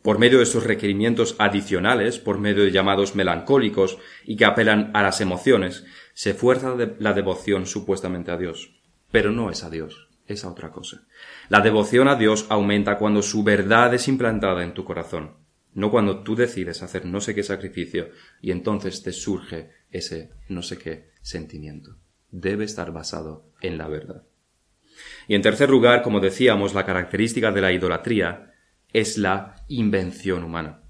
Por 0.00 0.20
medio 0.20 0.38
de 0.38 0.44
estos 0.44 0.64
requerimientos 0.64 1.34
adicionales, 1.38 2.20
por 2.20 2.38
medio 2.38 2.62
de 2.62 2.70
llamados 2.70 3.16
melancólicos 3.16 3.98
y 4.24 4.36
que 4.36 4.44
apelan 4.44 4.92
a 4.94 5.02
las 5.02 5.20
emociones, 5.20 5.84
se 6.14 6.32
fuerza 6.32 6.76
la 7.00 7.14
devoción 7.14 7.66
supuestamente 7.66 8.30
a 8.30 8.36
Dios. 8.36 8.80
Pero 9.10 9.32
no 9.32 9.50
es 9.50 9.64
a 9.64 9.70
Dios, 9.70 10.08
es 10.28 10.44
a 10.44 10.50
otra 10.50 10.70
cosa. 10.70 11.02
La 11.48 11.62
devoción 11.62 12.06
a 12.06 12.14
Dios 12.14 12.46
aumenta 12.48 12.96
cuando 12.96 13.22
su 13.22 13.42
verdad 13.42 13.92
es 13.92 14.06
implantada 14.06 14.62
en 14.62 14.72
tu 14.72 14.84
corazón 14.84 15.40
no 15.72 15.90
cuando 15.90 16.22
tú 16.22 16.34
decides 16.34 16.82
hacer 16.82 17.06
no 17.06 17.20
sé 17.20 17.34
qué 17.34 17.42
sacrificio 17.42 18.10
y 18.40 18.50
entonces 18.50 19.02
te 19.02 19.12
surge 19.12 19.70
ese 19.90 20.30
no 20.48 20.62
sé 20.62 20.78
qué 20.78 21.10
sentimiento. 21.22 21.96
Debe 22.30 22.64
estar 22.64 22.92
basado 22.92 23.52
en 23.60 23.78
la 23.78 23.88
verdad. 23.88 24.24
Y 25.30 25.36
en 25.36 25.42
tercer 25.42 25.70
lugar, 25.70 26.02
como 26.02 26.18
decíamos, 26.18 26.74
la 26.74 26.84
característica 26.84 27.52
de 27.52 27.60
la 27.60 27.70
idolatría 27.70 28.50
es 28.92 29.16
la 29.16 29.54
invención 29.68 30.42
humana. 30.42 30.80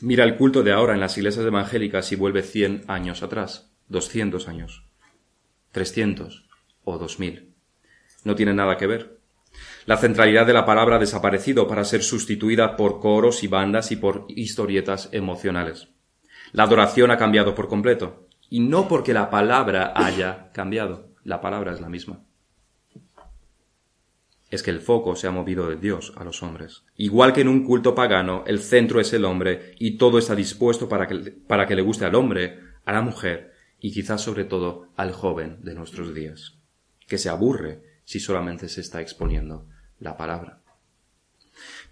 Mira 0.00 0.22
el 0.22 0.36
culto 0.36 0.62
de 0.62 0.70
ahora 0.70 0.94
en 0.94 1.00
las 1.00 1.18
iglesias 1.18 1.44
evangélicas 1.44 2.12
y 2.12 2.14
vuelve 2.14 2.44
cien 2.44 2.84
años 2.86 3.24
atrás, 3.24 3.74
doscientos 3.88 4.46
años, 4.46 4.86
trescientos 5.72 6.48
o 6.84 6.96
dos 6.96 7.18
mil. 7.18 7.56
No 8.22 8.36
tiene 8.36 8.54
nada 8.54 8.76
que 8.76 8.86
ver. 8.86 9.18
La 9.84 9.96
centralidad 9.96 10.46
de 10.46 10.52
la 10.52 10.64
palabra 10.64 10.94
ha 10.94 11.00
desaparecido 11.00 11.66
para 11.66 11.82
ser 11.82 12.04
sustituida 12.04 12.76
por 12.76 13.00
coros 13.00 13.42
y 13.42 13.48
bandas 13.48 13.90
y 13.90 13.96
por 13.96 14.26
historietas 14.28 15.08
emocionales. 15.10 15.88
La 16.52 16.62
adoración 16.62 17.10
ha 17.10 17.16
cambiado 17.16 17.56
por 17.56 17.66
completo. 17.66 18.28
Y 18.48 18.60
no 18.60 18.86
porque 18.86 19.12
la 19.12 19.28
palabra 19.28 19.92
haya 19.96 20.52
cambiado. 20.52 21.16
La 21.24 21.40
palabra 21.40 21.72
es 21.72 21.80
la 21.80 21.88
misma. 21.88 22.20
Es 24.50 24.62
que 24.62 24.70
el 24.70 24.80
foco 24.80 25.16
se 25.16 25.26
ha 25.26 25.32
movido 25.32 25.68
de 25.68 25.76
Dios 25.76 26.12
a 26.16 26.24
los 26.24 26.42
hombres. 26.42 26.84
Igual 26.96 27.32
que 27.32 27.40
en 27.40 27.48
un 27.48 27.64
culto 27.64 27.94
pagano, 27.94 28.44
el 28.46 28.60
centro 28.60 29.00
es 29.00 29.12
el 29.12 29.24
hombre 29.24 29.74
y 29.78 29.96
todo 29.96 30.18
está 30.18 30.34
dispuesto 30.34 30.88
para 30.88 31.06
que, 31.06 31.32
para 31.46 31.66
que 31.66 31.74
le 31.74 31.82
guste 31.82 32.04
al 32.04 32.14
hombre, 32.14 32.60
a 32.84 32.92
la 32.92 33.02
mujer 33.02 33.52
y 33.80 33.92
quizás 33.92 34.22
sobre 34.22 34.44
todo 34.44 34.88
al 34.96 35.12
joven 35.12 35.58
de 35.62 35.74
nuestros 35.74 36.14
días, 36.14 36.58
que 37.06 37.18
se 37.18 37.28
aburre 37.28 37.82
si 38.04 38.20
solamente 38.20 38.68
se 38.68 38.80
está 38.80 39.00
exponiendo 39.00 39.66
la 39.98 40.16
palabra. 40.16 40.60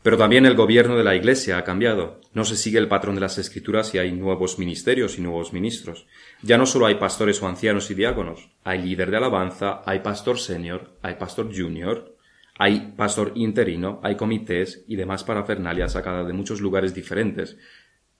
Pero 0.02 0.18
también 0.18 0.44
el 0.44 0.54
gobierno 0.54 0.96
de 0.96 1.04
la 1.04 1.14
Iglesia 1.14 1.56
ha 1.56 1.64
cambiado. 1.64 2.20
No 2.34 2.44
se 2.44 2.56
sigue 2.56 2.78
el 2.78 2.88
patrón 2.88 3.14
de 3.14 3.22
las 3.22 3.38
Escrituras 3.38 3.94
y 3.94 3.98
hay 3.98 4.12
nuevos 4.12 4.58
ministerios 4.58 5.18
y 5.18 5.22
nuevos 5.22 5.54
ministros. 5.54 6.06
Ya 6.42 6.58
no 6.58 6.66
solo 6.66 6.86
hay 6.86 6.96
pastores 6.96 7.42
o 7.42 7.48
ancianos 7.48 7.90
y 7.90 7.94
diáconos, 7.94 8.50
hay 8.64 8.82
líder 8.82 9.10
de 9.10 9.16
alabanza, 9.16 9.80
hay 9.86 10.00
pastor 10.00 10.38
senior, 10.38 10.98
hay 11.00 11.14
pastor 11.14 11.48
junior, 11.56 12.13
hay 12.58 12.92
pastor 12.96 13.32
interino, 13.34 14.00
hay 14.02 14.16
comités 14.16 14.84
y 14.86 14.96
demás 14.96 15.24
parafernalia 15.24 15.88
sacada 15.88 16.24
de 16.24 16.32
muchos 16.32 16.60
lugares 16.60 16.94
diferentes, 16.94 17.56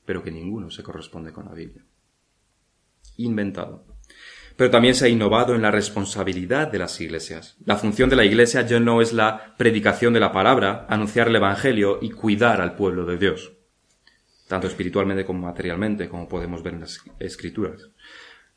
pero 0.05 0.23
que 0.23 0.33
ninguno 0.33 0.71
se 0.71 0.83
corresponde 0.83 1.33
con 1.33 1.45
la 1.47 1.53
Biblia. 1.53 1.85
Inventado. 3.17 3.87
Pero 4.57 4.71
también 4.71 4.95
se 4.95 5.07
ha 5.07 5.09
innovado 5.09 5.55
en 5.55 5.63
la 5.63 5.71
responsabilidad 5.71 6.71
de 6.71 6.79
las 6.79 7.01
iglesias. 7.01 7.57
La 7.65 7.77
función 7.77 8.11
de 8.11 8.17
la 8.17 8.25
iglesia 8.25 8.63
ya 8.63 8.79
no 8.79 9.01
es 9.01 9.13
la 9.13 9.55
predicación 9.57 10.13
de 10.13 10.21
la 10.21 10.33
palabra, 10.33 10.87
anunciar 10.89 11.29
el 11.29 11.37
Evangelio 11.37 11.99
y 12.01 12.11
cuidar 12.11 12.61
al 12.61 12.77
pueblo 12.77 13.05
de 13.05 13.19
Dios, 13.19 13.53
tanto 14.49 14.67
espiritualmente 14.67 15.25
como 15.25 15.47
materialmente, 15.47 16.09
como 16.09 16.29
podemos 16.29 16.63
ver 16.63 16.75
en 16.75 16.81
las 16.81 17.01
escrituras. 17.19 17.91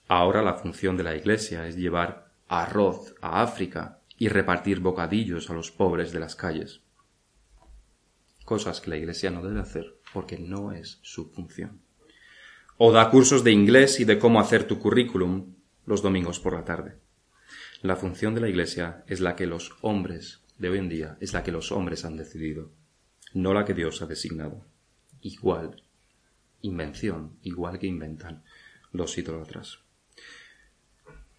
Ahora 0.07 0.41
la 0.41 0.53
función 0.53 0.97
de 0.97 1.03
la 1.03 1.15
iglesia 1.15 1.67
es 1.67 1.75
llevar 1.75 2.31
arroz 2.47 3.15
a 3.21 3.41
África 3.41 3.96
y 4.17 4.29
repartir 4.29 4.79
bocadillos 4.79 5.49
a 5.49 5.53
los 5.53 5.71
pobres 5.71 6.11
de 6.11 6.19
las 6.19 6.35
calles. 6.35 6.81
cosas 8.45 8.79
que 8.79 8.89
la 8.89 8.95
Iglesia 8.95 9.29
no 9.29 9.43
debe 9.43 9.59
hacer 9.59 9.99
porque 10.13 10.39
no 10.39 10.71
es 10.71 10.99
su 11.01 11.29
función. 11.31 11.81
O 12.77 12.93
da 12.93 13.09
cursos 13.09 13.43
de 13.43 13.51
inglés 13.51 13.99
y 13.99 14.05
de 14.05 14.19
cómo 14.19 14.39
hacer 14.39 14.65
tu 14.65 14.79
currículum 14.79 15.53
los 15.85 16.01
domingos 16.01 16.39
por 16.39 16.53
la 16.53 16.63
tarde. 16.63 16.95
La 17.81 17.97
función 17.97 18.33
de 18.33 18.41
la 18.41 18.47
Iglesia 18.47 19.03
es 19.07 19.19
la 19.19 19.35
que 19.35 19.47
los 19.47 19.75
hombres 19.81 20.43
de 20.57 20.69
hoy 20.69 20.77
en 20.77 20.87
día, 20.87 21.17
es 21.19 21.33
la 21.33 21.43
que 21.43 21.51
los 21.51 21.73
hombres 21.73 22.05
han 22.05 22.15
decidido, 22.15 22.71
no 23.33 23.53
la 23.53 23.65
que 23.65 23.73
Dios 23.73 24.01
ha 24.01 24.05
designado. 24.05 24.65
Igual, 25.21 25.83
invención, 26.61 27.37
igual 27.41 27.79
que 27.79 27.87
inventan 27.87 28.43
los 28.91 29.17
idólatras. 29.17 29.79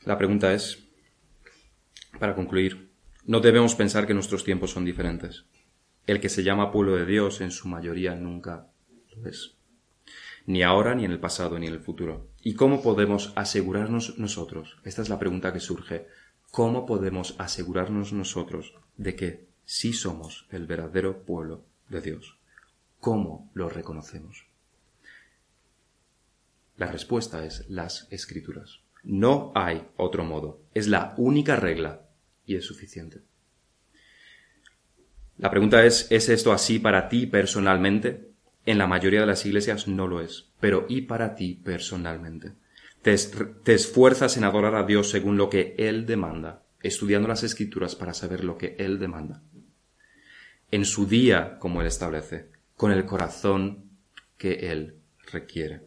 La 0.04 0.18
pregunta 0.18 0.52
es, 0.52 0.87
para 2.18 2.34
concluir, 2.34 2.90
no 3.24 3.40
debemos 3.40 3.74
pensar 3.74 4.06
que 4.06 4.14
nuestros 4.14 4.44
tiempos 4.44 4.70
son 4.70 4.84
diferentes. 4.84 5.44
El 6.06 6.20
que 6.20 6.28
se 6.28 6.42
llama 6.42 6.72
pueblo 6.72 6.96
de 6.96 7.04
Dios 7.04 7.40
en 7.40 7.50
su 7.50 7.68
mayoría 7.68 8.14
nunca 8.14 8.68
lo 9.14 9.28
es. 9.28 9.54
Ni 10.46 10.62
ahora, 10.62 10.94
ni 10.94 11.04
en 11.04 11.10
el 11.10 11.20
pasado, 11.20 11.58
ni 11.58 11.66
en 11.66 11.74
el 11.74 11.80
futuro. 11.80 12.28
¿Y 12.42 12.54
cómo 12.54 12.80
podemos 12.80 13.32
asegurarnos 13.36 14.18
nosotros? 14.18 14.78
Esta 14.84 15.02
es 15.02 15.10
la 15.10 15.18
pregunta 15.18 15.52
que 15.52 15.60
surge. 15.60 16.06
¿Cómo 16.50 16.86
podemos 16.86 17.34
asegurarnos 17.38 18.14
nosotros 18.14 18.74
de 18.96 19.14
que 19.14 19.46
sí 19.66 19.92
somos 19.92 20.46
el 20.50 20.66
verdadero 20.66 21.24
pueblo 21.24 21.66
de 21.90 22.00
Dios? 22.00 22.38
¿Cómo 23.00 23.50
lo 23.52 23.68
reconocemos? 23.68 24.46
La 26.78 26.86
respuesta 26.86 27.44
es 27.44 27.68
las 27.68 28.08
escrituras. 28.10 28.80
No 29.02 29.52
hay 29.54 29.86
otro 29.98 30.24
modo. 30.24 30.62
Es 30.72 30.88
la 30.88 31.12
única 31.18 31.56
regla 31.56 32.07
y 32.48 32.56
es 32.56 32.64
suficiente. 32.64 33.20
La 35.36 35.50
pregunta 35.50 35.84
es, 35.84 36.08
¿es 36.10 36.28
esto 36.30 36.52
así 36.52 36.80
para 36.80 37.08
ti 37.08 37.26
personalmente? 37.26 38.32
En 38.66 38.78
la 38.78 38.88
mayoría 38.88 39.20
de 39.20 39.26
las 39.26 39.46
iglesias 39.46 39.86
no 39.86 40.08
lo 40.08 40.20
es, 40.20 40.50
pero 40.58 40.86
¿y 40.88 41.02
para 41.02 41.36
ti 41.36 41.60
personalmente? 41.62 42.54
Te, 43.02 43.14
te, 43.62 43.74
esfuerzas 43.74 44.36
en 44.36 44.44
adorar 44.44 44.74
a 44.74 44.82
Dios 44.82 45.10
según 45.10 45.36
lo 45.36 45.48
que 45.48 45.74
Él 45.78 46.06
demanda, 46.06 46.64
estudiando 46.82 47.28
las 47.28 47.44
escrituras 47.44 47.94
para 47.94 48.14
saber 48.14 48.42
lo 48.42 48.58
que 48.58 48.74
Él 48.78 48.98
demanda. 48.98 49.42
En 50.70 50.84
su 50.84 51.06
día, 51.06 51.58
como 51.58 51.82
Él 51.82 51.86
establece, 51.86 52.50
con 52.76 52.92
el 52.92 53.04
corazón 53.04 53.90
que 54.38 54.72
Él 54.72 54.96
requiere. 55.30 55.82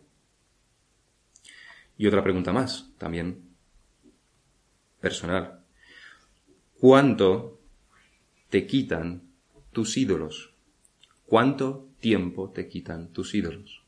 Y 1.97 2.07
otra 2.07 2.23
pregunta 2.23 2.53
más, 2.53 2.91
también 2.97 3.51
personal. 4.99 5.60
¿Cuánto 6.81 7.59
te 8.49 8.65
quitan 8.65 9.21
tus 9.71 9.97
ídolos? 9.97 10.51
¿Cuánto 11.27 11.87
tiempo 11.99 12.49
te 12.49 12.69
quitan 12.69 13.13
tus 13.13 13.35
ídolos? 13.35 13.83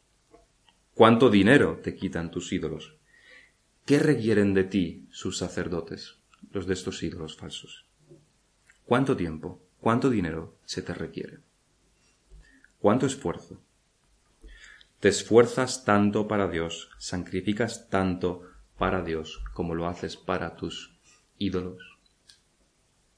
¿Cuánto 0.94 1.32
dinero 1.32 1.80
te 1.82 1.96
quitan 1.96 2.30
tus 2.30 2.54
ídolos? 2.54 2.94
¿Qué 3.88 3.98
requieren 3.98 4.54
de 4.54 4.66
ti 4.66 5.08
sus 5.10 5.39
sacerdotes, 5.39 6.18
los 6.52 6.68
de 6.68 6.76
estos 6.76 7.02
ídolos 7.02 7.36
falsos? 7.36 7.84
¿Cuánto 8.86 9.18
tiempo, 9.18 9.60
cuánto 9.82 10.12
dinero 10.12 10.54
se 10.64 10.84
te 10.84 10.94
requiere? 10.94 11.39
¿Cuánto 12.78 13.08
esfuerzo? 13.08 13.60
Te 15.00 15.10
esfuerzas 15.10 15.84
tanto 15.84 16.28
para 16.28 16.48
Dios, 16.48 16.91
sacrificas 17.00 17.89
tanto 17.89 18.44
para 18.78 19.02
Dios 19.02 19.41
como 19.56 19.74
lo 19.74 19.88
haces 19.88 20.16
para 20.16 20.56
tus 20.56 20.94
ídolos. 21.39 21.93